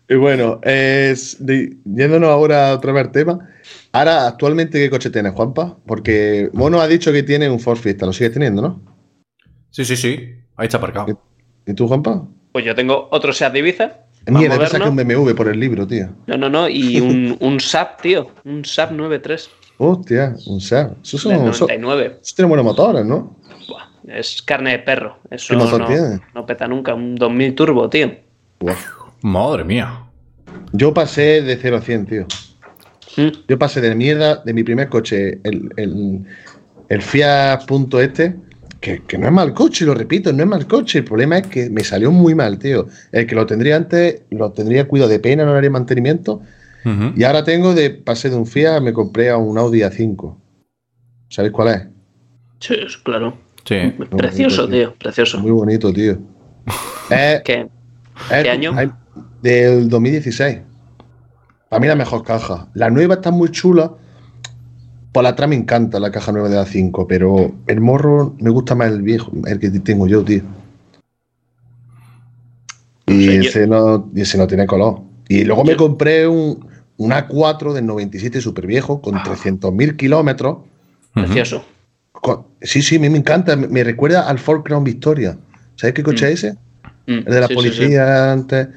Y 0.09 0.15
bueno, 0.15 0.61
es, 0.63 1.35
de- 1.45 1.73
yéndonos 1.83 2.29
ahora 2.29 2.71
otra 2.73 2.93
vez 2.93 3.07
al 3.07 3.11
tema. 3.11 3.49
Ahora, 3.97 4.27
actualmente, 4.27 4.77
¿qué 4.77 4.91
coche 4.91 5.09
tienes, 5.09 5.33
Juanpa? 5.33 5.75
Porque 5.87 6.51
Mono 6.53 6.79
ha 6.79 6.87
dicho 6.87 7.11
que 7.11 7.23
tiene 7.23 7.49
un 7.49 7.59
Ford 7.59 7.79
Fiesta, 7.79 8.05
lo 8.05 8.13
sigues 8.13 8.31
teniendo, 8.31 8.61
¿no? 8.61 8.79
Sí, 9.71 9.85
sí, 9.85 9.97
sí. 9.97 10.35
Ahí 10.55 10.67
está 10.67 10.77
aparcado. 10.77 11.19
¿Y 11.65 11.73
tú, 11.73 11.87
Juanpa? 11.87 12.27
Pues 12.51 12.63
yo 12.63 12.75
tengo 12.75 13.07
otro 13.09 13.33
Seat 13.33 13.55
Ibiza. 13.55 14.05
más 14.27 14.39
Mierda, 14.39 14.59
te 14.59 14.67
saqué 14.67 14.87
un 14.87 14.95
BMW 14.95 15.33
por 15.33 15.47
el 15.47 15.59
libro, 15.59 15.87
tío. 15.87 16.09
No, 16.27 16.37
no, 16.37 16.47
no. 16.47 16.69
Y 16.69 17.01
un, 17.01 17.37
un 17.39 17.59
SAP, 17.59 18.01
tío. 18.01 18.31
Un 18.45 18.63
SAP 18.63 18.91
93. 18.91 19.49
Hostia, 19.79 20.35
un 20.45 20.61
SEAT. 20.61 20.91
Eso 21.03 21.17
son, 21.17 21.31
eso, 21.33 21.65
99. 21.65 22.19
eso 22.21 22.35
tiene 22.35 22.49
buenos 22.49 22.65
motores, 22.65 23.03
¿no? 23.03 23.35
Buah, 23.67 23.89
es 24.15 24.43
carne 24.43 24.73
de 24.73 24.79
perro. 24.79 25.17
Eso 25.31 25.55
¿Qué 25.55 25.57
motor 25.57 25.81
no, 25.81 25.87
tiene? 25.87 26.19
no 26.35 26.45
peta 26.45 26.67
nunca. 26.67 26.93
Un 26.93 27.15
2000 27.15 27.55
turbo, 27.55 27.89
tío. 27.89 28.15
Buah. 28.59 28.75
Madre 29.23 29.63
mía. 29.63 30.03
Yo 30.71 30.93
pasé 30.93 31.41
de 31.41 31.57
0 31.57 31.77
a 31.77 31.81
100, 31.81 32.05
tío. 32.05 32.27
Yo 33.47 33.57
pasé 33.59 33.81
de 33.81 33.95
mierda 33.95 34.43
de 34.45 34.53
mi 34.53 34.63
primer 34.63 34.89
coche, 34.89 35.39
el, 35.43 35.69
el, 35.75 36.23
el 36.89 37.01
Fiat 37.01 37.65
Punto 37.65 37.99
este, 37.99 38.35
que, 38.79 39.01
que 39.03 39.17
no 39.17 39.25
es 39.25 39.33
mal 39.33 39.53
coche, 39.53 39.85
lo 39.85 39.93
repito, 39.93 40.31
no 40.31 40.43
es 40.43 40.49
mal 40.49 40.67
coche. 40.67 40.99
El 40.99 41.05
problema 41.05 41.39
es 41.39 41.47
que 41.47 41.69
me 41.69 41.83
salió 41.83 42.11
muy 42.11 42.35
mal, 42.35 42.59
tío. 42.59 42.87
El 43.11 43.25
que 43.25 43.35
lo 43.35 43.45
tendría 43.45 43.75
antes, 43.75 44.21
lo 44.29 44.51
tendría 44.51 44.87
cuidado 44.87 45.09
de 45.09 45.19
pena, 45.19 45.45
no 45.45 45.51
le 45.51 45.57
haría 45.57 45.69
mantenimiento. 45.71 46.41
Y 47.17 47.25
ahora 47.25 47.43
tengo 47.43 47.73
de, 47.73 47.89
pasé 47.89 48.29
de 48.29 48.37
un 48.37 48.47
Fiat, 48.47 48.79
me 48.79 48.93
compré 48.93 49.29
a 49.29 49.35
un 49.35 49.57
Audi 49.57 49.81
A5. 49.81 50.37
¿Sabéis 51.27 51.53
cuál 51.53 51.67
es? 51.67 51.87
Sí, 52.61 52.75
es 52.75 52.95
claro. 52.97 53.37
Sí. 53.65 53.93
Precioso, 54.15 54.67
bonito, 54.67 54.77
tío. 54.77 54.95
Precioso. 54.97 55.39
Muy 55.39 55.51
bonito, 55.51 55.91
tío. 55.91 56.17
¿Qué? 57.43 57.67
¿Qué 58.29 58.49
año? 58.49 58.73
Del 59.41 59.89
2016. 59.89 60.59
Para 61.69 61.79
mí 61.81 61.87
la 61.87 61.95
mejor 61.95 62.23
caja. 62.23 62.67
La 62.73 62.89
nueva 62.89 63.15
está 63.15 63.31
muy 63.31 63.49
chula. 63.49 63.91
Por 65.11 65.23
la 65.23 65.29
atrás 65.29 65.49
me 65.49 65.55
encanta 65.55 65.99
la 65.99 66.11
caja 66.11 66.31
nueva 66.31 66.49
de 66.49 66.57
A5, 66.59 67.05
pero 67.07 67.53
el 67.67 67.81
morro 67.81 68.35
me 68.39 68.49
gusta 68.49 68.75
más 68.75 68.89
el 68.91 69.01
viejo, 69.01 69.31
el 69.45 69.59
que 69.59 69.69
tengo 69.71 70.07
yo, 70.07 70.23
tío. 70.23 70.43
Y, 73.07 73.29
ese, 73.37 73.67
no, 73.67 74.09
y 74.13 74.21
ese 74.21 74.37
no 74.37 74.47
tiene 74.47 74.67
color. 74.67 75.01
Y 75.29 75.43
luego 75.43 75.63
me 75.63 75.75
compré 75.75 76.27
un, 76.27 76.67
un 76.97 77.11
A4 77.11 77.73
del 77.73 77.85
97 77.85 78.41
súper 78.41 78.67
viejo 78.67 79.01
con 79.01 79.15
300.000 79.15 79.95
kilómetros. 79.95 80.57
Precioso. 81.13 81.63
Con- 82.11 82.45
Sí, 82.61 82.81
sí, 82.81 82.97
a 82.97 82.99
mí 82.99 83.09
me 83.09 83.17
encanta. 83.17 83.55
Me, 83.55 83.67
me 83.67 83.83
recuerda 83.83 84.27
al 84.27 84.39
Ford 84.39 84.63
Crown 84.63 84.83
Victoria. 84.83 85.37
¿Sabes 85.75 85.93
qué 85.93 86.03
coche 86.03 86.25
Mm. 86.25 86.29
es 86.29 86.43
ese? 86.43 86.57
Mm, 87.07 87.11
El 87.19 87.23
de 87.25 87.41
la 87.41 87.47
sí, 87.47 87.53
sí, 87.55 87.61
sí. 87.61 87.69
policía 87.77 88.31
antes. 88.31 88.67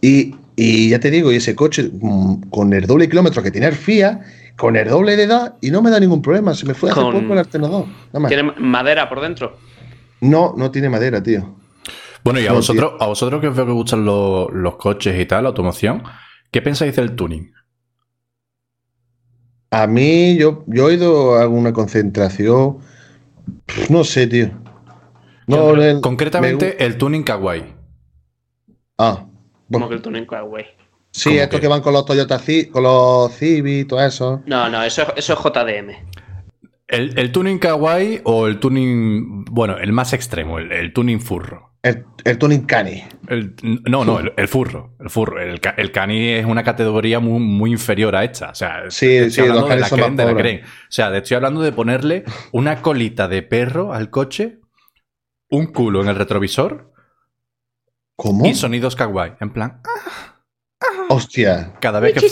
Y, 0.00 0.34
y 0.56 0.90
ya 0.90 1.00
te 1.00 1.10
digo, 1.10 1.32
y 1.32 1.36
ese 1.36 1.54
coche 1.54 1.90
mm, 1.92 2.42
con 2.50 2.72
el 2.72 2.86
doble 2.86 3.08
kilómetro 3.08 3.42
que 3.42 3.50
tiene 3.50 3.66
el 3.68 3.74
FIA, 3.74 4.20
con 4.56 4.76
el 4.76 4.88
doble 4.88 5.16
de 5.16 5.24
edad, 5.24 5.56
y 5.60 5.70
no 5.70 5.80
me 5.82 5.90
da 5.90 5.98
ningún 6.00 6.20
problema. 6.22 6.54
Se 6.54 6.66
me 6.66 6.74
fue 6.74 6.90
hace 6.90 7.00
Con- 7.00 7.12
poco 7.20 7.32
el 7.32 7.38
alternador. 7.38 7.86
Nada 8.08 8.20
más. 8.20 8.28
Tiene 8.28 8.42
madera 8.58 9.08
por 9.08 9.20
dentro. 9.20 9.56
No, 10.20 10.54
no 10.56 10.70
tiene 10.70 10.88
madera, 10.88 11.22
tío. 11.22 11.56
Bueno, 12.22 12.38
y 12.38 12.46
a 12.46 12.50
No, 12.50 12.56
vosotros, 12.56 12.92
a 13.00 13.06
vosotros 13.06 13.40
que 13.40 13.48
os 13.48 13.56
veo 13.56 13.66
que 13.66 13.72
gustan 13.72 14.04
los, 14.04 14.52
los 14.52 14.76
coches 14.76 15.18
y 15.20 15.26
tal, 15.26 15.42
la 15.42 15.48
automoción, 15.48 16.02
¿qué 16.52 16.62
pensáis 16.62 16.94
del 16.94 17.16
tuning? 17.16 17.50
A 19.70 19.86
mí, 19.86 20.36
yo, 20.36 20.64
yo 20.66 20.90
he 20.90 20.94
ido 20.94 21.36
a 21.36 21.42
alguna 21.42 21.72
concentración. 21.72 22.78
No 23.88 24.04
sé, 24.04 24.26
tío. 24.26 24.50
No, 25.46 25.74
el- 25.74 26.00
concretamente 26.00 26.76
me- 26.78 26.84
el 26.84 26.98
tuning 26.98 27.22
kawaii. 27.24 27.74
Ah, 28.98 29.26
Como 29.72 29.86
bueno, 29.86 29.88
que 29.88 29.94
el 29.96 30.02
tuning 30.02 30.26
Huawei. 30.30 30.66
sí, 31.10 31.30
¿cómo 31.30 31.40
estos 31.42 31.58
que? 31.58 31.62
que 31.62 31.68
van 31.68 31.80
con 31.80 31.92
los 31.92 32.04
Toyota 32.04 32.38
Ci- 32.38 32.70
con 32.70 32.82
los 32.82 33.32
Civic 33.36 33.80
y 33.80 33.84
todo 33.86 34.00
eso. 34.04 34.42
No, 34.46 34.68
no, 34.68 34.82
eso, 34.82 35.02
eso 35.16 35.32
es 35.32 35.38
JDM. 35.38 35.90
El, 36.88 37.18
el 37.18 37.32
tuning 37.32 37.58
kawaii 37.58 38.20
o 38.24 38.46
el 38.46 38.58
tuning, 38.60 39.44
bueno, 39.46 39.78
el 39.78 39.92
más 39.92 40.12
extremo, 40.12 40.58
el, 40.58 40.70
el 40.72 40.92
tuning 40.92 41.20
furro. 41.20 41.70
El, 41.82 42.04
el 42.24 42.38
tuning 42.38 42.60
Cani. 42.66 43.02
El- 43.28 43.54
no, 43.88 44.04
no, 44.04 44.20
el, 44.20 44.32
el 44.36 44.46
furro. 44.46 44.94
El 45.00 45.08
furro. 45.10 45.40
El, 45.40 45.58
ca- 45.60 45.74
el 45.78 45.90
cani 45.90 46.28
es 46.28 46.44
una 46.46 46.62
categoría 46.62 47.18
muy, 47.18 47.40
muy 47.40 47.72
inferior 47.72 48.14
a 48.14 48.22
esta. 48.24 48.50
O 48.50 48.54
sea, 48.54 48.84
Sí, 48.90 49.30
sí, 49.30 49.40
los 49.40 49.48
de 49.48 49.62
la 49.62 49.68
canis 49.68 49.86
son 49.88 49.98
más 49.98 50.04
creen, 50.06 50.16
de 50.16 50.24
la 50.24 50.30
pobres. 50.30 50.42
creen. 50.44 50.64
O 50.64 50.68
sea, 50.90 51.10
te 51.10 51.18
estoy 51.18 51.34
hablando 51.36 51.60
de 51.62 51.72
ponerle 51.72 52.24
una 52.52 52.82
colita 52.82 53.26
de 53.26 53.42
perro 53.42 53.92
al 53.94 54.10
coche, 54.10 54.60
un 55.50 55.66
culo 55.72 56.02
en 56.02 56.08
el 56.08 56.14
retrovisor 56.16 56.91
¿Cómo? 58.16 58.46
y 58.46 58.54
sonidos 58.54 58.94
kawaii. 58.96 59.32
En 59.40 59.50
plan, 59.50 59.80
Hostia. 61.08 61.72
cada 61.80 62.00
vez 62.00 62.14
que. 62.14 62.28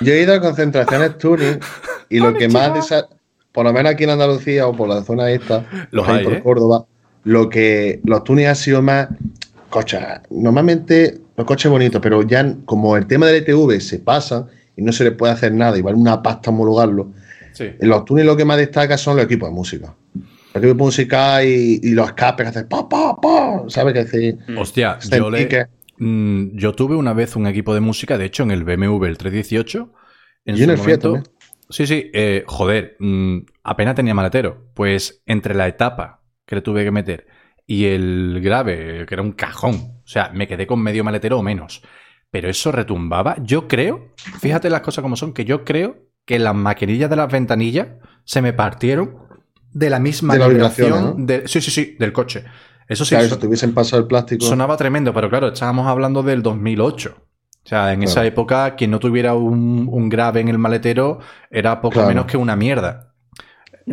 Yo 0.00 0.12
he 0.12 0.22
ido 0.22 0.34
a 0.34 0.40
concentraciones 0.40 1.18
tuning 1.18 1.58
y 2.08 2.20
lo 2.20 2.34
que 2.34 2.48
más 2.48 2.72
desa- 2.72 3.08
por 3.52 3.64
lo 3.64 3.72
menos 3.72 3.92
aquí 3.92 4.04
en 4.04 4.10
Andalucía 4.10 4.66
o 4.68 4.76
por 4.76 4.88
la 4.88 5.02
zona 5.02 5.30
esta, 5.30 5.66
Los 5.90 6.06
hay, 6.08 6.22
por 6.24 6.34
¿eh? 6.34 6.42
Córdoba, 6.42 6.86
lo 7.24 7.48
que 7.48 8.00
los 8.04 8.22
tuning 8.22 8.46
han 8.46 8.56
sido 8.56 8.80
más 8.82 9.08
coches. 9.70 10.00
Normalmente 10.30 11.18
los 11.36 11.46
coches 11.46 11.70
bonitos, 11.70 12.00
pero 12.00 12.22
ya 12.22 12.54
como 12.64 12.96
el 12.96 13.06
tema 13.06 13.26
del 13.26 13.36
ETV 13.42 13.80
se 13.80 13.98
pasa 13.98 14.46
y 14.76 14.82
no 14.82 14.92
se 14.92 15.02
le 15.04 15.10
puede 15.12 15.32
hacer 15.32 15.52
nada 15.52 15.76
y 15.76 15.82
vale 15.82 15.96
una 15.96 16.22
pasta 16.22 16.50
homologarlo, 16.50 17.10
Sí. 17.52 17.64
en 17.80 17.88
los 17.88 18.04
tuning 18.04 18.24
lo 18.26 18.36
que 18.36 18.44
más 18.44 18.56
destaca 18.58 18.96
son 18.96 19.16
los 19.16 19.24
equipos 19.24 19.48
de 19.48 19.54
música. 19.54 19.94
Música 20.74 21.44
y, 21.44 21.80
y 21.82 21.90
los 21.92 22.08
escapes 22.08 22.44
que 22.44 22.48
hacen 22.50 22.68
pa, 22.68 22.88
pa, 22.88 23.16
pa, 23.20 23.64
¿sabes? 23.68 23.94
Que 23.94 24.00
hace 24.00 24.38
Hostia, 24.56 24.98
este 25.00 25.18
yo, 25.18 25.30
le- 25.30 25.66
mm, 25.98 26.56
yo 26.56 26.72
tuve 26.72 26.96
una 26.96 27.12
vez 27.12 27.36
un 27.36 27.46
equipo 27.46 27.74
de 27.74 27.80
música, 27.80 28.18
de 28.18 28.26
hecho, 28.26 28.42
en 28.42 28.50
el 28.50 28.64
BMW 28.64 29.06
el 29.06 29.18
318. 29.18 29.92
En 30.44 30.56
Y 30.56 30.62
en 30.62 30.70
el 30.70 30.78
Fiat 30.78 31.04
momento-. 31.04 31.30
Sí, 31.70 31.86
sí, 31.86 32.10
eh, 32.14 32.44
joder, 32.46 32.96
mm, 32.98 33.38
apenas 33.64 33.94
tenía 33.94 34.14
maletero. 34.14 34.70
Pues 34.74 35.22
entre 35.26 35.54
la 35.54 35.68
etapa 35.68 36.22
que 36.46 36.56
le 36.56 36.62
tuve 36.62 36.84
que 36.84 36.90
meter 36.90 37.26
y 37.66 37.84
el 37.84 38.40
grave, 38.42 39.04
que 39.06 39.14
era 39.14 39.22
un 39.22 39.32
cajón, 39.32 39.74
o 39.74 40.06
sea, 40.06 40.30
me 40.32 40.48
quedé 40.48 40.66
con 40.66 40.80
medio 40.82 41.04
maletero 41.04 41.38
o 41.38 41.42
menos. 41.42 41.82
Pero 42.30 42.48
eso 42.48 42.72
retumbaba. 42.72 43.36
Yo 43.42 43.68
creo, 43.68 44.14
fíjate 44.40 44.70
las 44.70 44.80
cosas 44.80 45.02
como 45.02 45.16
son, 45.16 45.34
que 45.34 45.44
yo 45.44 45.64
creo 45.64 46.06
que 46.24 46.38
las 46.38 46.54
maquinillas 46.54 47.10
de 47.10 47.16
las 47.16 47.30
ventanillas 47.30 47.88
se 48.24 48.40
me 48.42 48.52
partieron 48.54 49.27
de 49.72 49.90
la 49.90 49.98
misma 49.98 50.34
De 50.34 50.40
las 50.40 50.48
vibración. 50.48 50.86
vibraciones, 50.88 51.18
¿no? 51.18 51.26
de- 51.26 51.48
sí, 51.48 51.60
sí, 51.60 51.70
sí, 51.70 51.96
del 51.98 52.12
coche. 52.12 52.44
Eso 52.88 53.04
sí, 53.04 53.14
Claro, 53.14 53.28
si 53.28 53.36
te 53.36 53.46
hubiesen 53.46 53.74
pasado 53.74 54.00
el 54.02 54.08
plástico. 54.08 54.44
sonaba 54.46 54.76
tremendo, 54.76 55.12
pero 55.12 55.28
claro, 55.28 55.48
estábamos 55.48 55.86
hablando 55.86 56.22
del 56.22 56.42
2008. 56.42 57.14
O 57.64 57.68
sea, 57.68 57.92
en 57.92 58.02
esa 58.02 58.24
época, 58.24 58.76
quien 58.76 58.90
no 58.90 58.98
tuviera 58.98 59.34
un, 59.34 59.88
un 59.92 60.08
grave 60.08 60.40
en 60.40 60.48
el 60.48 60.56
maletero 60.56 61.18
era 61.50 61.82
poco 61.82 61.94
Claro. 61.94 62.08
menos 62.08 62.24
que 62.24 62.38
una 62.38 62.56
mierda. 62.56 63.07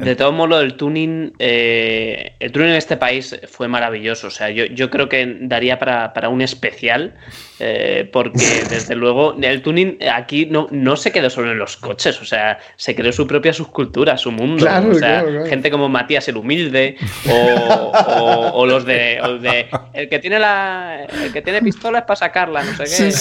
De 0.04 0.16
todos 0.16 0.34
modos, 0.34 0.62
el 0.64 0.76
tuning, 0.76 1.34
eh, 1.40 2.34
el 2.40 2.52
tuning 2.52 2.70
en 2.70 2.76
este 2.76 2.98
país 2.98 3.40
fue 3.48 3.68
maravilloso. 3.68 4.28
O 4.28 4.30
sea, 4.30 4.50
yo, 4.50 4.66
yo 4.66 4.90
creo 4.90 5.08
que 5.08 5.38
daría 5.42 5.80
para, 5.80 6.12
para 6.14 6.28
un 6.30 6.42
especial, 6.42 7.16
eh, 7.60 8.10
porque 8.12 8.64
desde 8.70 8.94
luego 8.96 9.36
el 9.42 9.62
tuning 9.62 9.98
aquí 10.12 10.46
no, 10.48 10.68
no 10.72 10.98
se 10.98 11.12
quedó 11.12 11.30
solo 11.30 11.52
en 11.54 11.58
los 11.60 11.78
coches, 11.78 12.22
o 12.22 12.26
sea, 12.26 12.60
se 12.76 12.94
creó 12.94 13.12
su 13.14 13.26
propia 13.26 13.54
subcultura, 13.54 14.18
su 14.18 14.32
mundo. 14.32 14.66
Claro, 14.66 14.90
o 14.92 14.96
sea, 14.96 15.20
claro, 15.22 15.30
claro. 15.30 15.46
gente 15.46 15.72
como 15.72 15.88
Matías 15.88 16.28
el 16.28 16.38
Humilde, 16.38 16.98
o, 17.30 17.34
o- 17.34 18.52
o 18.54 18.66
los 18.66 18.86
de, 18.86 19.20
o 19.24 19.38
de 19.38 19.68
el 19.94 20.10
que 20.10 20.20
tiene 20.20 20.40
la, 20.40 21.08
el 21.24 21.32
que 21.32 21.42
tiene 21.42 21.62
pistola 21.62 22.00
es 22.00 22.06
para 22.06 22.18
sacarla, 22.18 22.64
no 22.64 22.74
sé 22.76 22.84
qué. 22.84 23.12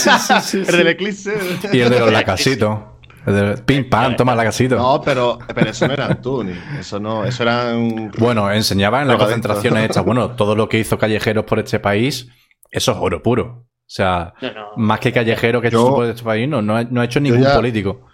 el 0.59 0.67
del 0.79 0.87
eclipse. 0.89 1.33
Y 1.73 1.81
el 1.81 1.91
de 1.91 1.99
los 2.01 2.13
lacasitos. 2.13 2.79
Pim 3.65 3.89
pam, 3.89 4.17
toma 4.17 4.35
lacasito. 4.35 4.77
No, 4.77 5.01
pero, 5.01 5.39
pero 5.55 5.71
eso 5.71 5.87
no 5.89 5.95
eran 5.95 6.21
tuning. 6.21 6.59
Eso 6.79 7.01
no, 7.01 7.25
eso 7.25 7.43
eran. 7.43 8.11
Bueno, 8.19 8.51
enseñaba 8.53 9.03
en 9.03 9.09
las 9.09 9.17
concentraciones 9.17 9.85
estas. 9.85 10.05
Bueno, 10.05 10.31
todo 10.33 10.55
lo 10.55 10.69
que 10.69 10.79
hizo 10.79 10.99
Callejeros 10.99 11.45
por 11.45 11.59
este 11.59 11.81
país, 11.81 12.29
eso 12.71 12.93
es 12.93 12.99
oro 13.01 13.23
puro. 13.23 13.65
O 13.67 13.87
sea, 13.87 14.35
No, 14.41 14.53
no. 14.53 14.67
más 14.77 15.01
que 15.01 15.13
Callejero 15.13 15.61
que 15.61 15.71
Yo- 15.71 15.81
hecho 15.87 15.95
por 15.95 16.07
este 16.07 16.23
país, 16.23 16.49
no, 16.49 16.61
no 16.63 16.77
ha, 16.77 16.85
no 16.85 17.01
ha 17.01 17.05
hecho 17.05 17.21
ningún 17.21 17.43
ya- 17.43 17.55
político. 17.57 18.07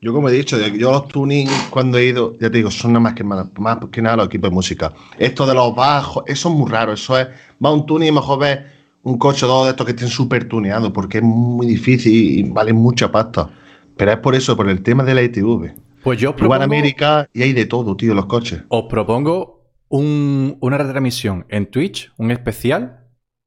Yo, 0.00 0.12
como 0.12 0.28
he 0.28 0.32
dicho, 0.32 0.56
yo 0.58 0.92
los 0.92 1.08
tuning 1.08 1.48
cuando 1.70 1.98
he 1.98 2.04
ido, 2.04 2.34
ya 2.34 2.48
te 2.50 2.58
digo, 2.58 2.70
son 2.70 2.92
nada 2.92 3.00
más 3.00 3.14
que, 3.14 3.24
más, 3.24 3.46
más 3.58 3.78
que 3.90 4.00
nada 4.00 4.16
los 4.18 4.26
equipos 4.26 4.48
de 4.50 4.54
música. 4.54 4.92
Esto 5.18 5.44
de 5.44 5.54
los 5.54 5.74
bajos, 5.74 6.22
eso 6.26 6.48
es 6.48 6.54
muy 6.54 6.70
raro. 6.70 6.92
Eso 6.92 7.18
es. 7.18 7.26
Va 7.64 7.72
un 7.72 7.84
tuning 7.84 8.08
y 8.10 8.12
mejor 8.12 8.38
ves 8.38 8.60
un 9.02 9.18
coche 9.18 9.44
o 9.44 9.48
dos 9.48 9.64
de 9.64 9.70
estos 9.70 9.84
que 9.86 9.92
estén 9.92 10.08
súper 10.08 10.46
tuneados, 10.48 10.90
porque 10.92 11.18
es 11.18 11.24
muy 11.24 11.66
difícil 11.66 12.12
y, 12.12 12.40
y 12.40 12.42
valen 12.44 12.76
mucha 12.76 13.10
pasta. 13.10 13.50
Pero 13.98 14.12
es 14.12 14.18
por 14.18 14.34
eso, 14.34 14.56
por 14.56 14.68
el 14.70 14.82
tema 14.82 15.04
de 15.04 15.14
la 15.14 15.22
ITV. 15.22 15.74
Pues 16.02 16.18
yo 16.18 16.34
propongo, 16.34 16.62
América 16.62 17.28
y 17.34 17.42
hay 17.42 17.52
de 17.52 17.66
todo, 17.66 17.96
tío, 17.96 18.14
los 18.14 18.26
coches. 18.26 18.62
os 18.68 18.84
propongo 18.88 19.72
un- 19.88 20.56
una 20.60 20.78
retransmisión 20.78 21.44
en 21.48 21.66
Twitch, 21.70 22.12
un 22.16 22.30
especial 22.30 23.00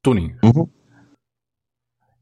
tuning. 0.04 0.36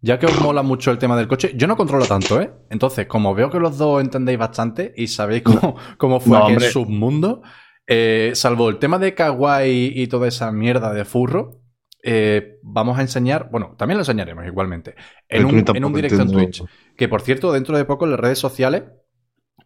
Ya 0.01 0.17
que 0.17 0.27
os 0.27 0.41
mola 0.41 0.63
mucho 0.63 0.91
el 0.91 0.97
tema 0.97 1.17
del 1.17 1.27
coche, 1.27 1.51
yo 1.57 1.67
no 1.67 1.75
controlo 1.75 2.05
tanto, 2.05 2.39
¿eh? 2.41 2.51
Entonces, 2.69 3.05
como 3.07 3.35
veo 3.35 3.49
que 3.49 3.59
los 3.59 3.77
dos 3.77 4.01
entendéis 4.01 4.39
bastante 4.39 4.93
y 4.95 5.07
sabéis 5.07 5.43
cómo, 5.43 5.75
cómo 5.97 6.19
fue 6.21 6.37
No, 6.37 6.43
aquel 6.45 6.55
hombre. 6.57 6.71
submundo, 6.71 7.41
eh, 7.85 8.31
salvo 8.33 8.69
el 8.69 8.77
tema 8.77 8.97
de 8.99 9.13
kawaii 9.13 9.91
y 9.93 10.07
toda 10.07 10.27
esa 10.29 10.51
mierda 10.53 10.93
de 10.93 11.03
furro, 11.03 11.59
eh, 12.01 12.59
vamos 12.63 12.97
a 12.97 13.01
enseñar, 13.01 13.49
bueno, 13.51 13.75
también 13.77 13.97
lo 13.97 14.03
enseñaremos 14.03 14.45
igualmente, 14.45 14.95
en 15.27 15.45
un, 15.45 15.65
en 15.75 15.83
un 15.85 15.93
directo 15.93 16.21
en 16.21 16.31
Twitch. 16.31 16.63
Que 16.99 17.07
por 17.07 17.21
cierto, 17.21 17.53
dentro 17.53 17.77
de 17.77 17.85
poco 17.85 18.03
en 18.03 18.11
las 18.11 18.19
redes 18.19 18.39
sociales 18.39 18.83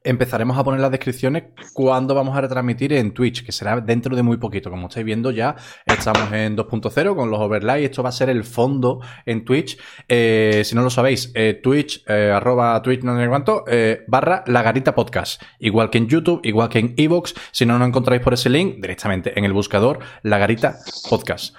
empezaremos 0.04 0.56
a 0.56 0.64
poner 0.64 0.80
las 0.80 0.92
descripciones 0.92 1.46
cuando 1.74 2.14
vamos 2.14 2.38
a 2.38 2.42
retransmitir 2.42 2.94
en 2.94 3.12
Twitch, 3.12 3.44
que 3.44 3.52
será 3.52 3.82
dentro 3.82 4.16
de 4.16 4.22
muy 4.22 4.38
poquito. 4.38 4.70
Como 4.70 4.88
estáis 4.88 5.04
viendo, 5.04 5.32
ya 5.32 5.56
estamos 5.84 6.32
en 6.32 6.56
2.0 6.56 7.16
con 7.16 7.32
los 7.32 7.40
overlays. 7.40 7.90
Esto 7.90 8.04
va 8.04 8.10
a 8.10 8.12
ser 8.12 8.30
el 8.30 8.44
fondo 8.44 9.00
en 9.26 9.44
Twitch. 9.46 9.80
Eh, 10.08 10.62
si 10.64 10.76
no 10.76 10.84
lo 10.84 10.92
sabéis, 10.92 11.32
eh, 11.34 11.60
Twitch, 11.64 12.04
eh, 12.08 12.32
arroba 12.32 12.80
Twitch, 12.84 13.02
no 13.02 13.20
sé 13.20 13.28
cuánto, 13.28 13.66
barra 14.08 14.44
La 14.46 14.62
Garita 14.62 14.94
Podcast. 14.94 15.42
Igual 15.58 15.90
que 15.90 15.98
en 15.98 16.08
YouTube, 16.08 16.40
igual 16.44 16.70
que 16.70 16.78
en 16.78 16.94
Evox. 16.98 17.34
Si 17.52 17.66
no 17.66 17.80
nos 17.80 17.88
encontráis 17.88 18.22
por 18.22 18.36
ese 18.36 18.52
link, 18.52 18.76
directamente 18.76 19.40
en 19.40 19.44
el 19.44 19.54
buscador 19.54 19.98
La 20.22 20.38
Garita 20.38 20.76
Podcast. 21.10 21.56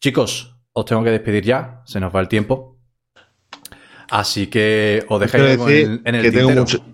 Chicos, 0.00 0.56
os 0.72 0.84
tengo 0.84 1.02
que 1.02 1.10
despedir 1.10 1.42
ya. 1.42 1.82
Se 1.84 1.98
nos 1.98 2.14
va 2.14 2.20
el 2.20 2.28
tiempo. 2.28 2.79
Así 4.10 4.48
que 4.48 5.04
os 5.08 5.20
dejáis 5.20 5.58
en, 5.60 6.02
en 6.04 6.14
el 6.16 6.22
que 6.22 6.32
tengo 6.32 6.50
mucho- 6.50 6.84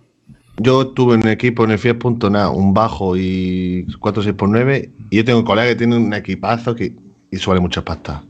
Yo 0.58 0.88
tuve 0.88 1.14
un 1.16 1.28
equipo 1.28 1.64
en 1.64 1.72
el 1.72 1.78
Fiat.na, 1.78 2.50
un 2.50 2.72
bajo 2.74 3.16
y 3.16 3.86
4 4.00 4.22
6x9, 4.22 4.90
y 5.10 5.16
yo 5.16 5.24
tengo 5.24 5.38
un 5.40 5.44
colega 5.44 5.68
que 5.68 5.76
tiene 5.76 5.96
un 5.96 6.12
equipazo 6.14 6.74
que 6.74 6.96
y 7.30 7.36
eso 7.36 7.50
vale 7.50 7.60
mucha 7.60 7.84
pasta. 7.84 8.22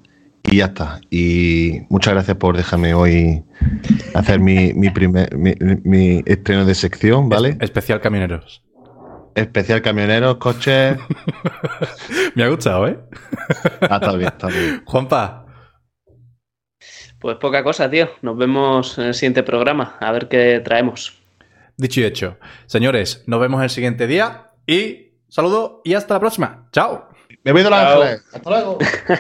Y 0.45 0.57
ya 0.59 0.67
está. 0.67 1.01
Y 1.11 1.81
muchas 1.89 2.15
gracias 2.15 2.37
por 2.37 2.57
dejarme 2.57 2.95
hoy 2.95 3.43
hacer 4.15 4.39
mi, 4.41 4.73
mi 4.75 4.91
primer 4.91 5.37
mi, 5.37 5.55
mi 5.85 6.23
estreno 6.25 6.65
de 6.65 6.75
sección, 6.75 7.29
¿vale? 7.29 7.57
Especial 7.61 8.01
camioneros. 8.01 8.63
Especial 9.35 9.83
camioneros, 9.83 10.37
coches. 10.37 10.97
Me 12.35 12.45
ha 12.45 12.49
gustado, 12.49 12.87
¿eh? 12.89 12.99
Ah, 13.83 13.99
está 14.01 14.13
bien, 14.17 14.29
está 14.29 14.47
bien. 14.49 14.83
Juanpa, 14.87 15.46
Pues 17.27 17.39
poca 17.39 17.65
cosa, 17.65 17.91
tío. 17.91 18.09
Nos 18.23 18.39
vemos 18.39 18.99
en 18.99 19.07
el 19.07 19.15
siguiente 19.15 19.43
programa. 19.43 19.97
A 19.99 20.13
ver 20.13 20.29
qué 20.29 20.61
traemos. 20.65 21.13
dicho 21.77 22.01
y 22.01 22.05
hecho. 22.05 22.39
Señores, 22.67 23.25
nos 23.27 23.41
vemos 23.41 23.61
el 23.65 23.71
siguiente 23.71 24.07
día 24.07 24.53
y 24.65 25.09
saludo 25.29 25.83
y 25.85 25.95
hasta 25.95 26.15
la 26.15 26.21
próxima. 26.21 26.69
Chao. 26.71 27.09
Me 27.43 27.51
voy 27.51 27.65
de 27.65 27.71
los 27.71 27.79
ángeles. 27.81 28.23
Hasta 28.33 28.49
luego. 28.49 28.79